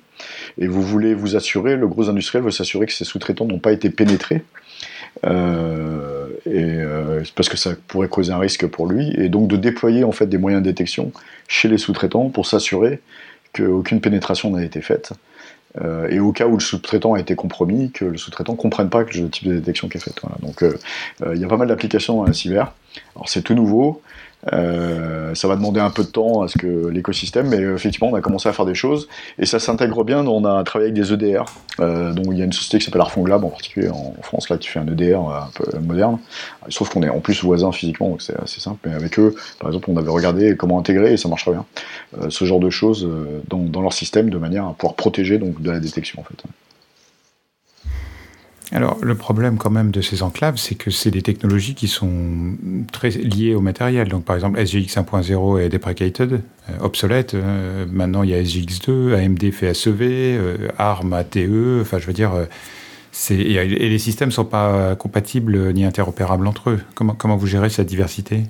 et 0.60 0.68
vous 0.68 0.82
voulez 0.82 1.14
vous 1.14 1.38
assurer, 1.38 1.78
le 1.78 1.88
gros 1.88 2.10
industriel 2.10 2.44
veut 2.44 2.52
s'assurer 2.52 2.88
que 2.88 2.94
ces 2.94 3.06
sous-traitants 3.06 3.46
n'ont 3.46 3.60
pas 3.60 3.72
été 3.72 3.90
pénétrés 3.90 4.44
euh, 5.26 6.28
et 6.46 6.78
euh, 6.78 7.24
parce 7.36 7.50
que 7.50 7.58
ça 7.58 7.72
pourrait 7.88 8.08
causer 8.08 8.32
un 8.32 8.40
risque 8.40 8.66
pour 8.68 8.88
lui, 8.88 9.14
et 9.18 9.30
donc 9.30 9.48
de 9.48 9.58
déployer 9.58 10.04
en 10.04 10.12
fait 10.12 10.28
des 10.28 10.38
moyens 10.38 10.64
de 10.64 10.70
détection 10.70 11.12
chez 11.48 11.68
les 11.68 11.78
sous-traitants 11.78 12.30
pour 12.30 12.46
s'assurer 12.46 13.02
qu'aucune 13.54 14.02
pénétration 14.02 14.52
n'a 14.52 14.64
été 14.64 14.82
faite. 14.82 15.14
Euh, 15.82 16.08
et 16.10 16.20
au 16.20 16.32
cas 16.32 16.48
où 16.48 16.56
le 16.56 16.62
sous-traitant 16.62 17.14
a 17.14 17.20
été 17.20 17.36
compromis, 17.36 17.92
que 17.92 18.06
le 18.06 18.18
sous-traitant 18.18 18.54
ne 18.54 18.58
comprenne 18.58 18.90
pas 18.90 19.04
le 19.04 19.30
type 19.30 19.48
de 19.48 19.54
détection 19.54 19.88
qui 19.88 19.98
est 19.98 20.02
faite. 20.02 20.22
Donc 20.42 20.64
il 21.34 21.40
y 21.40 21.44
a 21.44 21.48
pas 21.48 21.58
mal 21.58 21.68
d'applications 21.68 22.24
à 22.24 22.34
cyber. 22.34 22.74
Alors 23.16 23.30
c'est 23.30 23.42
tout 23.42 23.54
nouveau, 23.54 24.02
euh, 24.54 25.36
ça 25.36 25.48
va 25.48 25.56
demander 25.56 25.80
un 25.80 25.90
peu 25.90 26.04
de 26.04 26.10
temps 26.10 26.42
à 26.42 26.48
ce 26.48 26.58
que 26.58 26.88
l'écosystème, 26.88 27.48
mais 27.48 27.58
effectivement, 27.58 28.10
on 28.10 28.16
a 28.16 28.22
commencé 28.22 28.48
à 28.48 28.54
faire 28.54 28.66
des 28.66 28.76
choses 28.76 29.08
et 29.38 29.46
ça 29.46 29.60
s'intègre 29.60 30.04
bien. 30.04 30.26
On 30.26 30.46
a 30.46 30.64
travaillé 30.64 30.92
avec 30.92 31.02
des 31.02 31.14
EDR, 31.14 31.46
euh, 31.80 32.14
donc 32.14 32.28
il 32.32 32.38
y 32.38 32.42
a 32.42 32.46
une 32.46 32.54
société 32.54 32.80
qui 32.80 32.86
s'appelle 32.86 33.02
Arfonglab 33.02 33.44
en 33.44 33.50
particulier 33.50 33.90
en 33.90 34.14
France 34.22 34.50
là 34.50 34.58
qui 34.58 34.68
fait 34.68 34.80
un 34.80 34.88
EDR 34.88 35.20
un 35.20 35.50
peu 35.54 35.78
moderne. 35.80 36.20
Sauf 36.70 36.90
qu'on 36.90 37.04
est 37.04 37.10
en 37.10 37.20
plus 37.20 37.44
voisins 37.44 37.72
physiquement, 37.72 38.10
donc 38.10 38.22
c'est 38.22 38.40
assez 38.40 38.60
simple. 38.60 38.80
Mais 38.86 38.94
avec 38.94 39.20
eux, 39.20 39.36
par 39.60 39.70
exemple, 39.70 39.90
on 39.92 39.98
avait 39.98 40.12
regardé 40.12 40.56
comment 40.56 40.80
intégrer 40.80 41.14
et 41.14 41.18
ça 41.18 41.28
marche 41.28 41.50
bien. 41.50 41.66
Euh, 42.20 42.30
ce 42.30 42.46
genre 42.46 42.60
de 42.60 42.70
choses 42.70 43.06
euh, 43.06 43.42
dans, 43.48 43.60
dans, 43.60 43.82
leur 43.82 43.94
système 43.94 44.30
de 44.30 44.38
manière 44.38 44.66
à 44.66 44.74
pouvoir 44.74 44.96
protéger 44.96 45.38
donc 45.38 45.62
de 45.62 45.72
la 45.72 45.80
détection 45.80 46.22
en 46.22 46.24
fait. 46.24 46.44
Alors, 48.72 49.00
le 49.02 49.16
problème 49.16 49.58
quand 49.58 49.72
même 49.72 49.90
de 49.90 50.02
ces 50.02 50.22
enclaves, 50.22 50.58
c'est 50.58 50.76
que 50.76 50.92
c'est 50.92 51.10
des 51.10 51.24
technologies 51.24 51.74
qui 51.74 51.88
sont 51.88 52.56
très 52.92 53.10
liées 53.10 53.56
au 53.56 53.62
matériel. 53.62 54.10
Donc, 54.10 54.26
par 54.26 54.36
exemple, 54.36 54.64
SGX 54.64 54.96
1.0 54.96 55.60
est 55.60 55.70
deprecated, 55.70 56.34
euh, 56.34 56.74
obsolète. 56.80 57.34
Euh, 57.34 57.88
maintenant, 57.90 58.22
il 58.22 58.30
y 58.30 58.34
a 58.36 58.42
SGX2, 58.42 59.16
AMD 59.16 59.52
fait 59.52 59.74
SEV, 59.74 60.02
euh, 60.02 60.68
ARM 60.78 61.14
ATE. 61.14 61.38
Enfin, 61.82 61.98
je 61.98 62.06
veux 62.06 62.14
dire, 62.14 62.32
et 63.32 63.90
les 63.90 64.00
systèmes 64.00 64.30
ne 64.30 64.34
sont 64.34 64.46
pas 64.46 64.96
compatibles 64.96 65.74
ni 65.74 65.84
interopérables 65.84 66.46
entre 66.46 66.70
eux. 66.70 66.80
Comment, 66.94 67.16
comment 67.16 67.38
vous 67.38 67.48
gérez 67.48 67.72
cette 67.72 67.88
diversité? 67.88 68.44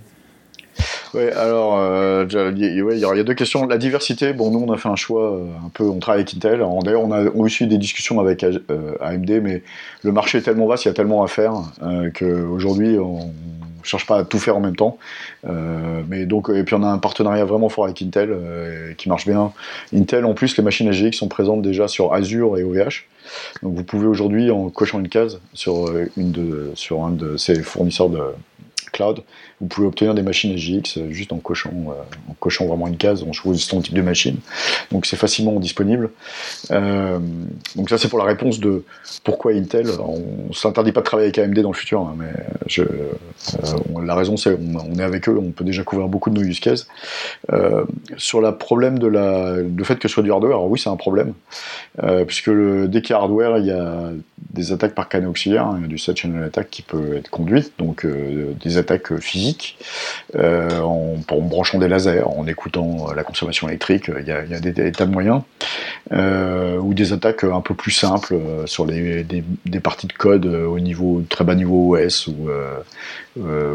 Oui, 1.13 1.23
alors, 1.35 1.79
euh, 1.79 2.25
il 2.55 2.99
y, 2.99 3.05
a 3.05 3.23
deux 3.23 3.33
questions. 3.33 3.65
La 3.65 3.77
diversité, 3.77 4.31
bon, 4.33 4.51
nous, 4.51 4.59
on 4.59 4.71
a 4.71 4.77
fait 4.77 4.89
un 4.89 4.95
choix 4.95 5.33
euh, 5.33 5.45
un 5.65 5.69
peu, 5.69 5.83
on 5.83 5.97
travaille 5.97 6.21
avec 6.21 6.35
Intel. 6.35 6.63
D'ailleurs, 6.83 7.03
on 7.03 7.11
a 7.11 7.23
aussi 7.31 7.63
eu 7.63 7.67
des 7.67 7.79
discussions 7.79 8.19
avec 8.19 8.43
euh, 8.43 8.95
AMD, 9.01 9.29
mais 9.41 9.63
le 10.03 10.11
marché 10.11 10.37
est 10.37 10.41
tellement 10.41 10.67
vaste, 10.67 10.85
il 10.85 10.89
y 10.89 10.91
a 10.91 10.93
tellement 10.93 11.23
à 11.23 11.27
faire 11.27 11.53
qu'aujourd'hui, 12.13 12.99
on 12.99 13.25
ne 13.25 13.83
cherche 13.83 14.05
pas 14.05 14.19
à 14.19 14.23
tout 14.23 14.37
faire 14.37 14.57
en 14.57 14.59
même 14.59 14.75
temps. 14.75 14.97
mais 16.07 16.25
donc, 16.25 16.49
et 16.49 16.63
puis 16.63 16.75
on 16.75 16.83
a 16.83 16.87
un 16.87 16.99
partenariat 16.99 17.45
vraiment 17.45 17.69
fort 17.69 17.85
avec 17.85 18.01
Intel 18.01 18.37
qui 18.97 19.09
marche 19.09 19.25
bien. 19.25 19.51
Intel, 19.93 20.25
en 20.25 20.33
plus, 20.33 20.57
les 20.57 20.63
machines 20.63 20.87
AGX 20.87 21.13
sont 21.13 21.27
présentes 21.27 21.61
déjà 21.61 21.87
sur 21.87 22.13
Azure 22.13 22.57
et 22.57 22.63
OVH. 22.63 23.05
Donc 23.63 23.75
vous 23.75 23.83
pouvez 23.83 24.05
aujourd'hui, 24.05 24.51
en 24.51 24.69
cochant 24.69 24.99
une 24.99 25.09
case 25.09 25.39
sur, 25.53 25.91
une 26.17 26.31
de, 26.31 26.71
sur 26.75 27.03
un 27.03 27.11
de 27.11 27.35
ces 27.37 27.61
fournisseurs 27.61 28.09
de 28.09 28.21
cloud, 28.91 29.21
vous 29.61 29.67
pouvez 29.67 29.87
obtenir 29.87 30.13
des 30.13 30.21
machines 30.21 30.53
euh, 30.53 31.11
juste 31.11 31.33
en 31.33 31.37
cochant, 31.37 31.71
euh, 31.73 32.29
en 32.29 32.33
cochant 32.39 32.65
vraiment 32.65 32.87
une 32.87 32.97
case, 32.97 33.23
en 33.23 33.33
choisissant 33.33 33.77
le 33.77 33.83
type 33.83 33.93
de 33.93 34.01
machine. 34.01 34.37
Donc 34.91 35.05
c'est 35.05 35.17
facilement 35.17 35.59
disponible. 35.59 36.11
Euh, 36.71 37.19
donc 37.75 37.89
ça 37.89 37.97
c'est 37.97 38.07
pour 38.07 38.19
la 38.19 38.25
réponse 38.25 38.59
de 38.59 38.83
pourquoi 39.23 39.51
Intel. 39.53 39.87
On 39.99 40.47
ne 40.49 40.53
s'interdit 40.53 40.91
pas 40.91 41.01
de 41.01 41.05
travailler 41.05 41.27
avec 41.27 41.39
AMD 41.39 41.59
dans 41.59 41.71
le 41.71 41.75
futur, 41.75 42.01
hein, 42.01 42.15
mais 42.17 42.31
je, 42.67 42.83
la 44.01 44.15
raison 44.15 44.37
c'est 44.37 44.57
on, 44.57 44.97
est 44.97 45.03
avec 45.03 45.27
eux, 45.27 45.37
on 45.37 45.51
peut 45.51 45.65
déjà 45.65 45.83
couvrir 45.83 46.07
beaucoup 46.07 46.29
de 46.29 46.39
nos 46.39 46.45
use 46.45 46.59
cases. 46.59 46.87
sur 48.17 48.41
le 48.41 48.55
problème 48.55 48.97
de 48.99 49.07
la, 49.07 49.57
le 49.57 49.83
fait 49.83 49.95
que 49.95 50.07
ce 50.07 50.13
soit 50.13 50.23
du 50.23 50.31
hardware, 50.31 50.57
alors 50.57 50.69
oui 50.69 50.79
c'est 50.79 50.89
un 50.89 50.95
problème, 50.95 51.33
puisque 52.27 52.47
le, 52.47 52.87
dès 52.87 53.01
qu'il 53.01 53.11
y 53.11 53.13
a 53.13 53.19
hardware, 53.19 53.57
il 53.57 53.65
y 53.65 53.71
a 53.71 54.11
des 54.51 54.71
attaques 54.71 54.95
par 54.95 55.09
canaux 55.09 55.31
auxiliaire, 55.31 55.65
hein, 55.65 55.75
il 55.77 55.81
y 55.83 55.85
a 55.85 55.87
du 55.87 55.97
side 55.97 56.17
channel 56.17 56.43
attack 56.43 56.69
qui 56.69 56.81
peut 56.81 57.17
être 57.17 57.29
conduite, 57.29 57.73
donc 57.77 58.05
des 58.05 58.77
attaques 58.77 59.17
physiques 59.19 59.48
euh, 60.35 60.79
en, 60.81 61.17
branchant 61.27 61.79
des 61.79 61.87
lasers, 61.87 62.23
en 62.23 62.47
écoutant 62.47 63.07
euh, 63.09 63.15
la 63.15 63.23
consommation 63.23 63.67
électrique, 63.67 64.09
il 64.19 64.27
y 64.27 64.31
a, 64.31 64.59
des, 64.59 64.91
tas 64.91 65.05
de 65.05 65.11
moyens, 65.11 65.41
euh, 66.11 66.77
ou 66.77 66.93
des 66.93 67.13
attaques 67.13 67.43
un 67.43 67.61
peu 67.61 67.73
plus 67.73 67.91
simples 67.91 68.37
sur 68.65 68.85
des, 68.85 69.25
parties 69.81 70.07
de 70.07 70.13
code 70.13 70.45
au 70.45 70.79
niveau 70.79 71.23
très 71.29 71.43
bas 71.43 71.55
niveau 71.55 71.95
OS 71.97 72.27
ou 72.27 72.49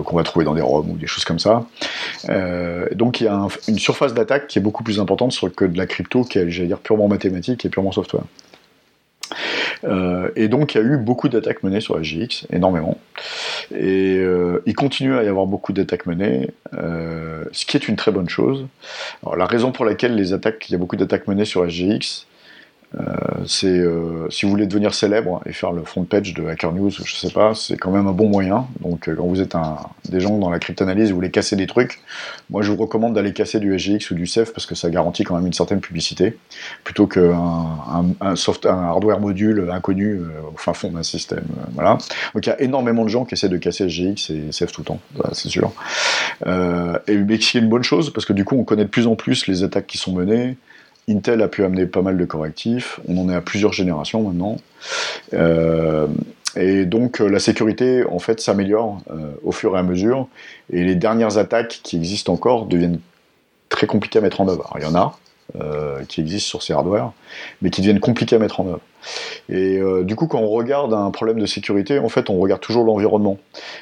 qu'on 0.04 0.16
va 0.16 0.22
trouver 0.22 0.44
dans 0.44 0.54
des 0.54 0.60
ROM 0.60 0.90
ou 0.90 0.96
des 0.96 1.06
choses 1.06 1.24
comme 1.24 1.38
ça. 1.38 1.66
donc 2.92 3.20
il 3.20 3.24
y 3.24 3.28
a 3.28 3.46
une 3.68 3.78
surface 3.78 4.14
d'attaque 4.14 4.46
qui 4.46 4.58
est 4.58 4.62
beaucoup 4.62 4.84
plus 4.84 5.00
importante 5.00 5.34
que 5.56 5.64
de 5.64 5.78
la 5.78 5.86
crypto 5.86 6.24
qui 6.24 6.38
est, 6.38 6.76
purement 6.82 7.08
mathématique 7.08 7.64
et 7.64 7.68
purement 7.68 7.92
software. 7.92 8.24
Euh, 9.84 10.30
et 10.36 10.48
donc 10.48 10.74
il 10.74 10.78
y 10.78 10.80
a 10.80 10.84
eu 10.84 10.96
beaucoup 10.96 11.28
d'attaques 11.28 11.62
menées 11.62 11.80
sur 11.80 12.02
SGX, 12.02 12.46
énormément. 12.52 12.98
Et 13.74 14.18
euh, 14.18 14.62
il 14.66 14.74
continue 14.74 15.16
à 15.16 15.24
y 15.24 15.28
avoir 15.28 15.46
beaucoup 15.46 15.72
d'attaques 15.72 16.06
menées, 16.06 16.50
euh, 16.74 17.44
ce 17.52 17.66
qui 17.66 17.76
est 17.76 17.88
une 17.88 17.96
très 17.96 18.10
bonne 18.10 18.28
chose. 18.28 18.66
La 19.36 19.46
raison 19.46 19.72
pour 19.72 19.84
laquelle 19.84 20.14
les 20.14 20.32
attaques, 20.32 20.68
il 20.68 20.72
y 20.72 20.74
a 20.74 20.78
beaucoup 20.78 20.96
d'attaques 20.96 21.28
menées 21.28 21.44
sur 21.44 21.68
SGX, 21.68 21.80
euh, 21.80 22.33
c'est 23.46 23.66
euh, 23.66 24.28
si 24.30 24.44
vous 24.44 24.50
voulez 24.50 24.66
devenir 24.66 24.94
célèbre 24.94 25.42
et 25.46 25.52
faire 25.52 25.72
le 25.72 25.82
front 25.82 26.04
page 26.04 26.34
de 26.34 26.46
Hacker 26.46 26.72
News, 26.72 26.90
je 26.90 27.14
sais 27.14 27.30
pas, 27.30 27.54
c'est 27.54 27.76
quand 27.76 27.90
même 27.90 28.06
un 28.06 28.12
bon 28.12 28.28
moyen. 28.28 28.66
Donc 28.80 29.08
euh, 29.08 29.14
quand 29.16 29.26
vous 29.26 29.40
êtes 29.40 29.56
des 30.08 30.20
gens 30.20 30.38
dans 30.38 30.50
la 30.50 30.58
cryptanalyse, 30.58 31.10
vous 31.10 31.16
voulez 31.16 31.30
casser 31.30 31.56
des 31.56 31.66
trucs, 31.66 32.00
moi 32.50 32.62
je 32.62 32.70
vous 32.70 32.76
recommande 32.76 33.14
d'aller 33.14 33.32
casser 33.32 33.60
du 33.60 33.76
SGX 33.78 34.10
ou 34.10 34.14
du 34.14 34.26
CEF 34.26 34.52
parce 34.52 34.66
que 34.66 34.74
ça 34.74 34.90
garantit 34.90 35.24
quand 35.24 35.36
même 35.36 35.46
une 35.46 35.52
certaine 35.52 35.80
publicité, 35.80 36.36
plutôt 36.84 37.06
qu'un 37.06 38.14
hardware 38.20 39.20
module 39.20 39.70
inconnu 39.72 40.20
au 40.52 40.56
fin 40.56 40.72
fond 40.72 40.90
d'un 40.90 41.02
système. 41.02 41.44
voilà. 41.74 41.98
Donc 42.34 42.46
il 42.46 42.50
y 42.50 42.52
a 42.52 42.60
énormément 42.60 43.04
de 43.04 43.10
gens 43.10 43.24
qui 43.24 43.34
essaient 43.34 43.48
de 43.48 43.56
casser 43.56 43.88
SGX 43.88 44.30
et 44.30 44.52
CEF 44.52 44.72
tout 44.72 44.82
le 44.82 44.86
temps, 44.86 45.00
c'est 45.32 45.48
sûr. 45.48 45.72
et 46.46 47.16
mais 47.16 47.40
c'est 47.40 47.58
une 47.58 47.68
bonne 47.68 47.82
chose 47.84 48.12
parce 48.12 48.26
que 48.26 48.32
du 48.32 48.44
coup 48.44 48.56
on 48.56 48.64
connaît 48.64 48.84
de 48.84 48.90
plus 48.90 49.06
en 49.06 49.16
plus 49.16 49.46
les 49.46 49.62
attaques 49.62 49.86
qui 49.86 49.98
sont 49.98 50.12
menées. 50.12 50.56
Intel 51.08 51.42
a 51.42 51.48
pu 51.48 51.64
amener 51.64 51.86
pas 51.86 52.02
mal 52.02 52.16
de 52.16 52.24
correctifs. 52.24 53.00
On 53.08 53.18
en 53.18 53.30
est 53.30 53.34
à 53.34 53.40
plusieurs 53.40 53.72
générations 53.72 54.22
maintenant. 54.22 54.56
Euh, 55.32 56.06
et 56.56 56.86
donc 56.86 57.20
euh, 57.20 57.28
la 57.28 57.40
sécurité, 57.40 58.04
en 58.06 58.18
fait, 58.18 58.40
s'améliore 58.40 59.00
euh, 59.10 59.32
au 59.42 59.52
fur 59.52 59.76
et 59.76 59.78
à 59.78 59.82
mesure. 59.82 60.28
Et 60.72 60.84
les 60.84 60.94
dernières 60.94 61.38
attaques 61.38 61.80
qui 61.82 61.96
existent 61.96 62.32
encore 62.32 62.66
deviennent 62.66 63.00
très 63.68 63.86
compliquées 63.86 64.20
à 64.20 64.22
mettre 64.22 64.40
en 64.40 64.48
œuvre. 64.48 64.72
il 64.76 64.82
y 64.82 64.86
en 64.86 64.94
a, 64.94 65.18
euh, 65.60 66.02
qui 66.08 66.20
existent 66.20 66.48
sur 66.48 66.62
ces 66.62 66.72
hardware, 66.72 67.12
mais 67.62 67.70
qui 67.70 67.80
deviennent 67.80 68.00
compliqués 68.00 68.36
à 68.36 68.38
mettre 68.38 68.60
en 68.60 68.66
œuvre. 68.66 68.80
Et 69.48 69.78
euh, 69.78 70.02
du 70.02 70.16
coup, 70.16 70.26
quand 70.26 70.38
on 70.38 70.48
regarde 70.48 70.94
un 70.94 71.10
problème 71.10 71.38
de 71.38 71.46
sécurité, 71.46 71.98
en 71.98 72.08
fait, 72.08 72.30
on 72.30 72.38
regarde 72.38 72.60
toujours 72.60 72.84
l'environnement. 72.84 73.38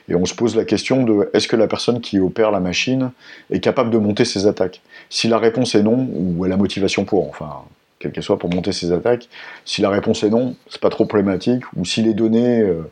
Et 0.09 0.15
on 0.15 0.25
se 0.25 0.35
pose 0.35 0.57
la 0.57 0.65
question 0.65 1.05
de 1.05 1.31
est-ce 1.33 1.49
que 1.49 1.57
la 1.57 1.69
personne 1.69 2.01
qui 2.01 2.19
opère 2.19 2.51
la 2.51 2.61
machine 2.61 3.13
est 3.51 3.61
capable 3.61 3.91
de 3.91 3.99
monter 3.99 4.25
ses 4.25 4.47
attaques? 4.47 4.81
Si 5.09 5.29
la 5.29 5.39
réponse 5.39 5.75
est 5.75 5.83
non, 5.83 6.09
ou 6.13 6.45
elle 6.45 6.53
a 6.53 6.57
motivation 6.57 7.05
pour, 7.05 7.29
enfin, 7.29 7.63
quelle 7.99 8.13
qu'elle 8.13 8.25
soit, 8.25 8.39
pour 8.39 8.51
monter 8.51 8.73
ses 8.73 8.93
attaques, 8.93 9.29
si 9.65 9.81
la 9.83 9.91
réponse 9.91 10.25
est 10.25 10.31
non, 10.31 10.57
c'est 10.69 10.81
pas 10.81 10.91
trop 10.91 11.07
problématique, 11.07 11.63
ou 11.77 11.85
si 11.85 12.03
les 12.03 12.15
données. 12.15 12.61
Euh, 12.61 12.91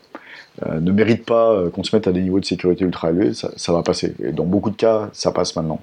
ne 0.69 0.93
mérite 0.93 1.25
pas 1.25 1.53
euh, 1.53 1.71
qu'on 1.71 1.83
se 1.83 1.95
mette 1.95 2.07
à 2.07 2.13
des 2.13 2.21
niveaux 2.21 2.41
de 2.41 2.45
sécurité 2.45 2.85
ultra 2.85 3.11
élevés, 3.11 3.33
ça, 3.35 3.73
va 3.73 3.83
passer. 3.83 4.15
Et 4.23 4.33
dans 4.33 4.45
beaucoup 4.45 4.71
de 4.71 4.77
cas, 4.77 5.09
ça 5.13 5.33
passe 5.33 5.57
maintenant. 5.57 5.81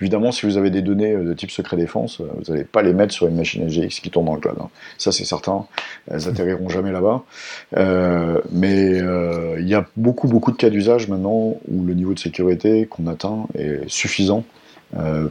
Évidemment, 0.00 0.32
si 0.32 0.46
vous 0.46 0.56
avez 0.56 0.70
des 0.70 0.82
données 0.82 1.12
euh, 1.12 1.24
de 1.24 1.34
type 1.34 1.50
secret 1.50 1.76
défense, 1.76 2.20
vous 2.20 2.52
n'allez 2.52 2.64
pas 2.64 2.82
les 2.82 2.92
mettre 2.92 3.12
sur 3.12 3.26
une 3.28 3.36
machine 3.36 3.68
SGX 3.68 4.00
qui 4.00 4.10
tourne 4.10 4.26
dans 4.26 4.34
le 4.34 4.40
cloud. 4.40 4.56
Hein. 4.60 4.68
Ça, 4.98 5.12
c'est 5.12 5.24
certain. 5.24 5.66
Elles 6.10 6.28
atterriront 6.28 6.68
jamais 6.68 6.92
là-bas. 6.92 7.22
mais 8.52 8.98
il 9.58 9.68
y 9.68 9.74
a 9.74 9.86
beaucoup, 9.96 10.28
beaucoup 10.28 10.52
de 10.52 10.56
cas 10.56 10.70
d'usage 10.70 11.08
maintenant 11.08 11.56
où 11.68 11.84
le 11.84 11.94
niveau 11.94 12.14
de 12.14 12.18
sécurité 12.18 12.86
qu'on 12.86 13.06
atteint 13.06 13.46
est 13.54 13.88
suffisant 13.88 14.44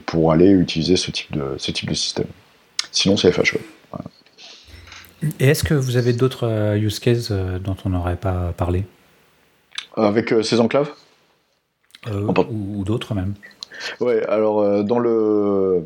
pour 0.05 0.31
aller 0.31 0.49
utiliser 0.49 0.95
ce 0.95 1.11
type 1.11 1.31
de, 1.31 1.55
ce 1.57 1.71
type 1.71 1.89
de 1.89 1.93
système. 1.93 2.27
Sinon, 2.91 3.17
c'est 3.17 3.31
FHE. 3.31 3.57
Et 5.39 5.47
est-ce 5.47 5.63
que 5.63 5.73
vous 5.73 5.97
avez 5.97 6.13
d'autres 6.13 6.47
euh, 6.47 6.77
use 6.77 6.99
cases 6.99 7.29
euh, 7.31 7.59
dont 7.59 7.75
on 7.85 7.89
n'aurait 7.89 8.15
pas 8.15 8.53
parlé? 8.57 8.85
Avec 9.95 10.31
euh, 10.31 10.43
ces 10.43 10.59
enclaves? 10.59 10.91
Ou, 12.11 12.83
d'autres 12.83 13.15
même 13.15 13.33
Ouais, 13.99 14.23
alors 14.27 14.83
dans 14.83 14.99
le, 14.99 15.83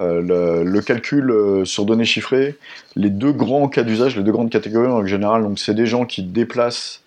le, 0.00 0.80
calcul 0.80 1.62
sur 1.64 1.84
données 1.84 2.06
chiffrées, 2.06 2.56
les 2.96 3.10
deux 3.10 3.32
grands 3.32 3.68
cas 3.68 3.82
d'usage, 3.82 4.16
les 4.16 4.22
deux 4.22 4.32
grandes 4.32 4.48
catégories 4.48 4.88
en 4.88 5.04
général, 5.06 5.42
donc 5.42 5.58
c'est 5.58 5.74
des 5.74 5.84
gens 5.84 6.06
qui 6.06 6.22
déplacent 6.22 7.02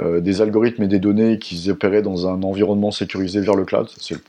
des 0.00 0.40
algorithmes 0.40 0.84
et 0.84 0.88
des 0.88 1.00
données 1.00 1.40
qu'ils 1.40 1.68
opéraient 1.68 2.00
dans 2.00 2.28
un 2.28 2.44
environnement 2.44 2.92
sécurisé 2.92 3.40
vers 3.40 3.56
le 3.56 3.64
cloud. 3.64 3.88
C'est 3.98 4.14
le 4.14 4.20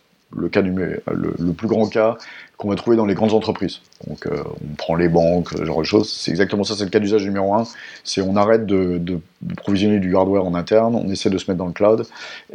cas 0.49 0.61
le, 0.61 1.01
le, 1.07 1.53
plus 1.53 1.67
grand 1.67 1.87
cas 1.87 2.17
qu'on 2.57 2.69
va 2.69 2.75
trouver 2.75 2.97
dans 2.97 3.05
les 3.05 3.13
grandes 3.13 3.33
entreprises. 3.33 3.81
Donc 4.07 4.25
euh, 4.25 4.43
on 4.61 4.75
prend 4.75 4.95
les 4.95 5.09
banques, 5.09 5.49
ce 5.49 5.63
genre 5.63 5.79
de 5.79 5.85
choses. 5.85 6.11
C'est 6.11 6.31
exactement 6.31 6.63
ça, 6.63 6.75
c'est 6.75 6.83
le 6.83 6.89
cas 6.89 6.99
d'usage 6.99 7.23
numéro 7.23 7.53
un. 7.53 7.65
C'est 8.03 8.21
on 8.21 8.35
arrête 8.35 8.65
de, 8.65 8.97
de, 8.97 9.19
provisionner 9.57 9.99
du 9.99 10.15
hardware 10.15 10.45
en 10.45 10.55
interne, 10.55 10.95
on 10.95 11.09
essaie 11.09 11.29
de 11.29 11.37
se 11.37 11.49
mettre 11.49 11.59
dans 11.59 11.67
le 11.67 11.73
cloud 11.73 12.05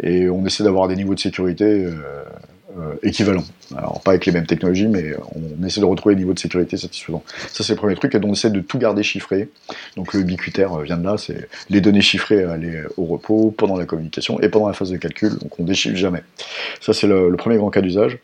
et 0.03 0.29
on 0.29 0.45
essaie 0.45 0.65
d'avoir 0.65 0.89
des 0.89 0.97
niveaux 0.97 1.15
de 1.15 1.21
sécurité 1.21 1.65
euh, 1.65 2.25
euh, 2.79 2.95
équivalent. 3.03 3.45
Alors 3.77 4.01
pas 4.01 4.13
avec 4.13 4.27
les 4.27 4.33
mêmes 4.33 4.47
technologies, 4.47 4.89
mais 4.89 5.13
on 5.35 5.65
essaie 5.67 5.81
de 5.81 5.85
retrouver 5.85 6.15
des 6.15 6.21
niveaux 6.21 6.35
de 6.35 6.39
sécurité 6.39 6.77
satisfaisants. 6.77 7.23
Ça 7.53 7.65
c'est 7.65 7.73
le 7.73 7.79
premier 7.79 7.95
truc, 7.95 8.15
et 8.15 8.19
donc 8.19 8.31
on 8.31 8.33
essaie 8.35 8.51
de 8.51 8.61
tout 8.61 8.79
garder 8.79 9.03
chiffré. 9.03 9.49
Donc 9.97 10.13
le 10.15 10.21
ubiquitaire 10.21 10.79
vient 10.79 10.97
de 10.97 11.05
là, 11.05 11.17
c'est 11.19 11.49
les 11.71 11.81
données 11.81 12.01
chiffrées 12.01 12.45
aller 12.45 12.83
au 12.97 13.05
repos, 13.05 13.55
pendant 13.57 13.77
la 13.77 13.85
communication 13.85 14.41
et 14.41 14.49
pendant 14.49 14.69
la 14.69 14.73
phase 14.73 14.91
de 14.91 14.97
calcul, 14.97 15.39
donc 15.39 15.59
on 15.59 15.65
déchiffre 15.65 15.97
jamais. 15.97 16.23
Ça 16.81 16.93
c'est 16.93 17.07
le, 17.07 17.35
premier 17.37 17.57
grand 17.57 17.71
cas 17.71 17.81
d'usage. 17.81 18.19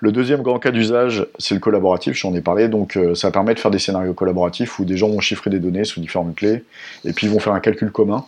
Le 0.00 0.12
deuxième 0.12 0.42
grand 0.42 0.58
cas 0.58 0.70
d'usage, 0.70 1.26
c'est 1.38 1.54
le 1.54 1.60
collaboratif, 1.60 2.14
j'en 2.16 2.34
ai 2.34 2.40
parlé, 2.40 2.68
donc 2.68 2.98
ça 3.14 3.30
permet 3.30 3.54
de 3.54 3.58
faire 3.58 3.70
des 3.70 3.78
scénarios 3.78 4.14
collaboratifs 4.14 4.78
où 4.78 4.84
des 4.84 4.96
gens 4.96 5.08
vont 5.08 5.20
chiffrer 5.20 5.50
des 5.50 5.60
données 5.60 5.84
sous 5.84 6.00
différentes 6.00 6.34
clés, 6.34 6.64
et 7.04 7.12
puis 7.12 7.26
ils 7.26 7.32
vont 7.32 7.38
faire 7.38 7.52
un 7.52 7.60
calcul 7.60 7.90
commun. 7.90 8.24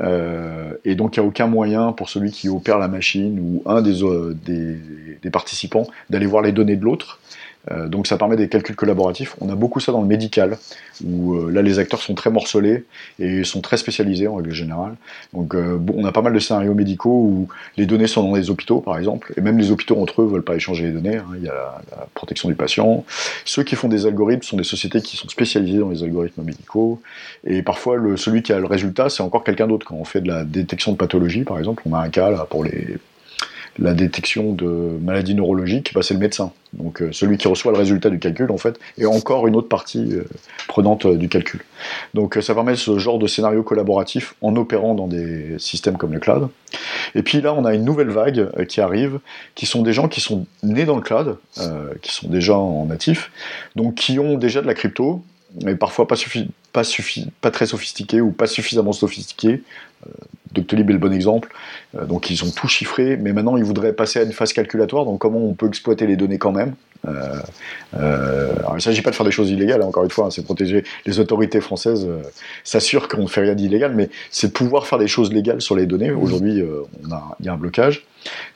Euh, 0.00 0.74
et 0.84 0.94
donc 0.94 1.16
il 1.16 1.20
n'y 1.20 1.26
a 1.26 1.28
aucun 1.28 1.46
moyen 1.46 1.92
pour 1.92 2.08
celui 2.08 2.30
qui 2.30 2.48
opère 2.48 2.78
la 2.78 2.88
machine 2.88 3.38
ou 3.40 3.62
un 3.68 3.80
des, 3.80 4.02
euh, 4.02 4.36
des 4.44 5.30
participants 5.30 5.86
d'aller 6.10 6.26
voir 6.26 6.42
les 6.42 6.52
données 6.52 6.76
de 6.76 6.84
l'autre. 6.84 7.20
Euh, 7.70 7.88
donc 7.88 8.06
ça 8.06 8.16
permet 8.16 8.36
des 8.36 8.48
calculs 8.48 8.76
collaboratifs. 8.76 9.36
On 9.40 9.48
a 9.48 9.54
beaucoup 9.54 9.80
ça 9.80 9.92
dans 9.92 10.00
le 10.00 10.06
médical, 10.06 10.58
où 11.04 11.34
euh, 11.34 11.50
là 11.50 11.62
les 11.62 11.78
acteurs 11.78 12.00
sont 12.00 12.14
très 12.14 12.30
morcelés 12.30 12.84
et 13.18 13.44
sont 13.44 13.60
très 13.60 13.76
spécialisés 13.76 14.28
en 14.28 14.36
règle 14.36 14.52
générale. 14.52 14.94
Donc 15.32 15.54
euh, 15.54 15.78
on 15.94 16.04
a 16.04 16.12
pas 16.12 16.22
mal 16.22 16.32
de 16.32 16.38
scénarios 16.38 16.74
médicaux 16.74 17.10
où 17.10 17.48
les 17.76 17.86
données 17.86 18.06
sont 18.06 18.22
dans 18.22 18.34
les 18.34 18.50
hôpitaux 18.50 18.80
par 18.80 18.98
exemple, 18.98 19.32
et 19.36 19.40
même 19.40 19.58
les 19.58 19.70
hôpitaux 19.70 20.00
entre 20.00 20.22
eux 20.22 20.26
veulent 20.26 20.44
pas 20.44 20.54
échanger 20.54 20.84
les 20.84 20.92
données. 20.92 21.16
Hein. 21.16 21.26
Il 21.36 21.44
y 21.44 21.48
a 21.48 21.82
la, 21.90 22.06
protection 22.14 22.48
du 22.48 22.54
patient. 22.54 23.04
Ceux 23.44 23.62
qui 23.62 23.74
font 23.74 23.88
des 23.88 24.06
algorithmes 24.06 24.42
sont 24.42 24.56
des 24.56 24.64
sociétés 24.64 25.00
qui 25.00 25.16
sont 25.16 25.28
spécialisées 25.28 25.78
dans 25.78 25.90
les 25.90 26.02
algorithmes 26.02 26.42
médicaux, 26.42 27.00
et 27.44 27.62
parfois 27.62 27.96
le, 27.96 28.16
celui 28.16 28.42
qui 28.42 28.52
a 28.52 28.58
le 28.58 28.66
résultat 28.66 29.08
c'est 29.08 29.22
encore 29.22 29.44
quelqu'un 29.44 29.66
d'autre. 29.66 29.86
Quand 29.86 29.96
on 29.96 30.04
fait 30.04 30.20
de 30.20 30.28
la 30.28 30.44
détection 30.44 30.92
de 30.92 30.96
pathologie 30.96 31.42
par 31.42 31.58
exemple, 31.58 31.82
on 31.86 31.94
a 31.94 31.98
un 31.98 32.08
cas 32.08 32.30
là 32.30 32.46
pour 32.48 32.64
les 32.64 32.98
la 33.78 33.94
détection 33.94 34.52
de 34.52 34.66
maladies 35.02 35.34
neurologiques, 35.34 35.92
bah, 35.94 36.02
c'est 36.02 36.14
le 36.14 36.20
médecin. 36.20 36.52
Donc 36.72 37.00
euh, 37.00 37.10
celui 37.12 37.36
qui 37.38 37.48
reçoit 37.48 37.72
le 37.72 37.78
résultat 37.78 38.10
du 38.10 38.18
calcul, 38.18 38.50
en 38.50 38.58
fait, 38.58 38.78
est 38.98 39.06
encore 39.06 39.46
une 39.46 39.56
autre 39.56 39.68
partie 39.68 40.12
euh, 40.12 40.24
prenante 40.68 41.06
euh, 41.06 41.16
du 41.16 41.28
calcul. 41.28 41.60
Donc 42.14 42.38
ça 42.40 42.54
permet 42.54 42.76
ce 42.76 42.98
genre 42.98 43.18
de 43.18 43.26
scénario 43.26 43.62
collaboratif 43.62 44.34
en 44.42 44.56
opérant 44.56 44.94
dans 44.94 45.06
des 45.06 45.58
systèmes 45.58 45.96
comme 45.96 46.12
le 46.12 46.20
cloud. 46.20 46.48
Et 47.14 47.22
puis 47.22 47.40
là, 47.40 47.54
on 47.54 47.64
a 47.64 47.74
une 47.74 47.84
nouvelle 47.84 48.10
vague 48.10 48.48
qui 48.66 48.80
arrive, 48.80 49.20
qui 49.54 49.66
sont 49.66 49.82
des 49.82 49.92
gens 49.92 50.08
qui 50.08 50.20
sont 50.20 50.46
nés 50.62 50.84
dans 50.84 50.96
le 50.96 51.02
cloud, 51.02 51.38
qui 52.02 52.12
sont 52.12 52.28
déjà 52.28 52.56
en 52.56 52.86
natif, 52.86 53.30
donc 53.76 53.94
qui 53.94 54.18
ont 54.18 54.36
déjà 54.36 54.60
de 54.60 54.66
la 54.66 54.74
crypto, 54.74 55.22
mais 55.62 55.76
parfois 55.76 56.06
pas, 56.06 56.16
pas, 56.72 56.82
pas 57.40 57.50
très 57.50 57.66
sophistiqués 57.66 58.20
ou 58.20 58.30
pas 58.30 58.46
suffisamment 58.46 58.92
sophistiqués. 58.92 59.62
Doctolib 60.52 60.88
est 60.90 60.94
le 60.94 60.98
bon 60.98 61.12
exemple. 61.12 61.52
donc 62.08 62.30
ils 62.30 62.44
ont 62.44 62.50
tout 62.50 62.68
chiffré, 62.68 63.16
mais 63.16 63.32
maintenant 63.32 63.56
ils 63.56 63.64
voudraient 63.64 63.92
passer 63.92 64.20
à 64.20 64.22
une 64.22 64.32
phase 64.32 64.52
calculatoire. 64.52 65.04
Donc 65.04 65.20
comment 65.20 65.40
on 65.40 65.54
peut 65.54 65.68
exploiter 65.68 66.06
les 66.06 66.16
données 66.16 66.38
quand 66.38 66.52
même? 66.52 66.74
Euh, 67.06 67.40
euh, 67.98 68.52
il 68.70 68.74
ne 68.74 68.80
s'agit 68.80 69.02
pas 69.02 69.10
de 69.10 69.14
faire 69.14 69.26
des 69.26 69.32
choses 69.32 69.50
illégales, 69.50 69.82
hein, 69.82 69.86
encore 69.86 70.04
une 70.04 70.10
fois, 70.10 70.26
hein, 70.26 70.30
c'est 70.30 70.44
protéger 70.44 70.84
les 71.04 71.20
autorités 71.20 71.60
françaises, 71.60 72.06
euh, 72.08 72.22
s'assurent 72.64 73.08
qu'on 73.08 73.22
ne 73.22 73.28
fait 73.28 73.42
rien 73.42 73.54
d'illégal, 73.54 73.94
mais 73.94 74.10
c'est 74.30 74.52
pouvoir 74.52 74.86
faire 74.86 74.98
des 74.98 75.08
choses 75.08 75.32
légales 75.32 75.60
sur 75.60 75.76
les 75.76 75.86
données. 75.86 76.10
Aujourd'hui, 76.10 76.54
il 76.54 77.44
y 77.44 77.48
a 77.48 77.52
un 77.52 77.56
blocage. 77.56 78.04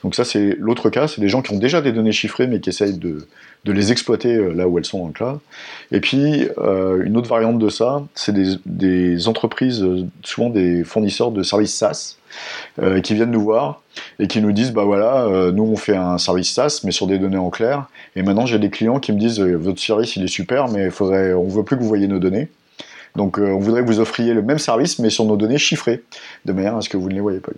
Donc 0.03 0.15
ça, 0.15 0.23
c'est 0.23 0.55
l'autre 0.59 0.89
cas, 0.89 1.07
c'est 1.07 1.21
des 1.21 1.29
gens 1.29 1.41
qui 1.41 1.53
ont 1.53 1.57
déjà 1.57 1.81
des 1.81 1.91
données 1.91 2.11
chiffrées, 2.11 2.47
mais 2.47 2.59
qui 2.59 2.69
essayent 2.69 2.97
de, 2.97 3.27
les 3.65 3.91
exploiter 3.91 4.53
là 4.53 4.67
où 4.67 4.77
elles 4.77 4.85
sont 4.85 4.99
dans 4.99 5.07
le 5.07 5.13
cloud. 5.13 5.39
Et 5.91 5.99
puis, 5.99 6.47
une 6.57 7.17
autre 7.17 7.29
variante 7.29 7.59
de 7.59 7.69
ça, 7.69 8.03
c'est 8.15 8.33
des, 8.65 9.27
entreprises, 9.27 9.85
souvent 10.23 10.49
des 10.49 10.83
fournisseurs 10.83 11.31
de 11.31 11.43
services 11.43 11.75
SaaS, 11.75 12.17
qui 13.03 13.13
viennent 13.13 13.31
nous 13.31 13.41
voir 13.41 13.81
et 14.19 14.27
qui 14.27 14.41
nous 14.41 14.51
disent 14.51 14.71
bah 14.71 14.83
voilà, 14.83 15.25
euh, 15.25 15.51
nous 15.51 15.63
on 15.63 15.75
fait 15.75 15.95
un 15.95 16.17
service 16.17 16.53
SaaS 16.53 16.81
mais 16.83 16.91
sur 16.91 17.07
des 17.07 17.19
données 17.19 17.37
en 17.37 17.49
clair. 17.49 17.87
Et 18.15 18.23
maintenant 18.23 18.45
j'ai 18.45 18.59
des 18.59 18.69
clients 18.69 18.99
qui 18.99 19.11
me 19.11 19.19
disent 19.19 19.39
euh, 19.39 19.55
votre 19.55 19.79
service 19.79 20.15
il 20.15 20.23
est 20.23 20.27
super 20.27 20.67
mais 20.67 20.89
faudrait, 20.89 21.33
on 21.33 21.47
veut 21.47 21.63
plus 21.63 21.77
que 21.77 21.81
vous 21.81 21.87
voyez 21.87 22.07
nos 22.07 22.19
données. 22.19 22.49
Donc 23.15 23.39
euh, 23.39 23.51
on 23.51 23.59
voudrait 23.59 23.81
que 23.81 23.87
vous 23.87 23.99
offriez 23.99 24.33
le 24.33 24.41
même 24.41 24.59
service 24.59 24.99
mais 24.99 25.09
sur 25.09 25.25
nos 25.25 25.37
données 25.37 25.57
chiffrées 25.57 26.03
de 26.45 26.53
manière 26.53 26.75
à 26.75 26.81
ce 26.81 26.89
que 26.89 26.97
vous 26.97 27.09
ne 27.09 27.15
les 27.15 27.19
voyez 27.19 27.39
pas. 27.39 27.51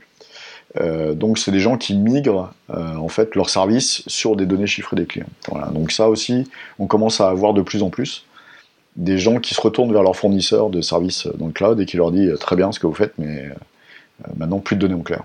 Donc 0.80 1.38
c'est 1.38 1.52
des 1.52 1.60
gens 1.60 1.78
qui 1.78 1.96
migrent 1.96 2.52
en 2.70 3.08
fait 3.08 3.36
leurs 3.36 3.50
services 3.50 4.04
sur 4.08 4.36
des 4.36 4.46
données 4.46 4.68
chiffrées 4.68 4.96
des 4.96 5.06
clients. 5.06 5.28
Voilà. 5.50 5.68
Donc 5.68 5.92
ça 5.92 6.10
aussi, 6.10 6.50
on 6.80 6.88
commence 6.88 7.22
à 7.22 7.30
avoir 7.30 7.54
de 7.54 7.62
plus 7.62 7.84
en 7.84 7.90
plus 7.90 8.26
des 8.96 9.18
gens 9.18 9.40
qui 9.40 9.54
se 9.54 9.62
retournent 9.62 9.92
vers 9.92 10.04
leurs 10.04 10.16
fournisseurs 10.16 10.70
de 10.70 10.82
services 10.82 11.28
dans 11.38 11.48
le 11.48 11.52
cloud 11.52 11.80
et 11.80 11.86
qui 11.86 11.98
leur 11.98 12.12
dit 12.12 12.30
très 12.40 12.56
bien 12.56 12.72
ce 12.72 12.80
que 12.80 12.88
vous 12.88 12.94
faites, 12.94 13.14
mais 13.18 13.50
maintenant 14.36 14.60
plus 14.60 14.76
de 14.76 14.82
données 14.82 15.00
en 15.00 15.04
clair. 15.04 15.24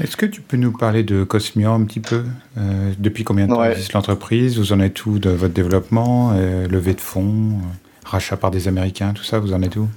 Est-ce 0.00 0.16
que 0.16 0.26
tu 0.26 0.40
peux 0.40 0.56
nous 0.56 0.72
parler 0.72 1.02
de 1.02 1.22
Cosmio 1.22 1.70
un 1.70 1.84
petit 1.84 2.00
peu 2.00 2.24
euh, 2.56 2.92
Depuis 2.98 3.24
combien 3.24 3.46
de 3.46 3.52
temps 3.52 3.64
existe 3.64 3.92
l'entreprise? 3.92 4.58
Vous 4.58 4.72
en 4.72 4.80
êtes 4.80 5.04
où 5.04 5.18
de 5.18 5.30
votre 5.30 5.52
développement 5.52 6.32
euh, 6.34 6.66
Levée 6.66 6.94
de 6.94 7.00
fonds 7.00 7.50
euh, 7.50 8.04
Rachat 8.04 8.38
par 8.38 8.50
des 8.50 8.68
Américains 8.68 9.12
Tout 9.12 9.22
ça, 9.22 9.38
vous 9.38 9.52
en 9.52 9.62
êtes 9.62 9.76
où? 9.76 9.88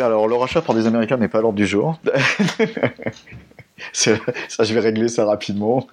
Alors, 0.00 0.28
le 0.28 0.34
rachat 0.34 0.62
par 0.62 0.74
des 0.74 0.86
Américains 0.86 1.16
n'est 1.16 1.28
pas 1.28 1.38
à 1.38 1.42
l'ordre 1.42 1.56
du 1.56 1.66
jour. 1.66 1.98
ça, 3.92 4.14
je 4.60 4.74
vais 4.74 4.80
régler 4.80 5.08
ça 5.08 5.24
rapidement. 5.24 5.86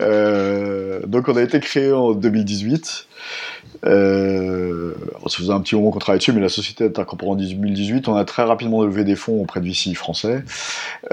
donc, 0.00 1.28
on 1.28 1.36
a 1.36 1.42
été 1.42 1.60
créé 1.60 1.92
en 1.92 2.12
2018. 2.12 3.06
Euh, 3.84 4.94
ça 5.26 5.38
faisait 5.38 5.52
un 5.52 5.60
petit 5.60 5.74
moment 5.74 5.90
qu'on 5.90 5.98
travaillait 5.98 6.18
dessus, 6.18 6.32
mais 6.32 6.40
la 6.40 6.48
société 6.48 6.84
est 6.84 6.98
incorporée 6.98 7.32
en 7.32 7.36
2018. 7.36 8.08
On 8.08 8.16
a 8.16 8.24
très 8.24 8.42
rapidement 8.42 8.82
levé 8.82 9.04
des 9.04 9.16
fonds 9.16 9.40
auprès 9.40 9.60
de 9.60 9.66
VC 9.66 9.94
français, 9.94 10.42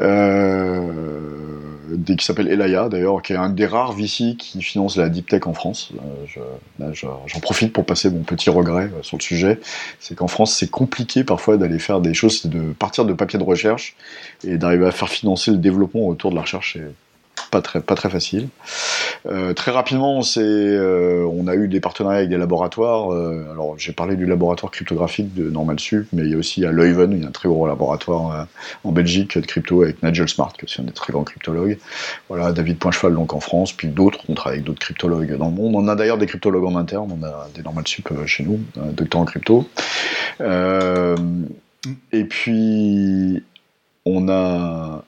euh, 0.01 0.89
qui 2.17 2.25
s'appelle 2.25 2.47
Elaya 2.47 2.89
d'ailleurs, 2.89 3.21
qui 3.21 3.34
est 3.34 3.38
un 3.38 3.49
des 3.49 3.65
rares 3.65 3.93
VC 3.93 4.36
qui 4.38 4.61
finance 4.61 4.97
la 4.97 5.09
deep 5.09 5.27
tech 5.27 5.47
en 5.47 5.53
France. 5.53 5.91
Euh, 6.38 6.93
j'en 6.93 7.39
profite 7.41 7.73
pour 7.73 7.86
passer 7.86 8.09
mon 8.09 8.23
petit 8.23 8.49
regret 8.49 8.86
euh, 8.86 9.01
sur 9.03 9.17
le 9.17 9.23
sujet. 9.23 9.59
C'est 9.99 10.15
qu'en 10.15 10.27
France, 10.27 10.53
c'est 10.53 10.69
compliqué 10.69 11.23
parfois 11.23 11.57
d'aller 11.57 11.79
faire 11.79 12.01
des 12.01 12.13
choses, 12.13 12.45
de 12.45 12.73
partir 12.73 13.05
de 13.05 13.13
papier 13.13 13.39
de 13.39 13.43
recherche 13.43 13.95
et 14.45 14.57
d'arriver 14.57 14.86
à 14.86 14.91
faire 14.91 15.09
financer 15.09 15.51
le 15.51 15.57
développement 15.57 16.07
autour 16.07 16.31
de 16.31 16.36
la 16.36 16.41
recherche 16.41 16.77
pas 17.53 17.61
très, 17.61 17.81
pas 17.81 17.93
très 17.93 18.09
facile. 18.09 18.49
Euh, 19.27 19.53
très 19.53 19.69
rapidement, 19.69 20.21
euh, 20.37 21.23
on 21.31 21.47
a 21.47 21.53
eu 21.53 21.67
des 21.67 21.79
partenariats 21.79 22.17
avec 22.19 22.29
des 22.29 22.37
laboratoires. 22.37 23.13
Euh, 23.13 23.45
alors, 23.51 23.77
j'ai 23.77 23.93
parlé 23.93 24.15
du 24.15 24.25
laboratoire 24.25 24.71
cryptographique 24.71 25.35
de 25.35 25.51
Normal 25.51 25.79
Sup, 25.79 26.07
mais 26.13 26.23
il 26.23 26.31
y 26.31 26.33
a 26.33 26.37
aussi 26.37 26.65
à 26.65 26.71
Leuven, 26.71 27.11
il 27.11 27.21
y 27.21 27.25
a 27.25 27.27
un 27.27 27.31
très 27.31 27.47
gros 27.47 27.67
laboratoire 27.67 28.47
en 28.83 28.91
Belgique 28.91 29.37
de 29.37 29.45
crypto 29.45 29.83
avec 29.83 30.01
Nigel 30.01 30.27
Smart, 30.27 30.51
qui 30.53 30.65
est 30.65 30.81
un 30.81 30.85
des 30.85 30.93
très 30.93 31.13
grands 31.13 31.23
cryptologues. 31.23 31.77
Voilà, 32.27 32.51
David 32.53 32.79
Poincheval 32.79 33.13
donc 33.13 33.33
en 33.33 33.39
France, 33.39 33.71
puis 33.71 33.87
d'autres. 33.87 34.21
On 34.29 34.33
travaille 34.33 34.57
avec 34.57 34.65
d'autres 34.65 34.79
cryptologues 34.79 35.37
dans 35.37 35.49
le 35.49 35.55
monde. 35.55 35.75
On 35.75 35.87
a 35.87 35.95
d'ailleurs 35.95 36.17
des 36.17 36.25
cryptologues 36.25 36.65
en 36.65 36.75
interne. 36.75 37.15
On 37.15 37.23
a 37.23 37.47
des 37.53 37.61
Normal 37.61 37.87
Sup 37.87 38.09
chez 38.25 38.43
nous, 38.43 38.59
docteur 38.93 39.21
en 39.21 39.25
crypto. 39.25 39.67
et 42.11 42.23
puis, 42.23 43.43
on 44.05 44.27
a 44.27 45.03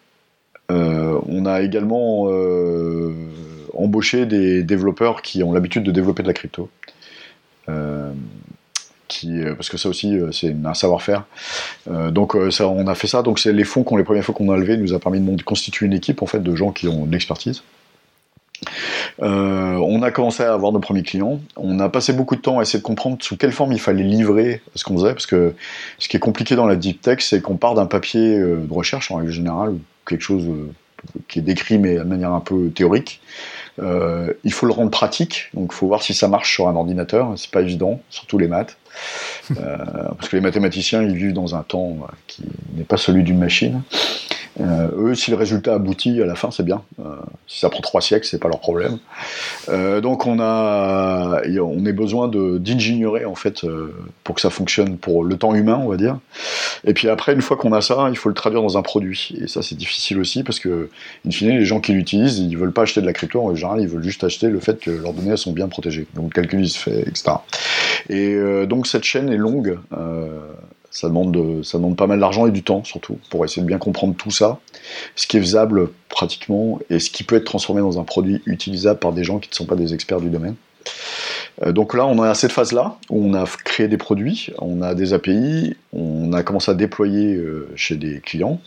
on 0.70 1.45
a 1.45 1.61
également 1.61 2.26
euh, 2.30 3.13
embauché 3.74 4.26
des 4.26 4.63
développeurs 4.63 5.22
qui 5.22 5.43
ont 5.43 5.51
l'habitude 5.51 5.84
de 5.84 5.91
développer 5.91 6.24
de 6.24 6.28
la 6.28 6.34
crypto. 6.34 6.70
Euh, 7.70 8.11
parce 9.55 9.70
que 9.70 9.78
ça 9.78 9.88
aussi 9.88 10.18
c'est 10.32 10.53
un 10.66 10.74
savoir-faire. 10.74 11.24
donc 12.11 12.36
on 12.36 12.88
a 12.88 12.95
fait 12.95 13.07
ça. 13.07 13.22
Donc 13.22 13.39
c'est 13.39 13.53
les 13.53 13.63
fonds 13.63 13.84
qu'on 13.84 13.95
les 13.97 14.03
premières 14.03 14.26
fois 14.26 14.36
qu'on 14.36 14.51
a 14.51 14.57
levés 14.57 14.78
nous 14.78 14.93
a 14.93 14.99
permis 14.99 15.22
de 15.22 15.41
constituer 15.43 15.86
une 15.86 15.93
équipe 15.93 16.22
en 16.22 16.26
fait 16.26 16.39
de 16.39 16.55
gens 16.55 16.72
qui 16.72 16.88
ont 16.88 17.05
de 17.05 17.11
l'expertise. 17.11 17.63
on 19.20 20.01
a 20.01 20.11
commencé 20.11 20.43
à 20.43 20.53
avoir 20.53 20.74
nos 20.74 20.80
premiers 20.80 21.03
clients. 21.03 21.39
On 21.55 21.80
a 21.80 21.88
passé 21.88 22.11
beaucoup 22.11 22.36
de 22.36 22.41
temps 22.41 22.59
à 22.59 22.63
essayer 22.63 22.80
de 22.80 22.84
comprendre 22.84 23.18
sous 23.22 23.38
quelle 23.38 23.53
forme 23.53 23.72
il 23.72 23.80
fallait 23.80 24.03
livrer 24.03 24.61
ce 24.74 24.84
qu'on 24.84 24.97
faisait, 24.97 25.13
parce 25.13 25.28
que 25.28 25.53
ce 25.97 26.09
qui 26.09 26.18
est 26.18 26.20
compliqué 26.20 26.55
dans 26.55 26.66
la 26.66 26.76
deep 26.76 27.01
tech, 27.01 27.20
c'est 27.22 27.41
qu'on 27.41 27.57
part 27.57 27.76
d'un 27.76 27.86
papier 27.86 28.38
de 28.38 28.74
recherche 28.74 29.11
en 29.11 29.18
règle 29.18 29.32
générale, 29.32 29.76
quelque 30.06 30.22
chose 30.22 30.47
euh, 30.47 30.72
qui 31.28 31.39
est 31.39 31.41
décrit 31.41 31.78
mais 31.78 31.95
de 31.95 32.03
manière 32.03 32.32
un 32.32 32.39
peu 32.39 32.70
théorique. 32.70 33.22
Euh, 33.80 34.34
il 34.43 34.53
faut 34.53 34.66
le 34.66 34.72
rendre 34.72 34.91
pratique, 34.91 35.49
donc 35.53 35.72
il 35.74 35.76
faut 35.76 35.88
voir 35.88 36.01
si 36.01 36.14
ça 36.14 36.30
marche 36.30 36.53
sur 36.53 36.70
un 36.70 36.76
ordinateur, 36.76 37.34
c'est 37.36 37.51
pas 37.51 37.62
évident, 37.62 37.99
surtout 38.10 38.38
les 38.38 38.47
maths, 38.47 38.78
euh, 39.51 39.78
parce 40.18 40.30
que 40.30 40.38
les 40.38 40.41
mathématiciens 40.41 41.03
ils 41.03 41.16
vivent 41.16 41.34
dans 41.34 41.56
un 41.56 41.64
temps 41.64 41.97
qui 42.26 42.43
n'est 42.74 42.86
pas 42.86 42.97
celui 42.97 43.24
d'une 43.24 43.38
machine. 43.38 43.82
Euh, 44.62 44.88
eux, 44.97 45.16
si 45.16 45.32
le 45.32 45.38
résultat 45.38 45.76
aboutit 45.76 46.22
à 46.22 46.26
la 46.26 46.36
fin, 46.36 46.51
c'est 46.51 46.64
bien. 46.64 46.82
Euh, 46.99 47.16
si 47.47 47.60
ça 47.60 47.70
prend 47.70 47.82
trois 47.82 48.01
siècles, 48.01 48.26
c'est 48.26 48.39
pas 48.39 48.47
leur 48.47 48.60
problème. 48.60 48.99
Euh, 49.70 50.01
donc 50.01 50.26
on 50.26 50.39
a, 50.39 51.41
on 51.62 51.86
a 51.86 51.91
besoin 51.91 52.28
d'ingénierer 52.28 53.26
en 53.26 53.36
fait 53.36 53.66
pour 54.24 54.36
que 54.36 54.41
ça 54.41 54.49
fonctionne 54.49 54.97
pour 54.97 55.24
le 55.24 55.38
temps 55.38 55.53
humain, 55.53 55.80
on 55.84 55.89
va 55.89 55.97
dire. 55.97 56.20
Et 56.86 56.93
puis 56.93 57.10
après, 57.10 57.34
une 57.34 57.41
fois 57.41 57.58
qu'on 57.58 57.74
a 57.74 57.82
ça, 57.82 58.08
il 58.10 58.18
faut 58.18 58.30
le 58.30 58.36
traduire 58.36 58.62
dans 58.62 58.78
un 58.78 58.82
produit. 58.82 59.36
Et 59.41 59.47
ça, 59.47 59.62
c'est 59.62 59.76
difficile 59.76 60.20
aussi 60.20 60.43
parce 60.43 60.60
que, 60.60 60.89
in 61.28 61.32
fine, 61.32 61.49
les 61.49 61.66
gens 61.66 61.80
qui 61.80 61.93
l'utilisent, 61.93 62.39
ils 62.39 62.58
veulent 62.58 62.74
pas 62.74 62.84
acheter 62.84 63.01
de 63.01 63.06
la 63.06 63.14
crypto 63.14 63.41
en 63.41 63.56
général, 63.56 63.82
ils 63.82 63.88
veulent 63.88 64.03
juste 64.03 64.24
acheter 64.24 64.47
le 64.47 64.60
fait 64.60 64.80
que 64.80 64.91
leurs 64.91 65.14
données 65.14 65.38
sont 65.38 65.51
bien 65.51 65.68
protégées. 65.68 66.08
Donc 66.16 66.26
le 66.26 66.41
calcul 66.41 66.62
il 66.62 66.70
se 66.70 66.80
fait, 66.80 67.01
etc. 67.01 67.32
Et 68.10 68.38
donc 68.68 68.88
cette 68.88 69.03
chaîne 69.03 69.30
est 69.30 69.38
longue. 69.38 69.78
Ça 70.95 71.09
demande, 71.09 71.95
pas 71.97 72.07
mal 72.07 72.21
d'argent 72.21 72.47
et 72.47 72.51
du 72.51 72.63
temps, 72.63 72.85
surtout, 72.85 73.17
pour 73.29 73.43
essayer 73.43 73.61
de 73.61 73.67
bien 73.67 73.77
comprendre 73.77 74.15
tout 74.15 74.31
ça, 74.31 74.59
ce 75.17 75.27
qui 75.27 75.35
est 75.35 75.41
faisable 75.41 75.89
pratiquement 76.07 76.79
et 76.89 76.99
ce 76.99 77.09
qui 77.09 77.25
peut 77.25 77.35
être 77.35 77.43
transformé 77.43 77.81
dans 77.81 77.99
un 77.99 78.05
produit 78.05 78.41
utilisable 78.45 78.99
par 78.99 79.11
des 79.11 79.25
gens 79.25 79.39
qui 79.39 79.49
ne 79.49 79.55
sont 79.55 79.65
pas 79.65 79.75
des 79.75 79.93
experts 79.93 80.21
du 80.21 80.29
domaine. 80.29 80.55
Euh, 81.63 81.73
donc 81.73 81.93
là, 81.93 82.05
on 82.05 82.23
est 82.23 82.27
à 82.27 82.33
cette 82.33 82.53
phase-là, 82.53 82.97
où 83.09 83.25
on 83.25 83.33
a 83.33 83.45
créé 83.65 83.89
des 83.89 83.97
produits, 83.97 84.51
on 84.59 84.81
a 84.81 84.95
des 84.95 85.11
API, 85.13 85.75
on 85.91 86.31
a 86.31 86.43
commencé 86.43 86.71
à 86.71 86.73
déployer 86.73 87.35
euh, 87.35 87.69
chez 87.75 87.95
des 87.95 88.21
clients, 88.21 88.61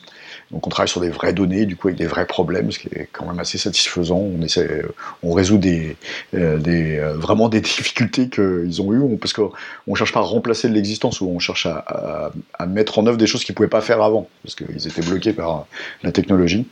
donc 0.50 0.66
on 0.66 0.70
travaille 0.70 0.88
sur 0.88 1.02
des 1.02 1.10
vraies 1.10 1.34
données, 1.34 1.66
du 1.66 1.76
coup 1.76 1.88
avec 1.88 1.98
des 1.98 2.06
vrais 2.06 2.26
problèmes, 2.26 2.72
ce 2.72 2.78
qui 2.78 2.88
est 2.88 3.08
quand 3.12 3.26
même 3.26 3.38
assez 3.38 3.58
satisfaisant. 3.58 4.18
On 4.18 4.40
essaie, 4.42 4.82
on 5.22 5.32
résout 5.32 5.58
des, 5.58 5.96
euh, 6.34 6.58
euh, 6.66 7.14
vraiment 7.16 7.50
des 7.50 7.60
difficultés 7.60 8.30
qu'ils 8.30 8.80
ont 8.80 8.92
eues, 8.92 9.16
parce 9.18 9.34
qu'on 9.34 9.94
cherche 9.94 10.12
pas 10.12 10.20
à 10.20 10.22
remplacer 10.22 10.68
l'existence, 10.68 11.20
ou 11.20 11.28
on 11.28 11.38
cherche 11.38 11.66
à, 11.66 12.30
mettre 12.66 12.98
en 12.98 13.06
œuvre 13.06 13.18
des 13.18 13.26
choses 13.26 13.44
qu'ils 13.44 13.54
pouvaient 13.54 13.68
pas 13.68 13.82
faire 13.82 14.02
avant, 14.02 14.28
parce 14.42 14.54
qu'ils 14.54 14.86
étaient 14.86 15.02
bloqués 15.02 15.34
par 15.34 15.66
la 16.02 16.12
technologie. 16.12 16.66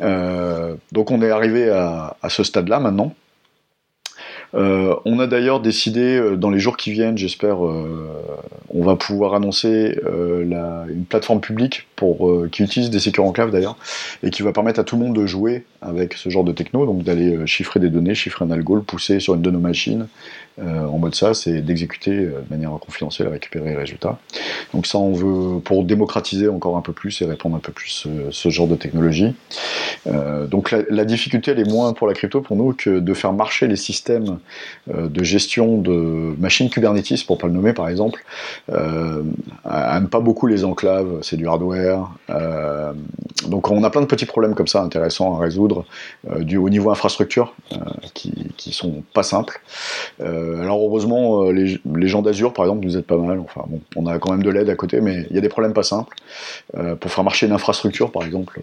Euh, 0.00 0.74
donc 0.90 1.10
on 1.12 1.22
est 1.22 1.30
arrivé 1.30 1.68
à 1.70 2.28
ce 2.28 2.42
stade-là 2.42 2.80
maintenant. 2.80 3.14
Euh, 4.54 4.94
on 5.04 5.18
a 5.18 5.26
d'ailleurs 5.26 5.60
décidé, 5.60 6.16
euh, 6.16 6.36
dans 6.36 6.50
les 6.50 6.60
jours 6.60 6.76
qui 6.76 6.92
viennent, 6.92 7.18
j'espère, 7.18 7.66
euh, 7.66 8.08
on 8.70 8.84
va 8.84 8.96
pouvoir 8.96 9.34
annoncer 9.34 9.98
une 10.04 11.04
plateforme 11.08 11.40
publique 11.40 11.86
qui 12.52 12.62
utilise 12.62 12.90
des 12.90 12.98
Secure 12.98 13.24
Enclave 13.24 13.50
d'ailleurs, 13.50 13.76
et 14.22 14.30
qui 14.30 14.42
va 14.42 14.52
permettre 14.52 14.80
à 14.80 14.84
tout 14.84 14.96
le 14.96 15.04
monde 15.04 15.16
de 15.16 15.26
jouer 15.26 15.64
avec 15.80 16.14
ce 16.14 16.28
genre 16.28 16.44
de 16.44 16.52
techno, 16.52 16.84
donc 16.84 17.02
d'aller 17.02 17.46
chiffrer 17.46 17.80
des 17.80 17.88
données, 17.88 18.14
chiffrer 18.14 18.44
un 18.44 18.50
algo, 18.50 18.80
pousser 18.80 19.20
sur 19.20 19.34
une 19.34 19.42
de 19.42 19.50
nos 19.50 19.60
machines, 19.60 20.06
euh, 20.60 20.86
en 20.86 20.98
mode 20.98 21.14
ça, 21.14 21.34
c'est 21.34 21.60
d'exécuter 21.62 22.12
euh, 22.12 22.40
de 22.48 22.54
manière 22.54 22.70
confidentielle, 22.78 23.28
récupérer 23.28 23.70
les 23.70 23.76
résultats. 23.76 24.18
Donc 24.72 24.86
ça, 24.86 24.98
on 24.98 25.12
veut 25.12 25.60
pour 25.60 25.84
démocratiser 25.84 26.48
encore 26.48 26.76
un 26.76 26.80
peu 26.80 26.92
plus 26.92 27.22
et 27.22 27.24
répondre 27.24 27.56
un 27.56 27.60
peu 27.60 27.72
plus 27.72 28.06
euh, 28.06 28.28
ce 28.30 28.50
genre 28.50 28.68
de 28.68 28.76
technologie. 28.76 29.34
donc 30.06 30.70
la, 30.70 31.04
difficulté, 31.04 31.50
elle 31.50 31.60
est 31.60 31.70
moins 31.70 31.92
pour 31.92 32.06
la 32.06 32.14
crypto 32.14 32.40
pour 32.40 32.56
nous 32.56 32.72
que 32.72 32.98
de 32.98 33.14
faire 33.14 33.32
marcher 33.32 33.66
les 33.66 33.76
systèmes 33.76 34.38
de 34.86 35.24
gestion 35.24 35.78
de 35.78 36.34
machines 36.38 36.70
Kubernetes, 36.70 37.26
pour 37.26 37.38
pas 37.38 37.46
le 37.46 37.52
nommer 37.52 37.72
par 37.72 37.88
exemple, 37.88 38.24
aime 38.68 40.08
pas 40.10 40.20
beaucoup 40.20 40.46
les 40.46 40.64
enclaves, 40.64 41.20
c'est 41.22 41.36
du 41.36 41.46
hardware. 41.46 42.08
donc 43.46 43.70
on 43.70 43.82
a 43.84 43.90
plein 43.90 44.02
de 44.02 44.06
petits 44.06 44.26
problèmes 44.26 44.54
comme 44.54 44.66
ça 44.66 44.82
intéressants 44.82 45.36
à 45.36 45.40
résoudre 45.40 45.84
du, 46.38 46.56
au 46.56 46.68
niveau 46.68 46.90
infrastructure 46.90 47.54
qui, 48.14 48.32
qui 48.56 48.72
sont 48.72 49.02
pas 49.12 49.22
simples. 49.22 49.60
Alors 50.60 50.80
heureusement, 50.80 51.50
les, 51.50 52.08
gens 52.08 52.22
d'Azure, 52.22 52.52
par 52.52 52.64
exemple, 52.64 52.84
nous 52.84 52.96
aident 52.96 53.04
pas 53.04 53.16
mal. 53.16 53.40
Enfin, 53.40 53.62
bon, 53.66 53.80
on 53.96 54.06
a 54.06 54.18
quand 54.18 54.30
même 54.30 54.42
de 54.42 54.50
l'aide 54.50 54.68
à 54.68 54.76
côté, 54.76 55.00
mais 55.00 55.26
il 55.30 55.36
y 55.36 55.38
a 55.38 55.42
des 55.42 55.48
problèmes 55.48 55.72
pas 55.72 55.82
simples. 55.82 56.16
pour 57.00 57.10
faire 57.10 57.24
marcher 57.24 57.46
une 57.46 57.52
infrastructure, 57.52 58.10
par 58.10 58.24
exemple, 58.24 58.60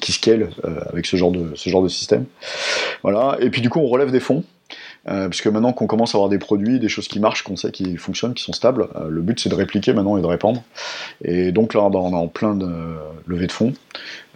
qui 0.00 0.12
scale 0.12 0.50
avec 0.92 1.06
ce 1.06 1.16
genre 1.16 1.32
de 1.32 1.52
ce 1.54 1.70
genre 1.70 1.82
de 1.82 1.88
système. 1.88 2.24
Voilà. 3.02 3.36
Et 3.40 3.50
puis 3.50 3.60
du 3.60 3.70
coup, 3.70 3.80
on 3.80 3.88
relève 3.88 4.10
des 4.10 4.20
fonds. 4.20 4.44
Euh, 5.08 5.28
puisque 5.28 5.46
maintenant 5.46 5.72
qu'on 5.72 5.86
commence 5.86 6.14
à 6.14 6.18
avoir 6.18 6.28
des 6.28 6.38
produits, 6.38 6.78
des 6.78 6.88
choses 6.88 7.08
qui 7.08 7.20
marchent, 7.20 7.42
qu'on 7.42 7.56
sait 7.56 7.70
qui 7.70 7.96
fonctionnent, 7.96 8.34
qui 8.34 8.42
sont 8.42 8.52
stables, 8.52 8.88
euh, 8.96 9.08
le 9.08 9.22
but 9.22 9.40
c'est 9.40 9.48
de 9.48 9.54
répliquer 9.54 9.94
maintenant 9.94 10.18
et 10.18 10.20
de 10.20 10.26
répandre. 10.26 10.62
Et 11.24 11.52
donc 11.52 11.72
là, 11.72 11.80
on 11.80 12.12
est 12.12 12.14
en 12.14 12.28
plein 12.28 12.54
de 12.54 12.70
levée 13.26 13.46
de 13.46 13.52
fonds. 13.52 13.72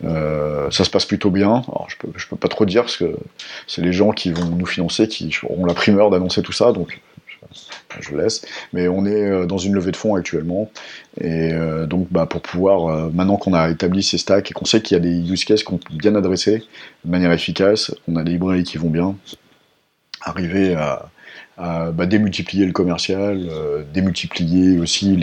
Euh, 0.04 0.70
ça 0.70 0.84
se 0.84 0.90
passe 0.90 1.04
plutôt 1.04 1.30
bien. 1.30 1.62
Alors, 1.68 1.86
je 1.88 1.96
peux, 1.98 2.08
peux 2.08 2.36
pas 2.36 2.48
trop 2.48 2.64
dire 2.64 2.82
parce 2.82 2.96
que 2.96 3.14
c'est 3.66 3.82
les 3.82 3.92
gens 3.92 4.12
qui 4.12 4.32
vont 4.32 4.46
nous 4.46 4.66
financer 4.66 5.06
qui 5.06 5.36
auront 5.42 5.66
la 5.66 5.74
primeur 5.74 6.08
d'annoncer 6.08 6.42
tout 6.42 6.52
ça, 6.52 6.72
donc 6.72 7.00
je 8.00 8.16
laisse. 8.16 8.44
Mais 8.72 8.88
on 8.88 9.04
est 9.04 9.46
dans 9.46 9.58
une 9.58 9.74
levée 9.74 9.92
de 9.92 9.96
fonds 9.96 10.14
actuellement. 10.16 10.70
Et 11.20 11.52
donc, 11.86 12.08
bah, 12.10 12.26
pour 12.26 12.40
pouvoir, 12.40 13.10
maintenant 13.12 13.36
qu'on 13.36 13.54
a 13.54 13.70
établi 13.70 14.02
ces 14.02 14.18
stacks 14.18 14.50
et 14.50 14.54
qu'on 14.54 14.64
sait 14.64 14.80
qu'il 14.80 14.96
y 14.96 14.98
a 14.98 15.00
des 15.00 15.30
use 15.30 15.44
cases 15.44 15.62
qu'on 15.62 15.76
peut 15.76 15.94
bien 15.94 16.16
adresser 16.16 16.64
de 17.04 17.10
manière 17.10 17.30
efficace, 17.30 17.94
on 18.08 18.16
a 18.16 18.24
des 18.24 18.32
librairies 18.32 18.64
qui 18.64 18.78
vont 18.78 18.90
bien, 18.90 19.14
arriver 20.24 20.74
à, 20.74 21.06
bah, 21.56 22.06
démultiplier 22.06 22.66
le 22.66 22.72
commercial, 22.72 23.46
euh, 23.48 23.84
démultiplier 23.92 24.78
aussi 24.78 25.16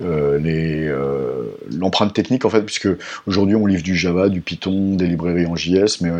euh, 0.00 0.38
euh, 0.40 1.44
l'empreinte 1.70 2.14
technique 2.14 2.44
en 2.44 2.50
fait, 2.50 2.62
puisque 2.62 2.88
aujourd'hui 3.26 3.54
on 3.54 3.66
livre 3.66 3.82
du 3.82 3.94
Java, 3.94 4.28
du 4.28 4.40
Python, 4.40 4.96
des 4.96 5.06
librairies 5.06 5.46
en 5.46 5.56
JS, 5.56 6.00
mais 6.00 6.10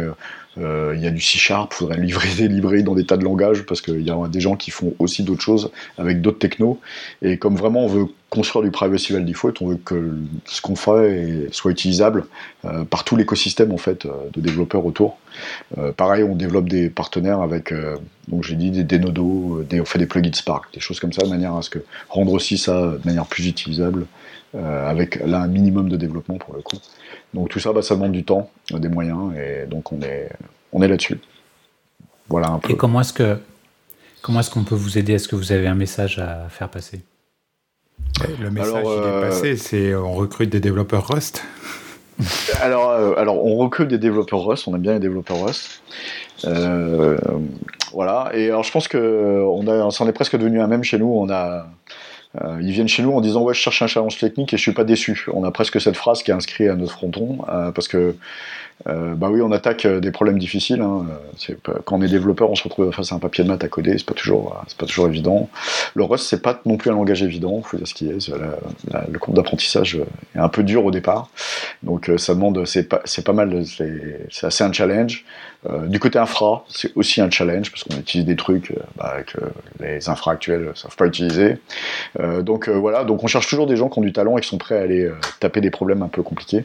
il 0.57 1.01
y 1.01 1.07
a 1.07 1.11
du 1.11 1.21
C 1.21 1.39
Sharp, 1.39 1.73
il 1.73 1.77
faudrait 1.77 1.99
livrer 1.99 2.29
des 2.37 2.49
librairies 2.49 2.83
dans 2.83 2.95
des 2.95 3.05
tas 3.05 3.17
de 3.17 3.25
langages, 3.25 3.65
parce 3.65 3.81
qu'il 3.81 4.03
y 4.03 4.11
a 4.11 4.29
des 4.29 4.41
gens 4.41 4.57
qui 4.57 4.71
font 4.71 4.95
aussi 4.99 5.23
d'autres 5.23 5.43
choses 5.43 5.71
avec 5.99 6.21
d'autres 6.21 6.39
technos, 6.39 6.81
et 7.23 7.39
comme 7.39 7.57
vraiment 7.57 7.85
on 7.85 7.89
veut 7.89 8.07
construire 8.33 8.65
du 8.65 8.71
privacy 8.71 9.13
by 9.13 9.23
default, 9.23 9.53
on 9.61 9.67
veut 9.69 9.77
que 9.77 10.17
ce 10.47 10.63
qu'on 10.63 10.75
fait 10.75 11.49
soit 11.53 11.71
utilisable 11.71 12.25
euh, 12.65 12.85
par 12.85 13.05
tout 13.05 13.15
l'écosystème 13.15 13.73
en 13.73 13.77
fait 13.77 14.07
euh, 14.07 14.11
de 14.33 14.41
développeurs 14.41 14.87
autour. 14.87 15.19
Euh, 15.77 15.93
pareil, 15.93 16.25
on 16.25 16.35
développe 16.35 16.67
des 16.67 16.89
partenaires 16.89 17.43
avec, 17.43 17.75
donc 18.29 18.43
j'ai 18.43 18.55
dit 18.55 18.71
des 18.71 18.85
des, 18.85 18.99
on 19.81 19.85
fait 19.85 19.99
des 19.99 20.07
plugins 20.07 20.33
Spark, 20.33 20.73
des 20.73 20.81
choses 20.81 20.99
comme 20.99 21.13
ça, 21.13 21.25
de 21.25 21.29
manière 21.29 21.55
à 21.55 21.61
ce 21.61 21.69
que 21.69 21.81
rendre 22.09 22.33
aussi 22.33 22.57
ça 22.57 22.93
de 22.93 23.01
manière 23.05 23.27
plus 23.27 23.47
utilisable, 23.47 24.07
avec 24.55 25.17
là 25.25 25.41
un 25.41 25.49
minimum 25.49 25.89
de 25.89 25.97
développement 25.97 26.37
pour 26.37 26.55
le 26.55 26.63
coup. 26.63 26.77
Donc 27.35 27.49
tout 27.49 27.59
ça, 27.59 27.73
bah, 27.73 27.83
ça 27.83 27.95
demande 27.95 28.13
du 28.13 28.25
temps, 28.25 28.51
des 28.71 28.89
moyens, 28.89 29.33
et 29.37 29.67
donc 29.67 29.93
on 29.93 30.01
est, 30.03 30.31
on 30.73 30.83
est 30.83 30.89
là-dessus. 30.89 31.19
Voilà 32.29 32.49
un 32.49 32.59
peu. 32.59 32.73
Et 32.73 32.77
comment 32.77 33.01
est-ce 33.01 33.13
que 33.13 33.39
comment 34.21 34.41
est-ce 34.41 34.51
qu'on 34.51 34.65
peut 34.65 34.75
vous 34.75 34.99
aider? 34.99 35.15
Est-ce 35.15 35.29
que 35.29 35.37
vous 35.37 35.53
avez 35.53 35.67
un 35.67 35.75
message 35.75 36.19
à 36.19 36.49
faire 36.49 36.69
passer? 36.69 37.01
Le 38.41 38.51
message 38.51 38.85
il 38.85 38.89
est 38.89 39.07
euh, 39.07 39.23
passé, 39.23 39.57
c'est 39.57 39.95
on 39.95 40.13
recrute 40.13 40.51
des 40.51 40.61
développeurs 40.61 41.07
Rust. 41.09 41.43
alors, 42.61 42.91
euh, 42.91 43.15
alors, 43.17 43.45
on 43.45 43.57
recrute 43.57 43.89
des 43.89 43.99
développeurs 43.99 44.45
Rust, 44.45 44.69
on 44.69 44.75
aime 44.75 44.83
bien 44.83 44.93
les 44.93 45.01
développeurs 45.01 45.45
Rust. 45.45 45.83
Euh, 46.45 47.19
voilà, 47.93 48.31
et 48.35 48.49
alors 48.49 48.65
je 48.65 48.73
pense 48.73 48.89
que 48.89 49.43
on, 49.47 49.67
a, 49.67 49.91
s'en 49.91 50.09
est 50.09 50.13
presque 50.13 50.37
devenu 50.37 50.61
un 50.61 50.67
même 50.67 50.85
chez 50.85 50.99
nous. 50.99 51.13
On 51.13 51.31
a, 51.31 51.67
ils 52.61 52.71
viennent 52.71 52.89
chez 52.89 53.03
nous 53.03 53.13
en 53.13 53.21
disant 53.21 53.43
ouais 53.43 53.55
je 53.55 53.61
cherche 53.61 53.83
un 53.83 53.87
challenge 53.87 54.19
technique 54.19 54.55
et 54.55 54.57
je 54.57 54.63
suis 54.63 54.73
pas 54.73 54.85
déçu. 54.85 55.27
On 55.33 55.45
a 55.45 55.51
presque 55.51 55.81
cette 55.81 55.97
phrase 55.97 56.23
qui 56.23 56.31
est 56.31 56.35
inscrite 56.35 56.69
à 56.69 56.77
notre 56.77 56.93
fronton 56.93 57.39
parce 57.75 57.89
que 57.89 58.15
euh, 58.89 59.15
bah 59.15 59.29
oui, 59.31 59.41
on 59.43 59.53
attaque 59.53 59.85
euh, 59.85 60.01
des 60.01 60.11
problèmes 60.11 60.39
difficiles. 60.39 60.81
Hein. 60.81 61.07
quand 61.85 61.99
on 61.99 62.03
est 62.03 62.09
développeur, 62.09 62.51
on 62.51 62.55
se 62.55 62.65
retrouve 62.65 62.91
face 62.91 63.13
à 63.13 63.15
un 63.15 63.19
papier 63.19 63.45
de 63.45 63.49
maths 63.49 63.63
à 63.63 63.69
coder, 63.69 63.97
c'est 63.99 64.07
pas 64.07 64.15
toujours, 64.15 64.55
euh, 64.55 64.65
c'est 64.67 64.77
pas 64.77 64.87
toujours 64.87 65.07
évident. 65.07 65.49
Le 65.95 66.05
Rust, 66.05 66.27
c'est 66.27 66.43
pas 66.43 66.61
non 66.67 66.77
plus 66.77 66.91
un 66.91 66.95
langage 66.95 67.23
évident, 67.23 67.61
faut 67.63 67.77
dire 67.77 67.87
ce 67.87 67.95
qui 67.95 68.09
est. 68.09 68.29
le 68.29 69.19
cours 69.19 69.35
d'apprentissage 69.35 69.99
est 70.35 70.39
un 70.39 70.49
peu 70.49 70.63
dur 70.63 70.85
au 70.85 70.91
départ, 70.91 71.29
donc 71.83 72.11
ça 72.17 72.35
demande, 72.35 72.65
c'est 72.67 72.89
pas, 72.89 73.01
c'est 73.05 73.25
pas 73.25 73.33
mal, 73.33 73.65
c'est 73.67 74.47
assez 74.47 74.65
un 74.65 74.73
challenge. 74.73 75.25
Du 75.87 76.01
côté 76.01 76.19
infra, 76.19 76.65
c'est 76.69 76.91
aussi 76.97 77.21
un 77.21 77.31
challenge 77.31 77.71
parce 77.71 77.85
qu'on 77.85 77.97
utilise 77.97 78.27
des 78.27 78.35
trucs 78.35 78.75
bah, 78.97 79.19
que 79.25 79.39
les 79.81 80.09
infra 80.09 80.33
actuels 80.33 80.73
savent 80.75 80.97
pas 80.97 81.07
utiliser. 81.07 81.59
donc 82.41 82.69
voilà, 82.69 83.05
donc 83.05 83.23
on 83.23 83.29
cherche 83.29 83.47
toujours 83.47 83.67
des 83.67 83.77
gens 83.77 83.89
qui 83.89 83.99
ont 84.01 84.03
du 84.03 84.13
talent 84.13 84.37
et 84.37 84.41
qui 84.41 84.49
sont 84.49 84.59
prêts 84.59 84.79
à 84.79 84.83
aller 84.83 85.09
taper 85.39 85.61
des 85.61 85.71
problèmes 85.71 86.03
un 86.03 86.09
peu 86.09 86.23
compliqués. 86.23 86.65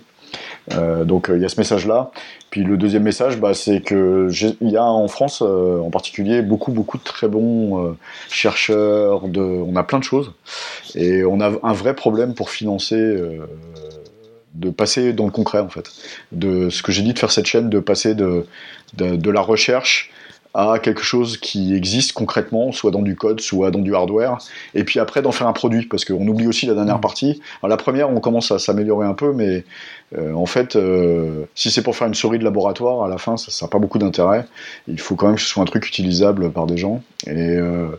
Euh, 0.74 1.06
donc 1.06 1.30
euh, 1.30 1.38
il 1.38 1.42
y 1.42 1.46
a 1.46 1.50
ce 1.50 1.60
message-là. 1.60 2.12
Puis 2.50 2.64
le 2.64 2.78
deuxième 2.78 3.04
message, 3.04 3.38
bah, 3.40 3.54
c'est 3.54 3.82
que 3.82 4.30
il 4.62 4.70
y 4.70 4.78
a 4.78 4.84
en 4.84 5.08
France 5.08 5.42
euh, 5.46 5.80
en 5.80 5.90
particulier 5.90 6.42
beaucoup 6.42 6.72
beaucoup 6.72 6.98
de 6.98 7.04
très 7.04 7.28
bons 7.28 7.96
chercheurs. 8.30 9.28
De, 9.28 9.42
on 9.42 9.76
a 9.76 9.84
plein 9.84 10.00
de 10.00 10.04
choses 10.04 10.34
et 10.96 11.24
on 11.24 11.40
a 11.40 11.52
un 11.64 11.74
vrai 11.74 11.96
problème 11.96 12.34
pour 12.34 12.50
financer 12.50 13.18
de 14.58 14.70
passer 14.70 15.14
dans 15.14 15.26
le 15.26 15.32
concret 15.32 15.60
en 15.60 15.70
fait. 15.70 15.90
De 16.32 16.70
ce 16.70 16.84
que 16.84 16.92
j'ai 16.92 17.02
dit 17.02 17.14
de 17.14 17.20
faire 17.20 17.32
cette 17.32 17.46
chaîne, 17.46 17.70
de 17.70 17.80
passer 17.80 18.16
de, 18.16 18.46
de 18.94 19.32
la 19.32 19.42
recherche 19.42 20.12
à 20.58 20.80
quelque 20.80 21.04
chose 21.04 21.38
qui 21.38 21.76
existe 21.76 22.14
concrètement, 22.14 22.72
soit 22.72 22.90
dans 22.90 23.04
du 23.04 23.16
code, 23.16 23.40
soit 23.42 23.70
dans 23.70 23.80
du 23.80 23.94
hardware, 23.94 24.40
et 24.74 24.84
puis 24.84 25.00
après 25.00 25.22
d'en 25.22 25.32
faire 25.32 25.48
un 25.48 25.54
produit, 25.54 25.86
parce 25.86 26.04
qu'on 26.04 26.28
oublie 26.28 26.48
aussi 26.48 26.66
la 26.66 26.74
dernière 26.74 26.98
mm. 26.98 27.02
partie. 27.02 27.42
Alors, 27.62 27.70
la 27.70 27.78
première, 27.78 28.10
on 28.10 28.20
commence 28.20 28.52
à 28.52 28.58
s'améliorer 28.58 29.06
un 29.06 29.14
peu, 29.14 29.34
mais 29.34 29.66
euh, 30.18 30.34
en 30.34 30.48
fait, 30.48 30.76
euh, 30.76 31.46
si 31.54 31.70
c'est 31.70 31.84
pour 31.84 31.96
faire 31.96 32.08
une 32.08 32.16
souris 32.16 32.40
de 32.40 32.44
laboratoire, 32.44 33.04
à 33.04 33.08
la 33.08 33.20
fin, 33.20 33.38
ça 33.38 33.66
n'a 33.66 33.70
pas 33.70 33.78
beaucoup 33.78 34.00
d'intérêt. 34.00 34.48
Il 34.88 35.00
faut 35.00 35.16
quand 35.16 35.28
même 35.28 35.36
que 35.36 35.42
ce 35.42 35.48
soit 35.48 35.62
un 35.62 35.68
truc 35.68 35.88
utilisable 35.88 36.52
par 36.52 36.66
des 36.66 36.78
gens. 36.78 37.04
Et, 37.28 37.36
euh, 37.36 37.90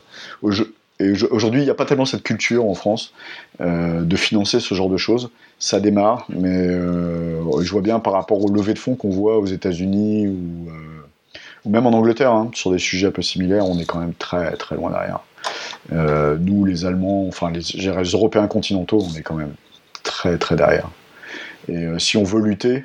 aujourd'hui, 1.30 1.60
il 1.60 1.64
n'y 1.64 1.70
a 1.70 1.74
pas 1.74 1.84
tellement 1.84 2.04
cette 2.04 2.22
culture 2.22 2.64
en 2.64 2.74
France 2.74 3.12
de 3.60 4.16
financer 4.16 4.60
ce 4.60 4.74
genre 4.74 4.90
de 4.90 4.96
choses. 4.96 5.30
Ça 5.58 5.80
démarre, 5.80 6.26
mais 6.28 6.68
je 6.68 7.70
vois 7.70 7.82
bien 7.82 8.00
par 8.00 8.12
rapport 8.12 8.44
au 8.44 8.48
levée 8.52 8.74
de 8.74 8.78
fonds 8.78 8.94
qu'on 8.94 9.10
voit 9.10 9.38
aux 9.38 9.46
États-Unis 9.46 10.28
ou 10.28 10.68
ou 11.64 11.70
même 11.70 11.86
en 11.86 11.90
Angleterre, 11.90 12.32
hein, 12.32 12.50
sur 12.54 12.70
des 12.70 12.78
sujets 12.78 13.08
un 13.08 13.10
peu 13.10 13.22
similaires, 13.22 13.66
on 13.66 13.78
est 13.78 13.84
quand 13.84 13.98
même 13.98 14.14
très 14.14 14.52
très 14.56 14.76
loin 14.76 14.90
derrière. 14.90 15.20
Euh, 15.92 16.36
nous, 16.38 16.64
les 16.64 16.84
Allemands, 16.84 17.26
enfin 17.28 17.50
les, 17.50 17.86
Européens 18.14 18.46
continentaux, 18.46 19.02
on 19.02 19.14
est 19.16 19.22
quand 19.22 19.34
même 19.34 19.54
très 20.02 20.38
très 20.38 20.56
derrière. 20.56 20.88
Et 21.68 21.76
euh, 21.76 21.98
si 21.98 22.16
on 22.16 22.24
veut 22.24 22.40
lutter, 22.40 22.84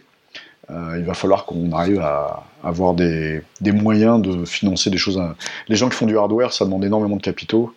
euh, 0.72 0.95
il 0.97 1.03
va 1.03 1.14
falloir 1.14 1.45
qu'on 1.45 1.74
arrive 1.74 1.99
à 1.99 2.43
avoir 2.64 2.93
des, 2.93 3.43
moyens 3.61 4.22
de 4.22 4.45
financer 4.45 4.89
des 4.89 4.97
choses. 4.97 5.22
Les 5.68 5.76
gens 5.76 5.89
qui 5.89 5.95
font 5.95 6.05
du 6.05 6.18
hardware, 6.18 6.53
ça 6.53 6.64
demande 6.64 6.86
énormément 6.86 7.18
de 7.18 7.22
capitaux. 7.22 7.74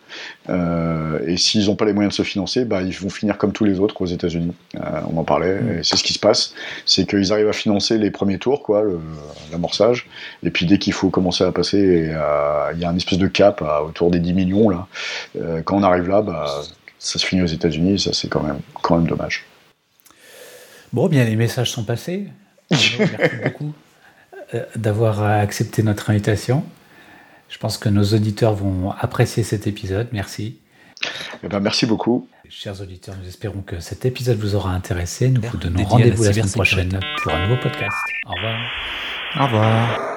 Euh, 0.49 1.19
et 1.27 1.35
s'ils 1.35 1.65
n'ont 1.65 1.75
pas 1.75 1.83
les 1.83 1.91
moyens 1.91 2.13
de 2.13 2.15
se 2.15 2.23
financer, 2.23 2.63
bah, 2.63 2.81
ils 2.81 2.93
vont 2.93 3.09
finir 3.09 3.37
comme 3.37 3.51
tous 3.51 3.65
les 3.65 3.81
autres 3.81 4.01
aux 4.01 4.05
États-Unis. 4.05 4.53
Euh, 4.75 5.01
on 5.13 5.17
en 5.17 5.23
parlait, 5.25 5.59
mm. 5.59 5.79
et 5.79 5.83
c'est 5.83 5.97
ce 5.97 6.03
qui 6.03 6.13
se 6.13 6.19
passe. 6.19 6.53
C'est 6.85 7.05
qu'ils 7.05 7.33
arrivent 7.33 7.49
à 7.49 7.53
financer 7.53 7.97
les 7.97 8.09
premiers 8.09 8.39
tours, 8.39 8.63
quoi, 8.63 8.83
l'amorçage. 9.51 10.07
Et 10.43 10.49
puis 10.49 10.65
dès 10.65 10.77
qu'il 10.77 10.93
faut 10.93 11.09
commencer 11.09 11.43
à 11.43 11.51
passer, 11.51 12.09
il 12.73 12.79
y 12.79 12.85
a 12.85 12.89
un 12.89 12.95
espèce 12.95 13.19
de 13.19 13.27
cap 13.27 13.61
autour 13.85 14.11
des 14.11 14.19
10 14.19 14.33
millions. 14.33 14.69
Là. 14.69 14.87
quand 15.65 15.77
on 15.77 15.83
arrive 15.83 16.07
là, 16.07 16.21
bah, 16.21 16.45
ça 16.99 17.19
se 17.19 17.25
finit 17.25 17.41
aux 17.41 17.47
États-Unis, 17.47 17.95
et 17.95 17.97
ça 17.97 18.13
c'est 18.13 18.29
quand 18.29 18.43
même, 18.43 18.59
quand 18.81 18.95
même 18.95 19.07
dommage. 19.07 19.45
Bon, 20.93 21.07
bien 21.07 21.25
les 21.25 21.35
messages 21.35 21.71
sont 21.71 21.83
passés. 21.83 22.27
Merci 22.71 22.97
beaucoup 23.43 23.73
euh, 24.53 24.63
d'avoir 24.75 25.23
accepté 25.23 25.83
notre 25.83 26.09
invitation. 26.09 26.63
Je 27.49 27.57
pense 27.57 27.77
que 27.77 27.89
nos 27.89 28.03
auditeurs 28.03 28.53
vont 28.53 28.91
apprécier 28.91 29.43
cet 29.43 29.67
épisode. 29.67 30.07
Merci. 30.11 30.57
Eh 31.43 31.47
ben, 31.47 31.59
merci 31.59 31.85
beaucoup. 31.85 32.27
Chers 32.49 32.81
auditeurs, 32.81 33.15
nous 33.21 33.27
espérons 33.27 33.61
que 33.61 33.79
cet 33.79 34.05
épisode 34.05 34.37
vous 34.37 34.55
aura 34.55 34.71
intéressé. 34.71 35.29
Nous 35.29 35.41
vous 35.41 35.57
donnons 35.57 35.83
rendez-vous 35.83 36.23
la 36.23 36.33
semaine 36.33 36.51
prochaine 36.51 36.99
pour 37.21 37.33
un 37.33 37.47
nouveau 37.47 37.61
podcast. 37.61 37.95
Au 38.25 38.33
revoir. 38.33 38.57
Au 39.39 39.45
revoir. 39.45 40.15